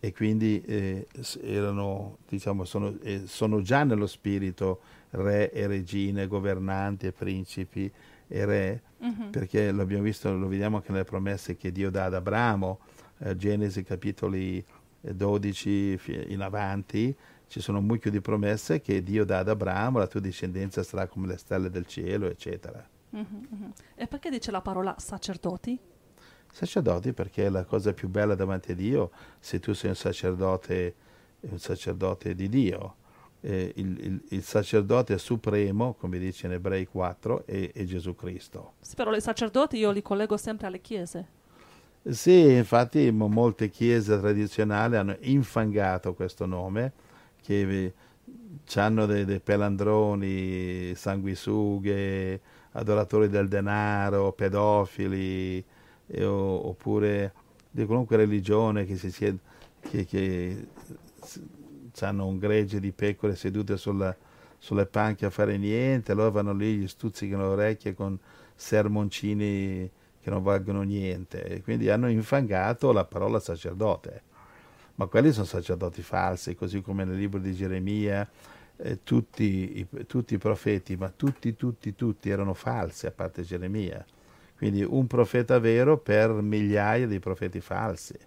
e 0.00 0.14
quindi 0.14 0.62
eh, 0.64 1.08
erano, 1.42 2.16
diciamo, 2.26 2.64
sono, 2.64 2.96
eh, 3.02 3.24
sono, 3.26 3.60
già 3.60 3.84
nello 3.84 4.06
spirito 4.06 4.80
re 5.10 5.52
e 5.52 5.66
regine, 5.66 6.26
governanti 6.26 7.04
e 7.04 7.12
principi 7.12 7.92
e 8.28 8.44
re, 8.46 8.82
uh-huh. 8.96 9.28
perché 9.28 9.70
l'abbiamo 9.72 10.04
visto, 10.04 10.32
lo 10.32 10.48
vediamo 10.48 10.76
anche 10.76 10.90
nelle 10.90 11.04
promesse 11.04 11.58
che 11.58 11.70
Dio 11.70 11.90
dà 11.90 12.04
ad 12.04 12.14
Abramo, 12.14 12.78
eh, 13.18 13.36
Genesi 13.36 13.82
capitoli 13.82 14.64
12 15.00 16.00
in 16.28 16.40
avanti, 16.40 17.16
ci 17.46 17.60
sono 17.60 17.78
un 17.78 17.86
mucchio 17.86 18.10
di 18.10 18.20
promesse 18.20 18.80
che 18.80 19.02
Dio 19.02 19.24
dà 19.24 19.38
ad 19.38 19.48
Abramo, 19.48 19.98
la 19.98 20.06
tua 20.06 20.20
discendenza 20.20 20.82
sarà 20.82 21.06
come 21.06 21.26
le 21.26 21.38
stelle 21.38 21.70
del 21.70 21.86
cielo, 21.86 22.26
eccetera. 22.26 22.86
Uh-huh. 23.10 23.72
E 23.94 24.06
perché 24.06 24.30
dice 24.30 24.50
la 24.50 24.60
parola 24.60 24.94
sacerdoti? 24.98 25.78
Sacerdoti 26.52 27.12
perché 27.12 27.46
è 27.46 27.48
la 27.48 27.64
cosa 27.64 27.92
più 27.92 28.08
bella 28.08 28.34
davanti 28.34 28.72
a 28.72 28.74
Dio 28.74 29.10
se 29.38 29.58
tu 29.60 29.72
sei 29.72 29.90
un 29.90 29.96
sacerdote, 29.96 30.94
un 31.40 31.58
sacerdote 31.58 32.34
di 32.34 32.48
Dio. 32.48 32.96
Eh, 33.40 33.72
il, 33.76 33.98
il, 34.00 34.24
il, 34.30 34.42
sacerdote 34.42 35.16
supremo, 35.16 35.94
come 35.94 36.18
dice 36.18 36.46
in 36.46 36.54
Ebrei 36.54 36.86
4, 36.86 37.46
è, 37.46 37.70
è 37.72 37.84
Gesù 37.84 38.14
Cristo. 38.16 38.74
Sì, 38.80 38.96
però 38.96 39.14
i 39.14 39.20
sacerdoti 39.20 39.76
io 39.76 39.92
li 39.92 40.02
collego 40.02 40.36
sempre 40.36 40.66
alle 40.66 40.80
chiese. 40.80 41.37
Sì, 42.02 42.54
infatti 42.54 43.10
molte 43.10 43.68
chiese 43.68 44.18
tradizionali 44.18 44.96
hanno 44.96 45.16
infangato 45.20 46.14
questo 46.14 46.46
nome, 46.46 46.92
che 47.42 47.92
hanno 48.76 49.04
dei, 49.06 49.24
dei 49.24 49.40
pelandroni, 49.40 50.94
sanguisughe, 50.94 52.40
adoratori 52.72 53.28
del 53.28 53.48
denaro, 53.48 54.32
pedofili, 54.32 55.62
eh, 56.06 56.24
oppure 56.24 57.32
di 57.70 57.84
qualunque 57.84 58.16
religione 58.16 58.84
che, 58.86 58.96
si 58.96 59.10
sia, 59.10 59.34
che, 59.80 60.06
che 60.06 60.66
hanno 62.00 62.26
un 62.26 62.38
gregge 62.38 62.80
di 62.80 62.92
pecore 62.92 63.34
sedute 63.36 63.76
sulla, 63.76 64.14
sulle 64.58 64.86
panche 64.86 65.26
a 65.26 65.30
fare 65.30 65.56
niente, 65.58 66.12
allora 66.12 66.30
vanno 66.30 66.52
lì, 66.52 66.76
gli 66.76 66.88
stuzzicano 66.88 67.48
le 67.48 67.52
orecchie 67.52 67.94
con 67.94 68.18
sermoncini 68.54 69.90
che 70.28 70.34
non 70.34 70.42
valgono 70.42 70.82
niente, 70.82 71.62
quindi 71.62 71.88
hanno 71.88 72.08
infangato 72.08 72.92
la 72.92 73.04
parola 73.04 73.40
sacerdote. 73.40 74.22
Ma 74.96 75.06
quelli 75.06 75.32
sono 75.32 75.46
sacerdoti 75.46 76.02
falsi, 76.02 76.54
così 76.54 76.82
come 76.82 77.04
nel 77.04 77.16
libro 77.16 77.38
di 77.38 77.54
Geremia 77.54 78.28
eh, 78.76 79.02
tutti, 79.02 79.78
i, 79.78 79.86
tutti 80.06 80.34
i 80.34 80.38
profeti, 80.38 80.96
ma 80.96 81.10
tutti, 81.14 81.54
tutti, 81.56 81.94
tutti 81.94 82.28
erano 82.28 82.52
falsi, 82.52 83.06
a 83.06 83.10
parte 83.10 83.42
Geremia. 83.42 84.04
Quindi 84.56 84.82
un 84.82 85.06
profeta 85.06 85.58
vero 85.60 85.98
per 85.98 86.30
migliaia 86.30 87.06
di 87.06 87.20
profeti 87.20 87.60
falsi. 87.60 88.18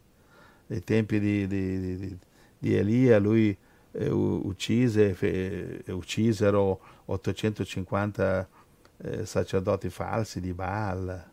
Nei 0.67 0.83
tempi 0.83 1.19
di, 1.19 1.45
di, 1.45 1.97
di, 1.97 2.17
di 2.57 2.75
Elia 2.75 3.19
lui 3.19 3.55
eh, 3.91 4.09
uccise, 4.09 5.13
fe, 5.13 5.83
uccisero 5.87 6.79
850 7.05 8.49
eh, 8.97 9.25
sacerdoti 9.25 9.89
falsi 9.89 10.39
di 10.39 10.53
Baal. 10.53 11.30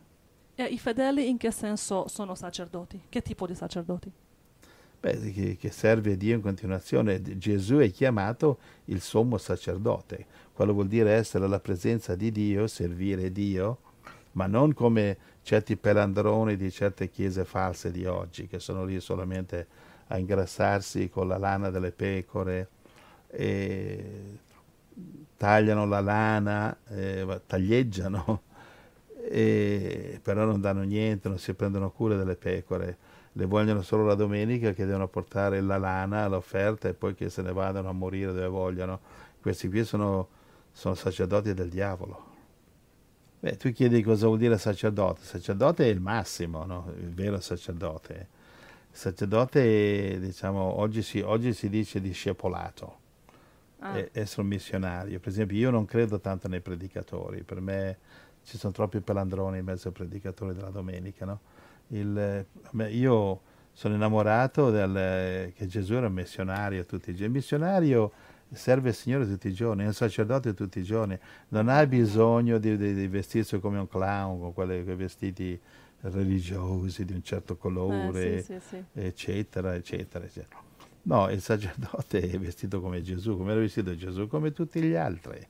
E 0.59 0.65
i 0.65 0.77
fedeli 0.77 1.29
in 1.29 1.37
che 1.37 1.51
senso 1.51 2.09
sono 2.09 2.35
sacerdoti? 2.35 3.03
Che 3.07 3.21
tipo 3.21 3.47
di 3.47 3.55
sacerdoti? 3.55 4.11
Beh, 4.99 5.31
che, 5.31 5.55
che, 5.55 5.71
serve 5.71 6.17
Dio 6.17 6.35
in 6.35 6.41
continuazione. 6.41 7.21
Gesù 7.37 7.77
è 7.77 7.89
chiamato 7.89 8.57
il 8.85 8.99
sommo 8.99 9.37
sacerdote. 9.37 10.25
Quello 10.51 10.73
vuol 10.73 10.89
dire 10.89 11.11
essere 11.11 11.45
alla 11.45 11.61
presenza 11.61 12.13
di 12.15 12.29
Dio, 12.33 12.67
servire 12.67 13.31
Dio 13.31 13.77
ma 14.33 14.47
non 14.47 14.73
come 14.73 15.17
certi 15.43 15.77
pelandroni 15.77 16.57
di 16.57 16.69
certe 16.71 17.09
chiese 17.09 17.45
false 17.45 17.89
di 17.89 18.05
oggi, 18.05 18.47
che 18.47 18.59
sono 18.59 18.83
lì 18.83 18.99
solamente 18.99 19.65
a 20.07 20.17
ingrassarsi 20.17 21.09
con 21.09 21.29
la 21.29 21.37
lana 21.37 21.69
delle 21.69 21.93
pecore 21.93 22.67
tagliano 25.37 25.85
la 25.85 26.01
lana, 26.01 26.77
eh, 26.89 27.41
taglieggiano, 27.47 28.41
e, 29.31 30.19
però 30.23 30.43
non 30.43 30.59
danno 30.59 30.81
niente, 30.81 31.29
non 31.29 31.37
si 31.37 31.53
prendono 31.53 31.91
cura 31.91 32.15
delle 32.15 32.35
pecore, 32.35 32.97
le 33.33 33.45
vogliono 33.45 33.83
solo 33.83 34.03
la 34.03 34.15
domenica 34.15 34.73
che 34.73 34.85
devono 34.85 35.07
portare 35.07 35.61
la 35.61 35.77
lana, 35.77 36.27
l'offerta 36.27 36.89
e 36.89 36.95
poi 36.95 37.13
che 37.13 37.29
se 37.29 37.43
ne 37.43 37.53
vadano 37.53 37.89
a 37.89 37.93
morire 37.93 38.33
dove 38.33 38.47
vogliono. 38.47 38.99
Questi 39.39 39.69
qui 39.69 39.83
sono, 39.85 40.27
sono 40.71 40.95
sacerdoti 40.95 41.53
del 41.53 41.69
diavolo. 41.69 42.25
Beh, 43.39 43.55
tu 43.55 43.71
chiedi 43.71 44.01
cosa 44.01 44.25
vuol 44.25 44.39
dire 44.39 44.57
sacerdote. 44.57 45.21
Sacerdote 45.23 45.85
è 45.85 45.89
il 45.89 46.01
massimo, 46.01 46.65
no? 46.65 46.91
il 46.97 47.13
vero 47.13 47.39
sacerdote. 47.39 48.27
Il 48.91 48.97
sacerdote, 48.97 50.19
diciamo, 50.19 50.59
oggi 50.59 51.03
si, 51.03 51.19
oggi 51.21 51.53
si 51.53 51.69
dice 51.69 52.01
discepolato, 52.01 52.97
ah. 53.79 54.03
essere 54.11 54.41
un 54.41 54.47
missionario. 54.47 55.19
Per 55.19 55.29
esempio, 55.29 55.55
io 55.55 55.69
non 55.69 55.85
credo 55.85 56.19
tanto 56.19 56.47
nei 56.47 56.61
predicatori, 56.61 57.43
per 57.43 57.61
me 57.61 57.97
ci 58.43 58.57
sono 58.57 58.73
troppi 58.73 59.01
pelandroni 59.01 59.59
in 59.59 59.65
mezzo 59.65 59.87
ai 59.87 59.93
predicatori 59.93 60.53
della 60.53 60.69
domenica. 60.69 61.25
No? 61.25 61.39
Il, 61.87 62.45
io 62.91 63.41
sono 63.71 63.95
innamorato 63.95 64.71
del, 64.71 65.53
che 65.53 65.67
Gesù 65.67 65.93
era 65.93 66.07
un 66.07 66.13
missionario 66.13 66.85
tutti 66.85 67.11
i 67.11 67.13
giorni. 67.13 67.27
Il 67.27 67.31
missionario 67.31 68.11
serve 68.51 68.89
il 68.89 68.95
Signore 68.95 69.27
tutti 69.27 69.47
i 69.47 69.53
giorni, 69.53 69.83
è 69.83 69.85
un 69.85 69.93
sacerdote 69.93 70.53
tutti 70.53 70.79
i 70.79 70.83
giorni, 70.83 71.17
non 71.49 71.69
ha 71.69 71.85
bisogno 71.85 72.57
di, 72.57 72.77
di, 72.77 72.93
di 72.93 73.07
vestirsi 73.07 73.59
come 73.59 73.77
un 73.77 73.87
clown, 73.87 74.39
con 74.39 74.53
quelle, 74.53 74.83
quei 74.83 74.95
vestiti 74.95 75.59
religiosi 76.01 77.05
di 77.05 77.13
un 77.13 77.23
certo 77.23 77.57
colore, 77.57 78.37
eh, 78.37 78.41
sì, 78.41 78.59
sì, 78.59 78.83
sì. 78.91 78.99
eccetera, 79.01 79.75
eccetera, 79.75 80.25
eccetera. 80.25 80.61
No, 81.03 81.29
il 81.29 81.41
sacerdote 81.41 82.21
è 82.21 82.37
vestito 82.39 82.81
come 82.81 83.01
Gesù, 83.01 83.37
come 83.37 83.51
era 83.51 83.59
vestito 83.59 83.95
Gesù, 83.95 84.27
come 84.27 84.51
tutti 84.51 84.81
gli 84.81 84.95
altri, 84.95 85.45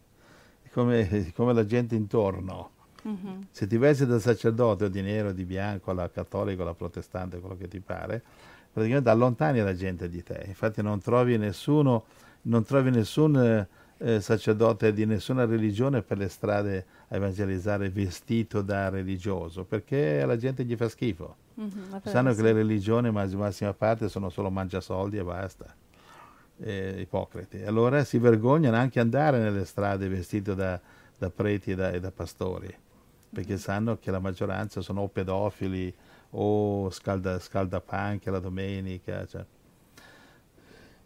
come, 0.72 1.32
come 1.34 1.54
la 1.54 1.66
gente 1.66 1.96
intorno. 1.96 2.78
Mm-hmm. 3.10 3.41
Se 3.51 3.68
ti 3.68 3.78
vesti 3.78 4.05
da 4.05 4.20
sacerdote 4.20 4.86
o 4.86 4.88
di 4.88 5.01
nero, 5.01 5.32
di 5.32 5.45
bianco, 5.45 5.91
alla 5.91 6.10
cattolica, 6.10 6.62
alla 6.62 6.74
protestante, 6.74 7.39
quello 7.39 7.57
che 7.57 7.68
ti 7.68 7.80
pare, 7.80 8.22
praticamente 8.72 9.10
allontani 9.10 9.62
la 9.62 9.74
gente 9.74 10.07
di 10.10 10.22
te. 10.24 10.43
Infatti 10.47 10.82
non 10.82 10.99
trovi 10.99 11.38
nessuno 11.38 12.05
non 12.41 12.64
trovi 12.64 12.91
nessun 12.91 13.68
eh, 13.97 14.22
sacerdote 14.22 14.93
di 14.93 15.05
nessuna 15.05 15.45
religione 15.45 16.01
per 16.01 16.18
le 16.18 16.30
strade 16.30 16.86
a 17.10 17.16
evangelizzare 17.16 17.89
vestito 17.89 18.62
da 18.62 18.89
religioso, 18.89 19.66
perché 19.66 20.24
la 20.26 20.38
gente 20.38 20.64
gli 20.64 20.76
fa 20.76 20.88
schifo. 20.88 21.36
Mm-hmm, 21.60 21.97
Sanno 22.05 22.34
che 22.34 22.41
le 22.41 22.53
religioni, 22.53 23.12
ma 23.12 23.24
in 23.24 23.38
massima 23.38 23.74
parte, 23.74 24.07
sono 24.07 24.30
solo 24.30 24.49
mangiasoldi 24.49 25.18
e 25.18 25.24
basta. 25.24 25.76
Eh, 26.62 27.01
ipocriti. 27.01 27.64
Allora 27.64 28.03
si 28.03 28.18
vergognano 28.18 28.76
anche 28.76 28.99
andare 28.99 29.39
nelle 29.39 29.64
strade 29.64 30.07
vestito 30.10 30.53
da, 30.53 30.80
da 31.18 31.30
preti 31.30 31.72
e 31.72 31.76
da, 31.76 31.91
e 31.91 31.99
da 31.99 32.12
pastori, 32.12 32.74
perché 33.32 33.58
sanno 33.58 33.98
che 33.98 34.12
la 34.12 34.20
maggioranza 34.20 34.82
sono 34.82 35.02
o 35.02 35.08
pedofili 35.08 35.94
o 36.32 36.90
scalda, 36.90 37.40
scaldapanche 37.40 38.32
la 38.32 38.40
domenica. 38.40 39.26
Cioè. 39.26 39.46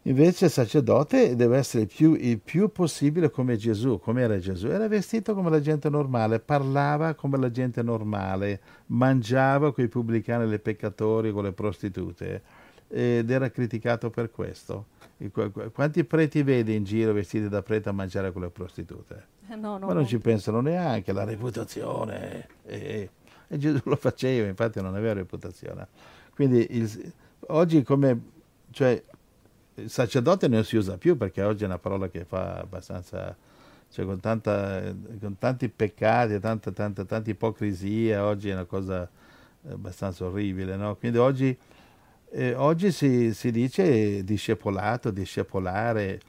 Invece 0.04 0.46
il 0.46 0.52
sacerdote 0.52 1.36
deve 1.36 1.58
essere 1.58 1.86
più, 1.86 2.14
il 2.14 2.40
più 2.40 2.70
possibile 2.72 3.30
come 3.30 3.56
Gesù, 3.56 4.00
come 4.00 4.22
era 4.22 4.38
Gesù. 4.38 4.68
Era 4.68 4.88
vestito 4.88 5.34
come 5.34 5.50
la 5.50 5.62
gente 5.62 5.90
normale, 5.90 6.40
parlava 6.40 7.14
come 7.14 7.38
la 7.38 7.50
gente 7.50 7.82
normale, 7.82 8.60
mangiava 8.88 9.72
con 9.72 9.84
i 9.84 9.88
pubblicani, 9.88 10.50
le 10.50 10.60
peccatori, 10.60 11.32
con 11.32 11.44
le 11.44 11.54
prostitute 11.54 12.42
ed 12.90 13.32
era 13.32 13.50
criticato 13.50 14.10
per 14.10 14.30
questo. 14.30 14.88
Quanti 15.32 16.04
preti 16.04 16.44
vedi 16.44 16.76
in 16.76 16.84
giro 16.84 17.14
vestiti 17.14 17.48
da 17.48 17.62
prete 17.62 17.90
a 17.90 17.92
mangiare 17.92 18.32
con 18.32 18.42
le 18.42 18.50
prostitute? 18.50 19.28
Eh 19.50 19.56
no, 19.56 19.78
no, 19.78 19.88
Ma 19.88 19.94
non 19.94 20.04
no. 20.04 20.08
ci 20.08 20.18
pensano 20.18 20.62
neanche, 20.62 21.14
la 21.14 21.24
reputazione. 21.24 22.48
E, 22.66 23.10
e, 23.48 23.58
Gesù 23.58 23.82
lo 23.86 23.96
faceva, 23.96 24.48
infatti 24.48 24.82
non 24.82 24.96
aveva 24.96 25.14
reputazione. 25.14 25.88
Quindi 26.34 26.68
il, 26.72 27.14
oggi 27.48 27.84
come... 27.84 28.32
Cioè, 28.72 29.04
il 29.76 29.90
sacerdote 29.90 30.48
non 30.48 30.64
si 30.64 30.76
usa 30.78 30.98
più 30.98 31.18
perché 31.18 31.42
oggi 31.42 31.64
è 31.64 31.66
una 31.66 31.80
parola 31.80 32.08
che 32.08 32.26
fa 32.26 32.56
abbastanza, 32.56 33.36
cioè 33.90 34.06
con, 34.06 34.20
tanta, 34.20 34.94
con 35.20 35.38
tanti 35.40 35.70
peccati, 35.70 36.40
tanta, 36.40 36.72
tanta, 36.72 37.06
tanta 37.06 37.30
ipocrisia, 37.30 38.26
oggi 38.26 38.50
è 38.50 38.54
una 38.54 38.66
cosa 38.66 39.10
abbastanza 39.70 40.26
orribile, 40.26 40.76
no? 40.76 40.96
Quindi 40.96 41.18
oggi, 41.18 41.58
eh, 42.34 42.56
oggi 42.56 42.92
si, 42.92 43.34
si, 43.34 43.52
dice 43.52 44.24
discepolato, 44.24 45.12
discepolare, 45.12 46.20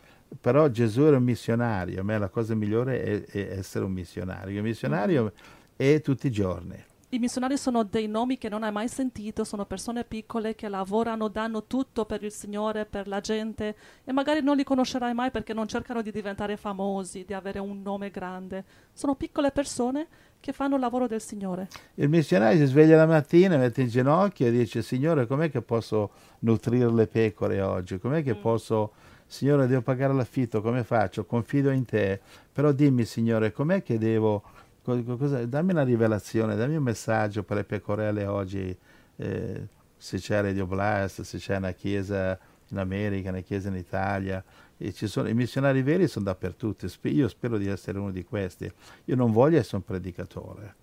però 0.41 0.69
Gesù 0.69 1.03
era 1.03 1.17
un 1.17 1.25
missionario, 1.25 2.01
a 2.01 2.05
me 2.05 2.19
la 2.19 2.29
cosa 2.29 2.55
migliore 2.55 3.03
è, 3.03 3.25
è 3.25 3.59
essere 3.59 3.85
un 3.85 3.93
missionario, 3.93 4.57
il 4.57 4.63
missionario 4.63 5.33
è 5.77 6.01
tutti 6.01 6.27
i 6.27 6.31
giorni 6.31 6.93
i 7.15 7.19
missionari 7.21 7.57
sono 7.57 7.85
dei 7.85 8.09
nomi 8.09 8.39
che 8.39 8.49
non 8.49 8.65
hai 8.65 8.73
mai 8.73 8.89
sentito, 8.89 9.45
sono 9.45 9.65
persone 9.67 10.03
piccole 10.03 10.57
che 10.57 10.69
lavorano, 10.69 11.29
danno 11.29 11.65
tutto 11.65 12.05
per 12.07 12.25
il 12.25 12.33
Signore, 12.33 12.87
per 12.87 13.07
la 13.07 13.21
gente 13.21 13.77
e 14.03 14.13
magari 14.13 14.43
non 14.43 14.57
li 14.57 14.65
conoscerai 14.65 15.15
mai 15.15 15.31
perché 15.31 15.55
non 15.55 15.69
cercano 15.69 16.03
di 16.03 16.11
diventare 16.11 16.57
famosi, 16.57 17.25
di 17.25 17.33
avere 17.33 17.61
un 17.61 17.83
nome 17.83 18.11
grande. 18.11 18.65
Sono 18.93 19.15
piccole 19.15 19.53
persone 19.53 20.09
che 20.41 20.53
fanno 20.53 20.75
il 20.75 20.81
lavoro 20.81 21.07
del 21.07 21.21
Signore. 21.21 21.69
Il 21.95 22.09
missionario 22.09 22.59
si 22.59 22.67
sveglia 22.67 22.97
la 22.97 23.07
mattina, 23.07 23.57
mette 23.57 23.83
in 23.83 23.89
ginocchio 23.89 24.49
e 24.49 24.51
dice 24.51 24.83
Signore 24.83 25.29
com'è 25.29 25.49
che 25.51 25.63
posso 25.63 26.11
nutrire 26.41 26.93
le 26.93 27.07
pecore 27.07 27.61
oggi? 27.61 27.99
Com'è 27.99 28.23
che 28.23 28.35
mm. 28.35 28.41
posso... 28.41 28.93
Signore, 29.27 29.67
devo 29.67 29.81
pagare 29.81 30.13
l'affitto, 30.13 30.61
come 30.61 30.85
faccio? 30.85 31.25
Confido 31.25 31.71
in 31.71 31.87
te. 31.87 32.21
Però 32.53 32.73
dimmi, 32.73 33.05
Signore, 33.05 33.53
com'è 33.53 33.83
che 33.83 33.99
devo 33.99 34.43
cosa, 34.85 35.45
dammi 35.47 35.73
una 35.73 35.83
rivelazione, 35.83 36.57
dammi 36.57 36.77
un 36.77 36.83
messaggio 36.83 37.43
per 37.43 37.57
le 37.57 37.65
pecorelle 37.65 38.27
oggi, 38.27 38.77
eh, 39.17 39.67
se 39.97 40.19
c'è 40.19 40.43
Radio 40.43 40.67
Blast, 40.67 41.23
se 41.23 41.39
c'è 41.39 41.57
una 41.57 41.73
chiesa 41.73 42.39
in 42.69 42.79
America, 42.79 43.31
una 43.31 43.41
chiesa 43.41 43.69
in 43.69 43.77
Italia. 43.77 44.45
Sono, 44.93 45.29
I 45.29 45.35
missionari 45.35 45.83
veri 45.83 46.07
sono 46.07 46.27
dappertutto, 46.27 46.87
io 47.03 47.29
spero 47.29 47.57
di 47.57 47.67
essere 47.67 47.99
uno 47.99 48.11
di 48.11 48.25
questi. 48.25 48.71
Io 49.05 49.17
non 49.17 49.33
voglio 49.33 49.59
essere 49.59 49.77
un 49.77 49.85
predicatore. 49.85 50.75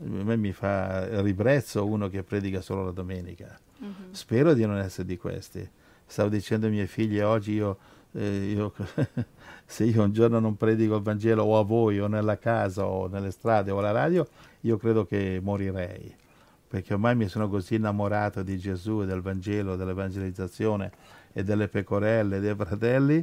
A 0.00 0.04
me 0.04 0.36
mi 0.36 0.52
fa 0.52 1.20
ribrezzo 1.22 1.86
uno 1.86 2.08
che 2.08 2.22
predica 2.22 2.60
solo 2.60 2.84
la 2.84 2.90
domenica. 2.90 3.58
Mm-hmm. 3.82 4.12
Spero 4.12 4.52
di 4.52 4.66
non 4.66 4.78
essere 4.78 5.06
di 5.06 5.16
questi. 5.16 5.68
Stavo 6.04 6.28
dicendo 6.28 6.66
ai 6.66 6.72
miei 6.72 6.86
figli 6.86 7.20
oggi 7.20 7.52
io 7.52 7.78
eh, 8.12 8.52
io, 8.54 8.72
se 9.70 9.84
io 9.84 10.02
un 10.02 10.12
giorno 10.12 10.38
non 10.38 10.56
predico 10.56 10.96
il 10.96 11.02
Vangelo 11.02 11.42
o 11.42 11.58
a 11.58 11.62
voi 11.62 12.00
o 12.00 12.06
nella 12.06 12.38
casa 12.38 12.86
o 12.86 13.06
nelle 13.06 13.30
strade 13.30 13.70
o 13.70 13.78
alla 13.78 13.90
radio, 13.90 14.26
io 14.62 14.78
credo 14.78 15.04
che 15.04 15.40
morirei, 15.42 16.10
perché 16.66 16.94
ormai 16.94 17.14
mi 17.14 17.28
sono 17.28 17.50
così 17.50 17.74
innamorato 17.74 18.42
di 18.42 18.56
Gesù 18.56 19.02
e 19.02 19.06
del 19.06 19.20
Vangelo, 19.20 19.76
dell'evangelizzazione 19.76 20.90
e 21.34 21.44
delle 21.44 21.68
pecorelle, 21.68 22.40
dei 22.40 22.54
fratelli, 22.54 23.22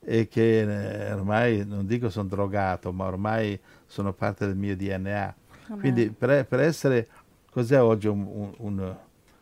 e 0.00 0.28
che 0.28 0.60
eh, 0.60 1.12
ormai 1.12 1.62
non 1.66 1.84
dico 1.84 2.08
sono 2.08 2.26
drogato, 2.26 2.90
ma 2.90 3.04
ormai 3.04 3.60
sono 3.84 4.14
parte 4.14 4.46
del 4.46 4.56
mio 4.56 4.74
DNA. 4.74 5.34
Amen. 5.66 5.78
Quindi 5.78 6.08
per, 6.08 6.46
per, 6.46 6.60
essere, 6.60 7.06
cos'è 7.50 7.80
oggi 7.82 8.08
un, 8.08 8.26
un, 8.26 8.54
un 8.56 8.96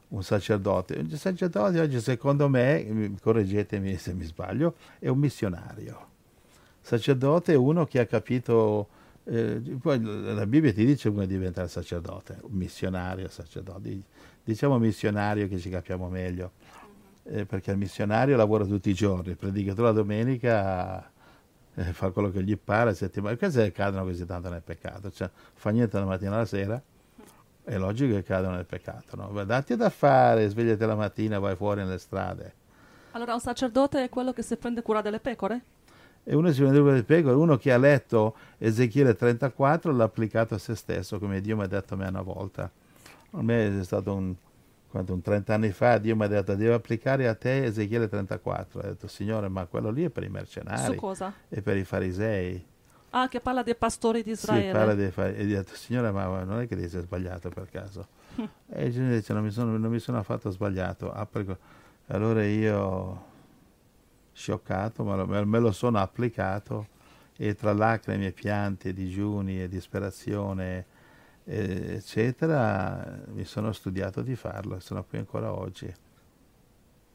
un 0.08 0.24
sacerdote. 0.24 0.98
Un 0.98 1.10
sacerdote 1.10 1.78
oggi, 1.78 2.00
secondo 2.00 2.48
me, 2.48 3.14
correggetemi 3.22 3.96
se 3.96 4.12
mi 4.12 4.24
sbaglio, 4.24 4.74
è 4.98 5.06
un 5.06 5.18
missionario. 5.18 6.09
Sacerdote 6.80 7.52
è 7.52 7.56
uno 7.56 7.84
che 7.86 8.00
ha 8.00 8.06
capito, 8.06 8.88
eh, 9.24 9.60
poi 9.80 10.00
la 10.02 10.46
Bibbia 10.46 10.72
ti 10.72 10.84
dice 10.84 11.10
come 11.10 11.26
diventare 11.26 11.68
sacerdote, 11.68 12.40
missionario, 12.48 13.28
sacerdote. 13.28 14.00
Diciamo 14.42 14.78
missionario 14.78 15.46
che 15.48 15.58
ci 15.58 15.70
capiamo 15.70 16.08
meglio, 16.08 16.52
eh, 17.24 17.44
perché 17.44 17.70
il 17.70 17.76
missionario 17.76 18.36
lavora 18.36 18.64
tutti 18.64 18.90
i 18.90 18.94
giorni, 18.94 19.30
il 19.30 19.36
predicatore 19.36 19.88
la 19.88 19.94
domenica 19.94 21.10
eh, 21.74 21.92
fa 21.92 22.10
quello 22.10 22.30
che 22.30 22.42
gli 22.42 22.56
pare, 22.56 22.94
settimana. 22.94 23.36
Queste 23.36 23.70
cadono 23.72 24.04
così 24.04 24.24
tanto 24.26 24.48
nel 24.48 24.62
peccato, 24.62 25.10
cioè 25.10 25.30
fa 25.54 25.70
niente 25.70 25.98
la 25.98 26.06
mattina 26.06 26.34
alla 26.34 26.46
sera 26.46 26.82
è 27.70 27.78
logico 27.78 28.14
che 28.14 28.24
cadano 28.24 28.56
nel 28.56 28.66
peccato, 28.66 29.16
no? 29.16 29.44
Datti 29.44 29.76
da 29.76 29.90
fare, 29.90 30.48
svegliati 30.48 30.84
la 30.84 30.96
mattina, 30.96 31.38
vai 31.38 31.54
fuori 31.54 31.82
nelle 31.82 31.98
strade. 31.98 32.54
Allora 33.12 33.34
un 33.34 33.40
sacerdote 33.40 34.02
è 34.02 34.08
quello 34.08 34.32
che 34.32 34.42
si 34.42 34.56
prende 34.56 34.82
cura 34.82 35.00
delle 35.02 35.20
pecore? 35.20 35.62
E 36.22 36.34
uno 36.34 36.52
si 36.52 36.60
prende 36.60 36.82
delle 36.82 37.02
pecore, 37.02 37.34
uno 37.34 37.56
che 37.56 37.72
ha 37.72 37.78
letto 37.78 38.36
Ezechiele 38.58 39.14
34 39.14 39.92
l'ha 39.92 40.04
applicato 40.04 40.54
a 40.54 40.58
se 40.58 40.74
stesso, 40.74 41.18
come 41.18 41.40
Dio 41.40 41.56
mi 41.56 41.62
ha 41.62 41.66
detto 41.66 41.94
a 41.94 41.96
me 41.96 42.06
una 42.06 42.22
volta. 42.22 42.70
A 43.32 43.42
me 43.42 43.80
è 43.80 43.84
stato 43.84 44.12
un, 44.12 44.34
quanto, 44.88 45.12
un 45.12 45.22
30 45.22 45.54
anni 45.54 45.70
fa, 45.70 45.98
Dio 45.98 46.14
mi 46.16 46.24
ha 46.24 46.28
detto 46.28 46.54
devo 46.54 46.74
applicare 46.74 47.26
a 47.26 47.34
te 47.34 47.64
Ezechiele 47.64 48.08
34. 48.08 48.80
Ho 48.80 48.82
detto 48.82 49.08
Signore, 49.08 49.48
ma 49.48 49.64
quello 49.66 49.90
lì 49.90 50.04
è 50.04 50.10
per 50.10 50.24
i 50.24 50.28
mercenari. 50.28 50.92
Su 50.92 50.94
cosa? 50.94 51.32
E 51.48 51.62
per 51.62 51.76
i 51.76 51.84
farisei. 51.84 52.66
Ah, 53.10 53.26
che 53.28 53.40
parla 53.40 53.62
dei 53.62 53.74
pastori 53.74 54.22
di 54.22 54.30
Israele. 54.30 54.66
Sì, 54.66 54.72
parla 54.72 54.94
dei 54.94 55.12
e 55.36 55.44
gli 55.44 55.54
ha 55.54 55.62
detto, 55.62 55.74
signora, 55.74 56.12
ma 56.12 56.44
non 56.44 56.60
è 56.60 56.68
che 56.68 56.76
si 56.88 56.96
è 56.96 57.00
sbagliato 57.00 57.48
per 57.48 57.68
caso? 57.68 58.06
e 58.68 58.86
il 58.86 58.92
Signore 58.92 59.16
dice, 59.16 59.32
non 59.32 59.42
mi 59.42 59.50
sono, 59.50 59.76
non 59.76 59.90
mi 59.90 59.98
sono 59.98 60.18
affatto 60.18 60.50
sbagliato. 60.50 61.12
Allora 62.06 62.44
io, 62.44 63.24
scioccato, 64.40 65.04
ma 65.04 65.22
me 65.44 65.58
lo 65.58 65.70
sono 65.70 65.98
applicato 65.98 66.86
e 67.36 67.54
tra 67.54 67.74
lacrime 67.74 68.28
e 68.28 68.32
pianti, 68.32 68.94
digiuni 68.94 69.62
e 69.62 69.68
disperazione, 69.68 70.86
eccetera, 71.44 73.20
mi 73.32 73.44
sono 73.44 73.72
studiato 73.72 74.22
di 74.22 74.34
farlo 74.36 74.76
e 74.76 74.80
sono 74.80 75.04
qui 75.04 75.18
ancora 75.18 75.52
oggi. 75.52 75.92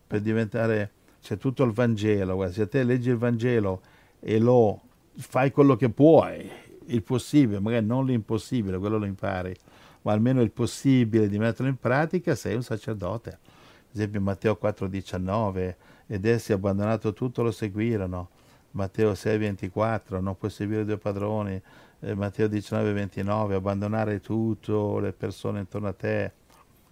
Per 0.07 0.21
diventare, 0.21 0.91
c'è 1.19 1.37
tutto 1.37 1.63
il 1.63 1.71
Vangelo, 1.71 2.35
guarda, 2.35 2.53
se 2.53 2.67
te 2.67 2.83
leggi 2.83 3.09
il 3.09 3.17
Vangelo 3.17 3.81
e 4.19 4.37
lo 4.37 4.81
fai 5.15 5.51
quello 5.51 5.75
che 5.75 5.89
puoi, 5.89 6.47
il 6.85 7.01
possibile, 7.01 7.59
magari 7.59 7.85
non 7.85 8.05
l'impossibile, 8.05 8.77
quello 8.77 8.99
lo 8.99 9.05
impari, 9.05 9.55
ma 10.03 10.11
almeno 10.11 10.41
il 10.41 10.51
possibile 10.51 11.27
di 11.27 11.39
metterlo 11.39 11.67
in 11.67 11.77
pratica, 11.77 12.35
sei 12.35 12.53
un 12.53 12.61
sacerdote. 12.61 13.29
Ad 13.29 14.01
esempio 14.01 14.21
Matteo 14.21 14.59
4,19, 14.61 15.75
ed 16.07 16.25
essi 16.25 16.53
abbandonato 16.53 17.13
tutto 17.13 17.41
lo 17.43 17.51
seguirono. 17.51 18.29
Matteo 18.71 19.11
6,24, 19.13 20.19
non 20.19 20.37
puoi 20.37 20.51
seguire 20.51 20.85
due 20.85 20.97
padroni. 20.97 21.61
Eh, 22.01 22.13
Matteo 22.13 22.47
19,29, 22.47 23.53
abbandonare 23.53 24.19
tutto, 24.19 24.99
le 24.99 25.13
persone 25.13 25.59
intorno 25.59 25.87
a 25.87 25.93
te. 25.93 26.31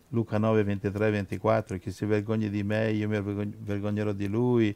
Luca 0.09 0.37
9, 0.37 0.63
23, 0.63 1.09
24, 1.09 1.77
chi 1.77 1.91
si 1.91 2.05
vergogna 2.05 2.47
di 2.47 2.63
me, 2.63 2.91
io 2.91 3.09
mi 3.09 3.19
vergognerò 3.59 4.11
di 4.11 4.27
lui. 4.27 4.75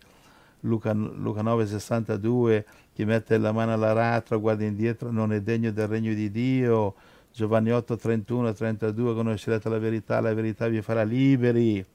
Luca, 0.62 0.92
Luca 0.94 1.42
9, 1.42 1.68
62, 1.68 2.66
chi 2.94 3.06
mette 3.06 3.38
la 3.38 3.52
mano 3.52 3.72
all'aratro, 3.72 4.40
guarda 4.40 4.66
indietro, 4.66 5.12
non 5.12 5.32
è 5.32 5.42
degno 5.42 5.72
del 5.72 5.88
regno 5.88 6.14
di 6.14 6.30
Dio. 6.32 6.96
Giovanni 7.32 7.72
8, 7.72 7.96
31, 7.96 8.52
32, 8.52 9.14
conoscerete 9.14 9.70
la 9.70 9.78
verità, 9.78 10.20
la 10.20 10.34
verità 10.34 10.68
vi 10.68 10.82
farà 10.82 11.04
liberi. 11.04 11.86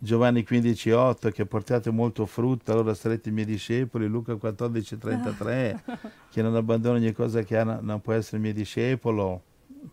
Giovanni 0.00 0.44
15, 0.44 0.92
8, 0.92 1.30
che 1.30 1.44
portate 1.44 1.90
molto 1.90 2.24
frutto, 2.24 2.70
allora 2.70 2.94
sarete 2.94 3.30
i 3.30 3.32
miei 3.32 3.46
discepoli. 3.46 4.06
Luca 4.06 4.36
14, 4.36 4.96
33, 4.96 5.82
chi 6.30 6.40
non 6.40 6.54
abbandona 6.54 6.98
ogni 6.98 7.10
cosa 7.10 7.42
che 7.42 7.58
ha 7.58 7.80
non 7.82 8.00
può 8.00 8.12
essere 8.12 8.40
mio 8.40 8.52
discepolo. 8.52 9.42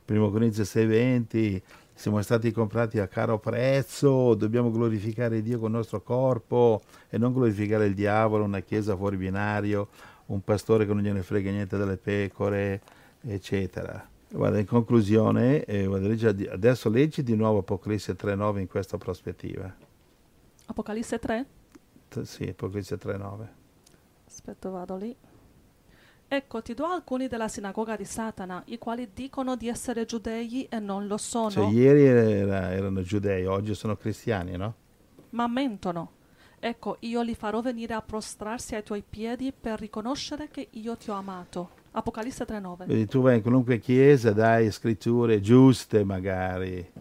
Primo 0.06 0.30
Corinzi 0.30 0.64
6, 0.64 0.86
20, 0.86 1.64
siamo 1.96 2.22
stati 2.22 2.52
comprati 2.52 3.00
a 3.00 3.08
caro 3.08 3.40
prezzo, 3.40 4.36
dobbiamo 4.36 4.70
glorificare 4.70 5.42
Dio 5.42 5.58
con 5.58 5.72
il 5.72 5.78
nostro 5.78 6.04
corpo 6.04 6.84
e 7.10 7.18
non 7.18 7.34
glorificare 7.34 7.88
il 7.88 7.96
diavolo, 7.96 8.44
una 8.44 8.60
chiesa 8.60 8.96
fuori 8.96 9.18
binario, 9.18 9.88
un 10.28 10.44
pastore 10.44 10.86
che 10.86 10.94
non 10.94 11.02
gliene 11.02 11.24
frega 11.24 11.50
niente 11.50 11.78
delle 11.78 11.98
pecore, 11.98 12.80
eccetera. 13.22 14.08
Guarda, 14.30 14.60
in 14.60 14.68
conclusione, 14.68 15.64
eh, 15.64 15.86
adesso 16.52 16.90
leggi 16.90 17.24
di 17.24 17.36
nuovo 17.36 17.60
Apocalisse 17.60 18.16
3.9 18.16 18.60
in 18.60 18.68
questa 18.68 18.98
prospettiva. 18.98 19.94
Apocalisse 20.68 21.20
3? 21.20 21.46
Sì, 22.24 22.44
Apocalisse 22.50 22.98
3.9. 22.98 23.48
Aspetta, 24.28 24.70
vado 24.70 24.96
lì. 24.96 25.16
Ecco, 26.28 26.62
ti 26.64 26.74
do 26.74 26.86
alcuni 26.86 27.28
della 27.28 27.48
sinagoga 27.48 27.96
di 27.96 28.04
Satana, 28.04 28.64
i 28.66 28.80
quali 28.80 29.10
dicono 29.14 29.56
di 29.56 29.68
essere 29.68 30.06
giudei 30.06 30.66
e 30.70 30.80
non 30.80 31.06
lo 31.06 31.18
sono. 31.18 31.52
Cioè, 31.52 31.68
ieri 31.68 32.04
era, 32.04 32.72
erano 32.72 33.04
giudei, 33.04 33.46
oggi 33.46 33.76
sono 33.76 33.96
cristiani, 33.96 34.58
no? 34.58 34.74
Ma 35.32 35.48
mentono. 35.48 36.14
Ecco, 36.60 36.98
io 37.02 37.22
li 37.22 37.36
farò 37.36 37.62
venire 37.62 37.94
a 37.94 38.02
prostrarsi 38.02 38.74
ai 38.74 38.82
tuoi 38.82 39.04
piedi 39.08 39.54
per 39.54 39.80
riconoscere 39.80 40.50
che 40.50 40.70
io 40.72 40.98
ti 40.98 41.12
ho 41.12 41.14
amato. 41.14 41.70
Apocalisse 41.92 42.44
3.9. 42.44 42.86
Vedi, 42.88 43.06
tu 43.06 43.22
vai 43.22 43.36
in 43.36 43.42
qualunque 43.44 43.78
chiesa, 43.78 44.34
dai 44.34 44.72
scritture 44.72 45.40
giuste 45.42 46.04
magari, 46.04 46.92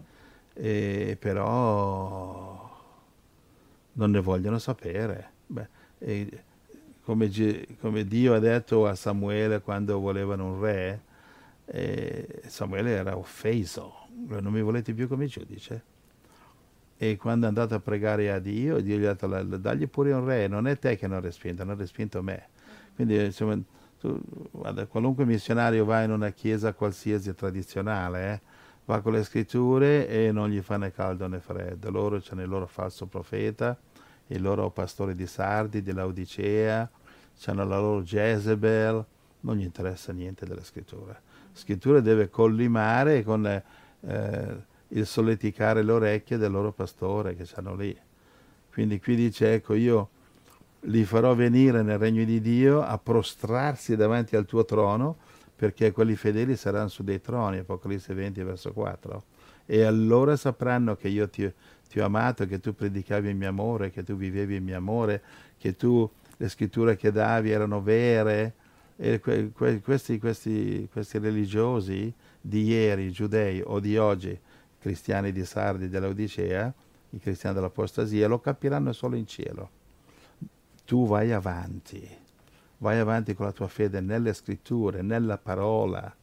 e 0.53 1.17
però 1.19 2.64
non 3.95 4.11
ne 4.11 4.21
vogliono 4.21 4.57
sapere. 4.59 5.31
Beh, 5.45 5.67
e, 5.99 6.43
come, 7.03 7.29
come, 7.79 8.05
Dio 8.05 8.33
ha 8.33 8.39
detto 8.39 8.87
a 8.87 8.95
Samuele 8.95 9.61
quando 9.61 9.99
volevano 9.99 10.53
un 10.53 10.61
re, 10.61 11.01
eh, 11.65 12.41
Samuele 12.47 12.91
era 12.91 13.17
offeso, 13.17 14.07
non 14.27 14.51
mi 14.51 14.61
volete 14.61 14.93
più 14.93 15.07
come 15.07 15.27
giudice 15.27 15.93
e 16.97 17.17
quando 17.17 17.45
è 17.45 17.49
andato 17.49 17.75
a 17.75 17.79
pregare 17.79 18.31
a 18.31 18.39
Dio, 18.39 18.79
Dio 18.79 18.97
gli 18.97 19.05
ha 19.05 19.13
detto, 19.13 19.27
dagli 19.57 19.87
pure 19.87 20.13
un 20.13 20.25
re, 20.25 20.47
non 20.47 20.65
è 20.67 20.79
te 20.79 20.97
che 20.97 21.07
non 21.07 21.19
respinto, 21.19 21.61
hanno 21.61 21.75
respinto 21.75 22.21
me. 22.23 22.47
Quindi 22.95 23.25
insomma, 23.25 23.59
tu, 23.99 24.17
guarda, 24.51 24.85
qualunque 24.85 25.25
missionario 25.25 25.83
va 25.83 26.03
in 26.03 26.11
una 26.11 26.29
chiesa 26.29 26.73
qualsiasi 26.73 27.33
tradizionale, 27.35 28.31
eh, 28.31 28.41
va 28.85 29.01
con 29.01 29.11
le 29.11 29.23
scritture 29.23 30.07
e 30.07 30.31
non 30.31 30.49
gli 30.49 30.61
fa 30.61 30.77
né 30.77 30.91
caldo 30.91 31.27
né 31.27 31.39
freddo. 31.39 31.91
Loro 31.91 32.19
c'è 32.19 32.33
il 32.35 32.47
loro 32.47 32.65
falso 32.65 33.07
profeta, 33.07 33.77
il 34.27 34.41
loro 34.41 34.69
pastore 34.71 35.15
di 35.15 35.27
Sardi, 35.27 35.81
di 35.81 35.93
Laodicea, 35.93 36.89
hanno 37.45 37.65
la 37.65 37.79
loro 37.79 38.01
Jezebel, 38.01 39.05
non 39.41 39.57
gli 39.57 39.63
interessa 39.63 40.11
niente 40.11 40.45
delle 40.45 40.63
scritture. 40.63 41.11
La 41.11 41.59
scrittura 41.59 41.99
deve 41.99 42.29
collimare 42.29 43.23
con... 43.23 43.45
Eh, 43.45 44.73
il 44.89 45.05
solleticare 45.05 45.81
le 45.83 45.91
orecchie 45.91 46.37
del 46.37 46.51
loro 46.51 46.71
pastore 46.71 47.35
che 47.35 47.45
stanno 47.45 47.75
lì. 47.75 47.95
Quindi 48.71 48.99
qui 48.99 49.15
dice, 49.15 49.53
ecco, 49.53 49.73
io 49.73 50.09
li 50.81 51.03
farò 51.05 51.33
venire 51.33 51.81
nel 51.81 51.97
regno 51.97 52.23
di 52.23 52.41
Dio 52.41 52.81
a 52.81 52.97
prostrarsi 52.97 53.95
davanti 53.95 54.35
al 54.35 54.45
tuo 54.45 54.65
trono, 54.65 55.17
perché 55.55 55.91
quelli 55.91 56.15
fedeli 56.15 56.55
saranno 56.55 56.89
su 56.89 57.03
dei 57.03 57.21
troni, 57.21 57.59
Apocalisse 57.59 58.13
20, 58.13 58.43
verso 58.43 58.73
4. 58.73 59.23
E 59.65 59.83
allora 59.83 60.35
sapranno 60.35 60.95
che 60.95 61.07
io 61.07 61.27
ti, 61.29 61.51
ti 61.87 61.99
ho 61.99 62.05
amato, 62.05 62.45
che 62.45 62.59
tu 62.59 62.73
predicavi 62.73 63.29
il 63.29 63.35
mio 63.35 63.49
amore, 63.49 63.91
che 63.91 64.03
tu 64.03 64.15
vivevi 64.15 64.55
il 64.55 64.61
mio 64.61 64.77
amore, 64.77 65.21
che 65.57 65.75
tu 65.75 66.09
le 66.37 66.49
scritture 66.49 66.95
che 66.95 67.11
davi 67.11 67.51
erano 67.51 67.81
vere. 67.81 68.53
E 68.97 69.19
que, 69.19 69.51
que, 69.51 69.81
questi, 69.81 70.19
questi, 70.19 70.87
questi 70.89 71.17
religiosi 71.17 72.13
di 72.39 72.63
ieri, 72.63 73.11
giudei 73.11 73.61
o 73.63 73.79
di 73.79 73.97
oggi, 73.97 74.37
cristiani 74.79 75.31
di 75.31 75.43
Sardi 75.43 75.89
dell'Odicea, 75.89 76.73
i 77.09 77.19
cristiani 77.19 77.55
dell'apostasia, 77.55 78.27
lo 78.27 78.39
capiranno 78.39 78.93
solo 78.93 79.15
in 79.15 79.27
cielo. 79.27 79.69
Tu 80.85 81.05
vai 81.07 81.31
avanti, 81.31 82.07
vai 82.77 82.99
avanti 82.99 83.33
con 83.33 83.47
la 83.47 83.51
tua 83.51 83.67
fede 83.67 83.99
nelle 83.99 84.33
scritture, 84.33 85.01
nella 85.01 85.37
parola, 85.37 86.13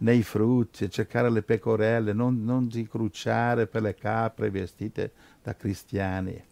nei 0.00 0.22
frutti, 0.22 0.90
cercare 0.90 1.30
le 1.30 1.42
pecorelle, 1.42 2.12
non, 2.12 2.44
non 2.44 2.68
ti 2.68 2.86
cruciare 2.86 3.66
per 3.66 3.82
le 3.82 3.94
capre 3.94 4.50
vestite 4.50 5.12
da 5.42 5.54
cristiani, 5.54 6.42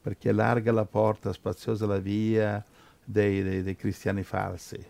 perché 0.00 0.32
larga 0.32 0.72
la 0.72 0.84
porta, 0.84 1.32
spaziosa 1.32 1.86
la 1.86 1.98
via 1.98 2.64
dei, 3.02 3.42
dei, 3.42 3.62
dei 3.62 3.76
cristiani 3.76 4.22
falsi, 4.22 4.84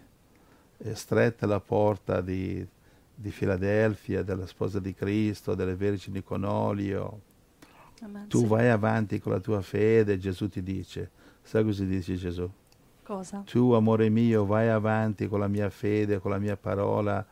e 0.79 0.95
stretta 0.95 1.47
la 1.47 1.61
porta 1.61 2.21
di, 2.21 2.67
di 3.15 3.31
Filadelfia, 3.31 4.23
della 4.23 4.47
sposa 4.47 4.79
di 4.79 4.95
Cristo, 4.95 5.55
delle 5.55 5.75
vergini 5.75 6.23
con 6.23 6.45
olio. 6.45 7.21
Amen, 8.03 8.29
tu 8.29 8.41
sì. 8.41 8.47
vai 8.47 8.69
avanti 8.69 9.19
con 9.19 9.33
la 9.33 9.41
tua 9.41 9.63
fede, 9.63 10.19
Gesù 10.19 10.49
ti 10.49 10.63
dice. 10.63 11.11
Sai 11.41 11.65
cosa 11.65 11.85
dice 11.85 12.15
Gesù? 12.17 12.51
Cosa? 13.03 13.43
Tu, 13.47 13.73
amore 13.73 14.11
mio, 14.11 14.45
vai 14.45 14.69
avanti 14.69 15.29
con 15.29 15.39
la 15.39 15.49
mia 15.49 15.71
fede, 15.71 16.19
con 16.19 16.33
la 16.33 16.39
mia 16.39 16.57
parola, 16.57 17.25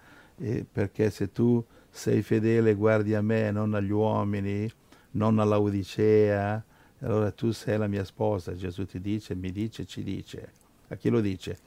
perché 0.70 1.11
se 1.11 1.30
tu 1.30 1.64
sei 1.91 2.22
fedele 2.22 2.74
guardi 2.74 3.14
a 3.14 3.22
me, 3.22 3.51
non 3.51 3.74
agli 3.74 3.91
uomini, 3.91 4.70
non 5.12 5.39
alla 5.39 5.61
Odicea, 5.61 6.64
allora 7.01 7.30
tu 7.30 7.53
sei 7.53 7.78
la 7.78 7.87
mia 7.87 8.05
sposa. 8.05 8.55
Gesù 8.55 8.85
ti 8.87 9.01
dice, 9.01 9.35
mi 9.35 9.53
dice, 9.53 9.85
ci 9.85 10.03
dice. 10.03 10.53
A 10.89 10.97
chi 10.97 11.09
lo 11.09 11.20
dice? 11.20 11.59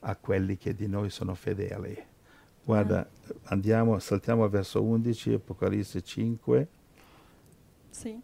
A 0.00 0.16
quelli 0.16 0.56
che 0.56 0.74
di 0.74 0.86
noi 0.86 1.10
sono 1.10 1.34
fedeli. 1.34 1.96
Guarda, 2.64 3.08
andiamo, 3.44 3.98
saltiamo 3.98 4.44
al 4.44 4.50
verso 4.50 4.82
11, 4.82 5.34
Apocalisse 5.34 6.02
5. 6.02 6.68
Sì. 7.90 8.20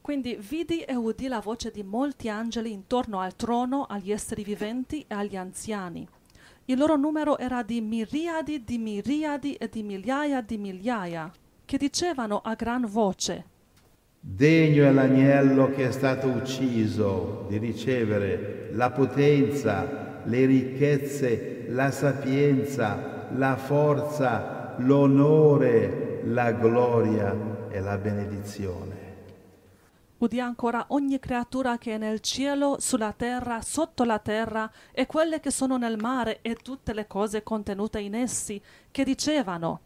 Quindi 0.00 0.36
vidi 0.36 0.82
e 0.82 0.94
udì 0.94 1.28
la 1.28 1.40
voce 1.40 1.70
di 1.70 1.82
molti 1.82 2.28
angeli 2.28 2.72
intorno 2.72 3.20
al 3.20 3.36
trono, 3.36 3.84
agli 3.84 4.10
esseri 4.10 4.42
viventi 4.42 5.04
e 5.06 5.14
agli 5.14 5.36
anziani. 5.36 6.08
Il 6.70 6.76
loro 6.76 6.96
numero 6.96 7.38
era 7.38 7.62
di 7.62 7.80
miriadi 7.80 8.62
di 8.62 8.76
miriadi 8.76 9.54
e 9.54 9.70
di 9.70 9.82
migliaia 9.82 10.42
di 10.42 10.58
migliaia, 10.58 11.32
che 11.64 11.78
dicevano 11.78 12.42
a 12.44 12.54
gran 12.54 12.84
voce, 12.84 13.44
Degno 14.20 14.84
è 14.84 14.92
l'agnello 14.92 15.70
che 15.70 15.88
è 15.88 15.92
stato 15.92 16.28
ucciso 16.28 17.46
di 17.48 17.56
ricevere 17.56 18.68
la 18.72 18.90
potenza, 18.90 20.20
le 20.24 20.44
ricchezze, 20.44 21.64
la 21.68 21.90
sapienza, 21.90 23.28
la 23.34 23.56
forza, 23.56 24.74
l'onore, 24.76 26.20
la 26.24 26.52
gloria 26.52 27.34
e 27.70 27.80
la 27.80 27.96
benedizione. 27.96 28.97
Udì 30.18 30.40
ancora 30.40 30.86
ogni 30.88 31.20
creatura 31.20 31.78
che 31.78 31.94
è 31.94 31.98
nel 31.98 32.18
cielo, 32.20 32.78
sulla 32.80 33.12
terra, 33.12 33.60
sotto 33.62 34.02
la 34.02 34.18
terra, 34.18 34.68
e 34.90 35.06
quelle 35.06 35.38
che 35.38 35.52
sono 35.52 35.76
nel 35.76 35.96
mare, 35.96 36.40
e 36.42 36.56
tutte 36.56 36.92
le 36.92 37.06
cose 37.06 37.44
contenute 37.44 38.00
in 38.00 38.16
essi, 38.16 38.60
che 38.90 39.04
dicevano 39.04 39.80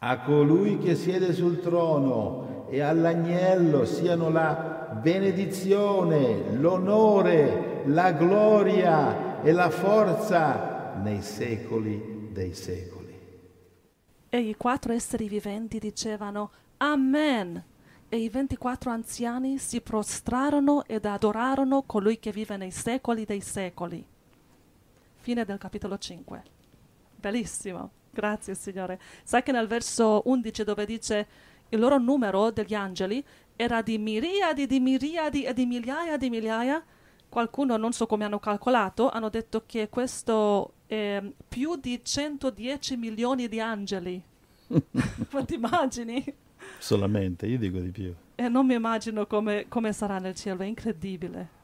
A 0.00 0.20
colui 0.20 0.76
che 0.78 0.94
siede 0.94 1.32
sul 1.32 1.60
trono 1.60 2.66
e 2.68 2.80
all'agnello 2.80 3.86
siano 3.86 4.28
la 4.28 4.98
benedizione, 5.00 6.54
l'onore, 6.56 7.84
la 7.86 8.12
gloria 8.12 9.42
e 9.42 9.50
la 9.52 9.70
forza 9.70 10.92
nei 11.02 11.22
secoli 11.22 12.28
dei 12.32 12.52
secoli. 12.52 13.18
E 14.28 14.38
i 14.40 14.54
quattro 14.56 14.92
esseri 14.92 15.26
viventi 15.26 15.78
dicevano 15.78 16.50
Amen. 16.78 17.72
E 18.14 18.18
i 18.18 18.28
ventiquattro 18.28 18.92
anziani 18.92 19.58
si 19.58 19.80
prostrarono 19.80 20.84
ed 20.84 21.04
adorarono 21.04 21.82
colui 21.82 22.20
che 22.20 22.30
vive 22.30 22.56
nei 22.56 22.70
secoli 22.70 23.24
dei 23.24 23.40
secoli. 23.40 24.06
Fine 25.16 25.44
del 25.44 25.58
capitolo 25.58 25.98
5. 25.98 26.42
Bellissimo. 27.16 27.90
Grazie 28.12 28.54
Signore. 28.54 29.00
Sai 29.24 29.42
che 29.42 29.50
nel 29.50 29.66
verso 29.66 30.22
11 30.26 30.62
dove 30.62 30.86
dice 30.86 31.26
il 31.70 31.80
loro 31.80 31.98
numero 31.98 32.52
degli 32.52 32.74
angeli 32.74 33.20
era 33.56 33.82
di 33.82 33.98
miriadi 33.98 34.66
di 34.66 34.78
miriadi 34.78 35.42
e 35.42 35.52
di 35.52 35.66
migliaia 35.66 36.16
di 36.16 36.30
migliaia, 36.30 36.84
qualcuno 37.28 37.76
non 37.76 37.92
so 37.92 38.06
come 38.06 38.24
hanno 38.24 38.38
calcolato, 38.38 39.10
hanno 39.10 39.28
detto 39.28 39.64
che 39.66 39.88
questo 39.88 40.74
è 40.86 41.20
più 41.48 41.74
di 41.74 42.00
110 42.00 42.96
milioni 42.96 43.48
di 43.48 43.58
angeli. 43.58 44.22
Ma 45.32 45.44
ti 45.44 45.54
immagini? 45.54 46.42
Solamente, 46.78 47.46
io 47.46 47.58
dico 47.58 47.78
di 47.78 47.90
più. 47.90 48.14
E 48.34 48.48
non 48.48 48.66
mi 48.66 48.74
immagino 48.74 49.26
come, 49.26 49.66
come 49.68 49.92
sarà 49.92 50.18
nel 50.18 50.34
cielo, 50.34 50.62
è 50.62 50.66
incredibile. 50.66 51.62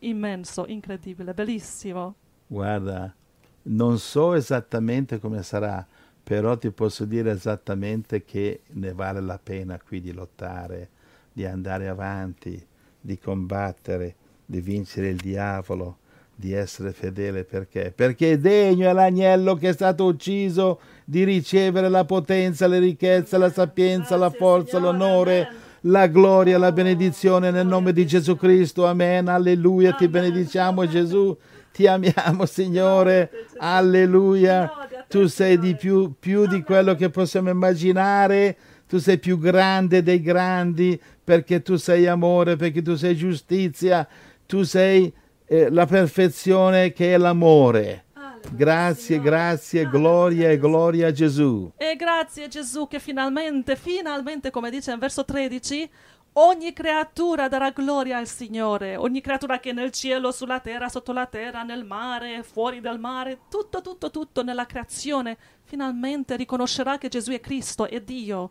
Immenso, 0.00 0.66
incredibile, 0.66 1.32
bellissimo. 1.34 2.14
Guarda, 2.46 3.14
non 3.62 3.98
so 3.98 4.34
esattamente 4.34 5.18
come 5.18 5.42
sarà, 5.42 5.86
però 6.22 6.56
ti 6.56 6.70
posso 6.70 7.04
dire 7.04 7.30
esattamente 7.30 8.24
che 8.24 8.62
ne 8.72 8.92
vale 8.92 9.20
la 9.20 9.38
pena 9.42 9.80
qui 9.80 10.00
di 10.00 10.12
lottare, 10.12 10.88
di 11.32 11.44
andare 11.44 11.88
avanti, 11.88 12.64
di 13.00 13.18
combattere, 13.18 14.14
di 14.44 14.60
vincere 14.60 15.08
il 15.08 15.16
diavolo, 15.16 15.98
di 16.42 16.52
essere 16.52 16.90
fedele 16.90 17.44
perché? 17.44 17.92
Perché 17.94 18.40
degno 18.40 18.90
è 18.90 18.92
l'agnello 18.92 19.54
che 19.54 19.68
è 19.68 19.72
stato 19.72 20.06
ucciso 20.06 20.80
di 21.04 21.22
ricevere 21.22 21.88
la 21.88 22.04
potenza, 22.04 22.66
le 22.66 22.80
ricchezze, 22.80 23.38
la 23.38 23.48
sapienza, 23.48 24.16
la 24.16 24.28
forza, 24.28 24.80
l'onore, 24.80 25.48
la 25.82 26.08
gloria, 26.08 26.58
la 26.58 26.72
benedizione 26.72 27.52
nel 27.52 27.68
nome 27.68 27.92
di 27.92 28.04
Gesù 28.04 28.34
Cristo. 28.36 28.86
Amen. 28.86 29.28
Alleluia. 29.28 29.92
Ti 29.92 30.08
benediciamo 30.08 30.84
Gesù. 30.88 31.36
Ti 31.72 31.86
amiamo 31.86 32.44
Signore. 32.44 33.30
Alleluia. 33.58 34.68
Tu 35.08 35.26
sei 35.28 35.60
di 35.60 35.76
più, 35.76 36.14
più 36.18 36.48
di 36.48 36.64
quello 36.64 36.96
che 36.96 37.08
possiamo 37.08 37.50
immaginare. 37.50 38.56
Tu 38.88 38.98
sei 38.98 39.18
più 39.18 39.38
grande 39.38 40.02
dei 40.02 40.20
grandi 40.20 41.00
perché 41.22 41.62
tu 41.62 41.76
sei 41.76 42.08
amore, 42.08 42.56
perché 42.56 42.82
tu 42.82 42.96
sei 42.96 43.14
giustizia. 43.14 44.08
Tu 44.44 44.64
sei 44.64 45.12
eh, 45.52 45.68
la 45.68 45.84
perfezione 45.84 46.92
che 46.92 47.12
è 47.12 47.18
l'amore. 47.18 48.04
Grazie, 48.50 49.20
grazie, 49.20 49.88
gloria 49.88 50.48
e 50.50 50.58
gloria 50.58 51.08
a 51.08 51.12
Gesù. 51.12 51.70
E 51.76 51.94
grazie 51.94 52.48
Gesù 52.48 52.88
che 52.88 52.98
finalmente, 52.98 53.76
finalmente, 53.76 54.50
come 54.50 54.70
dice 54.70 54.92
in 54.92 54.98
verso 54.98 55.24
13, 55.24 55.88
ogni 56.34 56.72
creatura 56.72 57.48
darà 57.48 57.70
gloria 57.70 58.16
al 58.16 58.26
Signore, 58.26 58.96
ogni 58.96 59.20
creatura 59.20 59.60
che 59.60 59.70
è 59.70 59.72
nel 59.74 59.90
cielo, 59.90 60.32
sulla 60.32 60.58
terra, 60.58 60.88
sotto 60.88 61.12
la 61.12 61.26
terra, 61.26 61.62
nel 61.62 61.84
mare, 61.84 62.42
fuori 62.42 62.80
dal 62.80 62.98
mare, 62.98 63.40
tutto, 63.48 63.80
tutto, 63.82 64.10
tutto 64.10 64.42
nella 64.42 64.64
creazione, 64.64 65.36
finalmente 65.64 66.34
riconoscerà 66.34 66.96
che 66.98 67.08
Gesù 67.08 67.30
è 67.30 67.40
Cristo, 67.40 67.86
è 67.86 68.00
Dio. 68.00 68.50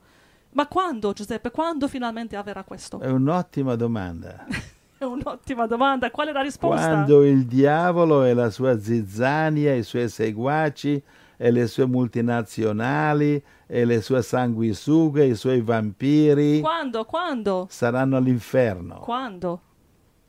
Ma 0.52 0.68
quando, 0.68 1.14
Giuseppe, 1.14 1.50
quando 1.50 1.88
finalmente 1.88 2.36
avverrà 2.36 2.64
questo? 2.64 3.00
È 3.00 3.10
un'ottima 3.10 3.76
domanda. 3.76 4.46
È 5.02 5.04
un'ottima 5.06 5.66
domanda. 5.66 6.12
Qual 6.12 6.28
è 6.28 6.32
la 6.32 6.42
risposta? 6.42 6.86
Quando 6.88 7.24
il 7.24 7.48
diavolo 7.48 8.24
e 8.24 8.36
la 8.36 8.52
sua 8.52 8.80
zizzania, 8.80 9.74
i 9.74 9.82
suoi 9.82 10.08
seguaci 10.08 11.02
e 11.38 11.50
le 11.50 11.66
sue 11.66 11.88
multinazionali 11.88 13.44
e 13.66 13.86
le 13.86 14.00
sue 14.02 14.22
sanguisughe, 14.22 15.26
i 15.26 15.34
suoi 15.34 15.62
vampiri 15.62 16.60
Quando? 16.60 17.04
Quando? 17.06 17.66
saranno 17.72 18.16
all'inferno. 18.18 19.00
Quando? 19.00 19.62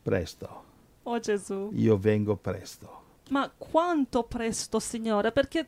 Presto. 0.01 0.62
Oh 1.03 1.18
Gesù. 1.18 1.68
Io 1.75 1.99
vengo 1.99 2.37
presto. 2.37 3.01
Ma 3.29 3.51
quanto 3.55 4.23
presto, 4.23 4.79
Signore? 4.79 5.33
Perché 5.33 5.66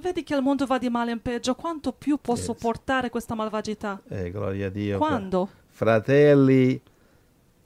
vedi 0.00 0.22
che 0.22 0.34
il 0.34 0.40
mondo 0.40 0.64
va 0.64 0.78
di 0.78 0.88
male 0.88 1.10
in 1.10 1.20
peggio. 1.20 1.54
Quanto 1.54 1.92
più 1.92 2.16
può 2.18 2.34
Yes. 2.34 2.44
sopportare 2.44 3.10
questa 3.10 3.34
malvagità? 3.34 4.00
Eh, 4.08 4.30
gloria 4.30 4.68
a 4.68 4.70
Dio. 4.70 4.96
Quando? 4.96 5.46
Fratelli, 5.68 6.80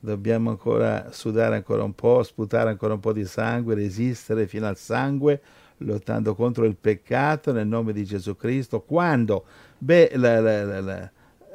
dobbiamo 0.01 0.51
ancora 0.51 1.13
sudare 1.13 1.57
ancora 1.57 1.85
un 1.85 1.95
po', 1.95 2.23
sputare 2.23 2.71
ancora 2.71 2.95
un 2.95 3.01
po' 3.01 3.13
di 3.13 3.25
sangue, 3.27 3.75
resistere 3.75 4.47
fino 4.47 4.67
al 4.67 4.77
sangue, 4.77 5.41
lottando 5.79 6.35
contro 6.35 6.65
il 6.65 6.77
peccato 6.77 7.53
nel 7.53 7.67
nome 7.67 7.93
di 7.93 8.05
Gesù 8.05 8.37
Cristo. 8.37 8.81
Quando? 8.81 9.45
Beh, 9.79 10.13
la- 10.15 10.41
la- 10.41 10.81
la- 10.81 11.11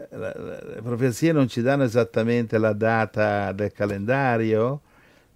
le 0.10 0.82
profezie 0.84 1.32
non 1.32 1.48
ci 1.48 1.62
danno 1.62 1.84
esattamente 1.84 2.58
la 2.58 2.74
data 2.74 3.52
del 3.52 3.72
calendario, 3.72 4.82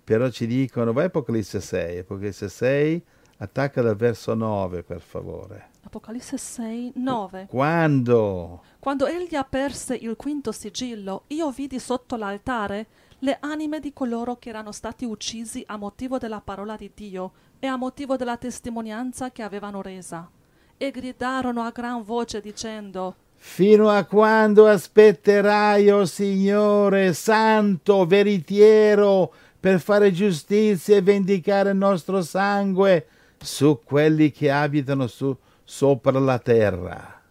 però 0.03 0.29
ci 0.29 0.47
dicono, 0.47 0.91
vai 0.93 1.05
Apocalisse 1.05 1.59
6, 1.61 1.99
Apocalisse 1.99 2.49
6, 2.49 3.01
attacca 3.37 3.81
dal 3.81 3.95
verso 3.95 4.33
9 4.33 4.83
per 4.83 5.01
favore. 5.01 5.67
Apocalisse 5.89 6.37
6, 6.37 6.91
9. 6.97 7.47
Quando? 7.49 8.61
Quando 8.77 9.07
egli 9.07 9.33
aperse 9.33 9.95
il 9.95 10.15
quinto 10.15 10.51
sigillo, 10.51 11.23
io 11.29 11.49
vidi 11.49 11.79
sotto 11.79 12.15
l'altare 12.15 12.85
le 13.19 13.37
anime 13.39 13.79
di 13.79 13.91
coloro 13.91 14.35
che 14.35 14.49
erano 14.49 14.71
stati 14.71 15.03
uccisi 15.03 15.63
a 15.65 15.77
motivo 15.77 16.19
della 16.19 16.41
parola 16.41 16.75
di 16.75 16.91
Dio 16.93 17.31
e 17.57 17.65
a 17.65 17.75
motivo 17.75 18.17
della 18.17 18.37
testimonianza 18.37 19.31
che 19.31 19.41
avevano 19.41 19.81
resa. 19.81 20.29
E 20.77 20.91
gridarono 20.91 21.63
a 21.63 21.71
gran 21.71 22.03
voce 22.03 22.39
dicendo, 22.39 23.15
Fino 23.33 23.89
a 23.89 24.03
quando 24.03 24.67
aspetterai, 24.67 25.89
o 25.89 26.05
Signore, 26.05 27.13
santo, 27.13 28.05
veritiero, 28.05 29.33
per 29.59 29.79
fare 29.79 30.11
giustizia 30.11 30.97
e 30.97 31.01
vendicare 31.01 31.71
il 31.71 31.77
nostro 31.77 32.21
sangue 32.21 33.07
su 33.41 33.79
quelli 33.83 34.31
che 34.31 34.51
abitano 34.51 35.07
su, 35.07 35.35
sopra 35.69 36.17
la 36.17 36.39
terra? 36.39 37.21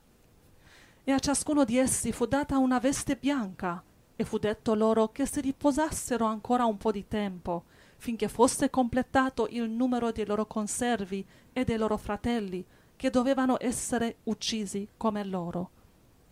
E 1.03 1.11
a 1.11 1.18
ciascuno 1.18 1.64
di 1.64 1.76
essi 1.76 2.12
fu 2.12 2.24
data 2.26 2.57
una 2.57 2.78
veste 2.78 3.16
bianca, 3.16 3.82
e 4.14 4.24
fu 4.24 4.39
detto 4.39 4.74
loro 4.74 5.09
che 5.09 5.26
si 5.26 5.41
riposassero 5.41 6.24
ancora 6.24 6.64
un 6.64 6.76
po' 6.76 6.93
di 6.93 7.09
tempo, 7.09 7.64
finché 7.97 8.28
fosse 8.28 8.70
completato 8.70 9.49
il 9.51 9.68
numero 9.68 10.12
dei 10.12 10.24
loro 10.24 10.47
conservi 10.47 11.26
e 11.53 11.64
dei 11.64 11.76
loro 11.76 11.97
fratelli, 11.97 12.64
che 12.95 13.11
dovevano 13.11 13.57
essere 13.59 14.18
uccisi 14.24 14.86
come 14.97 15.24
loro. 15.24 15.70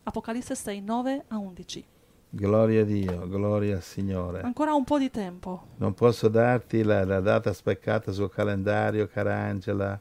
Apocalisse 0.04 0.54
6, 0.54 0.80
9 0.80 1.24
a 1.26 1.38
11. 1.38 1.84
Gloria 2.28 2.82
a 2.82 2.84
Dio, 2.84 3.28
gloria 3.28 3.76
al 3.76 3.82
Signore. 3.82 4.42
Ancora 4.42 4.74
un 4.74 4.84
po' 4.84 4.98
di 4.98 5.10
tempo. 5.10 5.70
Non 5.78 5.92
posso 5.94 6.28
darti 6.28 6.84
la, 6.84 7.04
la 7.04 7.20
data 7.20 7.52
speccata 7.52 8.12
sul 8.12 8.30
calendario, 8.30 9.08
cara 9.08 9.34
Angela 9.34 10.00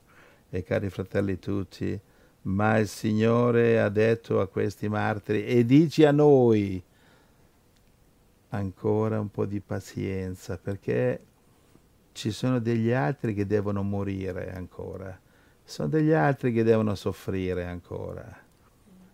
e 0.56 0.64
cari 0.64 0.90
fratelli 0.90 1.38
tutti, 1.38 2.00
ma 2.44 2.78
il 2.78 2.88
Signore 2.88 3.82
ha 3.82 3.90
detto 3.90 4.40
a 4.40 4.48
questi 4.48 4.88
martiri 4.88 5.46
e 5.46 5.66
dici 5.66 6.06
a 6.06 6.12
noi 6.12 6.82
ancora 8.50 9.20
un 9.20 9.30
po' 9.30 9.46
di 9.46 9.60
pazienza 9.60 10.58
perché 10.58 11.20
ci 12.14 12.32
sono 12.32 12.60
degli 12.60 12.92
altri 12.92 13.34
che 13.34 13.46
devono 13.46 13.84
morire 13.84 14.54
ancora, 14.54 15.20
sono 15.64 15.90
degli 15.90 16.12
altri 16.12 16.54
che 16.54 16.64
devono 16.64 16.96
soffrire 16.96 17.66
ancora 17.66 18.44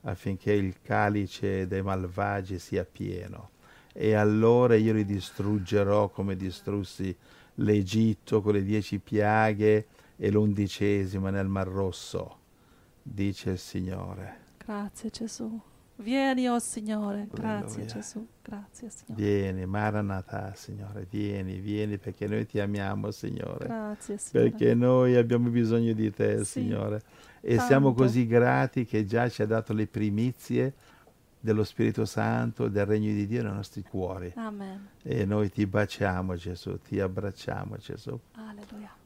affinché 0.04 0.54
il 0.54 0.82
calice 0.82 1.68
dei 1.68 1.82
malvagi 1.82 2.60
sia 2.60 2.86
pieno. 2.86 3.50
E 3.94 4.14
allora 4.14 4.76
io 4.76 4.94
li 4.94 5.06
distruggerò 5.06 6.10
come 6.10 6.36
distrussi 6.36 7.16
l'Egitto 7.56 8.42
con 8.42 8.54
le 8.54 8.64
dieci 8.64 9.00
piaghe 9.00 9.88
e 10.24 10.30
l'undicesima 10.30 11.32
nel 11.32 11.48
Mar 11.48 11.68
Rosso, 11.68 12.38
dice 13.02 13.50
il 13.50 13.58
Signore. 13.58 14.38
Grazie 14.64 15.10
Gesù. 15.10 15.60
Vieni, 15.96 16.48
oh 16.48 16.60
Signore. 16.60 17.28
Grazie 17.32 17.82
Alleluia. 17.82 17.86
Gesù. 17.86 18.28
Grazie 18.44 18.90
Signore. 18.92 19.24
Vieni, 19.24 19.66
Maranatha, 19.66 20.54
Signore, 20.54 21.08
vieni, 21.10 21.60
vieni 21.60 21.98
perché 21.98 22.28
noi 22.28 22.46
ti 22.46 22.60
amiamo, 22.60 23.10
Signore. 23.10 23.66
Grazie 23.66 24.20
Signore. 24.20 24.50
Perché 24.52 24.76
noi 24.76 25.16
abbiamo 25.16 25.50
bisogno 25.50 25.94
di 25.94 26.12
te, 26.12 26.46
Sì, 26.46 26.62
Signore. 26.62 27.02
E 27.42 27.56
tanto. 27.56 27.66
siamo 27.66 27.94
così 27.96 28.28
grati 28.28 28.86
che 28.86 29.06
già 29.06 29.28
ci 29.28 29.42
ha 29.42 29.48
dato 29.48 29.74
le 29.74 29.88
primizie 29.88 30.76
dello 31.40 31.64
Spirito 31.64 32.06
Santo, 32.06 32.68
del 32.68 32.86
regno 32.86 33.12
di 33.12 33.26
Dio 33.26 33.42
nei 33.42 33.54
nostri 33.54 33.82
cuori. 33.82 34.32
Amen. 34.36 34.88
E 35.02 35.26
noi 35.26 35.50
ti 35.50 35.66
baciamo 35.66 36.36
Gesù, 36.36 36.80
ti 36.80 37.00
abbracciamo 37.00 37.78
Gesù. 37.78 38.20
Alleluia. 38.34 39.00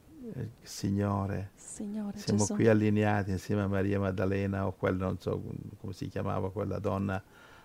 Signore, 0.62 1.50
Signore 1.54 2.18
siamo 2.18 2.40
Gesù. 2.40 2.54
qui 2.54 2.68
allineati 2.68 3.30
insieme 3.30 3.62
a 3.62 3.66
Maria 3.68 4.00
Maddalena 4.00 4.66
o 4.66 4.72
quella, 4.72 5.06
non 5.06 5.18
so 5.18 5.42
come 5.78 5.92
si 5.92 6.08
chiamava, 6.08 6.50
quella 6.50 6.78
donna 6.78 7.22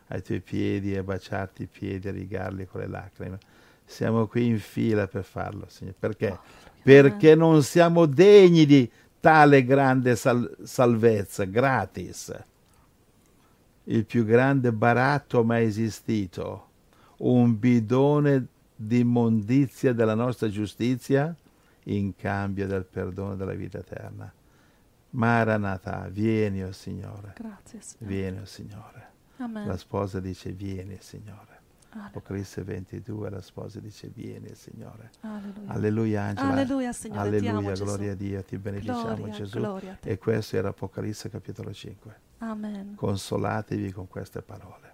ai 0.08 0.22
tuoi 0.22 0.42
piedi 0.42 0.94
e 0.94 1.04
baciarti 1.04 1.64
i 1.64 1.68
piedi 1.68 2.08
e 2.08 2.12
rigarli 2.12 2.66
con 2.66 2.82
le 2.82 2.88
lacrime. 2.88 3.38
Siamo 3.86 4.28
qui 4.28 4.48
in 4.48 4.60
fila 4.60 5.08
per 5.08 5.24
farlo, 5.24 5.66
Signore. 5.68 5.96
Perché? 5.98 6.38
Perché 6.84 7.36
non 7.36 7.64
siamo 7.64 8.06
degni 8.06 8.66
di 8.66 8.90
tale 9.20 9.64
grande 9.64 10.16
sal- 10.16 10.58
salvezza, 10.64 11.46
gratis. 11.46 12.44
Il 13.86 14.06
più 14.06 14.26
grande 14.26 14.72
baratto 14.72 15.44
mai 15.44 15.66
esistito, 15.66 16.68
un 17.18 17.58
bidone 17.58 18.48
di 18.76 19.00
immondizia 19.00 19.94
della 19.94 20.16
nostra 20.16 20.50
giustizia 20.50 21.36
in 21.86 22.16
cambio 22.16 22.68
del 22.68 22.86
perdono 22.86 23.36
della 23.36 23.54
vita 23.54 23.80
eterna. 23.80 24.32
Maranatha, 25.12 26.08
vieni, 26.10 26.64
o 26.64 26.68
oh 26.68 26.72
Signore, 26.72 27.34
Grazie, 27.36 27.82
Signore. 27.82 28.16
vieni, 28.16 28.38
o 28.38 28.42
oh 28.42 28.46
Signore. 28.46 29.10
Amen. 29.38 29.68
La 29.68 29.78
sposa 29.78 30.20
dice, 30.20 30.52
vieni, 30.52 30.98
Signore. 31.00 31.60
Apocalisse 31.94 32.64
22, 32.64 33.30
la 33.30 33.42
sposa 33.42 33.82
dice, 33.82 34.10
vieni, 34.14 34.56
Signore. 34.56 35.12
Alleluia. 35.22 35.74
Alleluia, 35.74 36.22
Angela. 36.22 36.52
Alleluia, 36.52 36.94
Signore, 36.94 37.20
Alleluia, 37.20 37.58
amo, 37.58 37.68
Gesù. 37.70 37.84
gloria 37.84 38.12
a 38.12 38.16
Dio, 38.16 38.44
ti 38.44 38.58
benediciamo, 38.58 39.16
Gloria, 39.16 39.34
Gesù. 39.34 39.58
gloria. 39.58 39.98
E 40.02 40.18
questo 40.18 40.56
era 40.56 40.70
Apocalisse 40.70 41.30
capitolo 41.30 41.74
5. 41.74 42.20
Amen. 42.38 42.96
Consolatevi 42.96 43.92
con 43.92 44.08
queste 44.08 44.42
parole. 44.42 44.91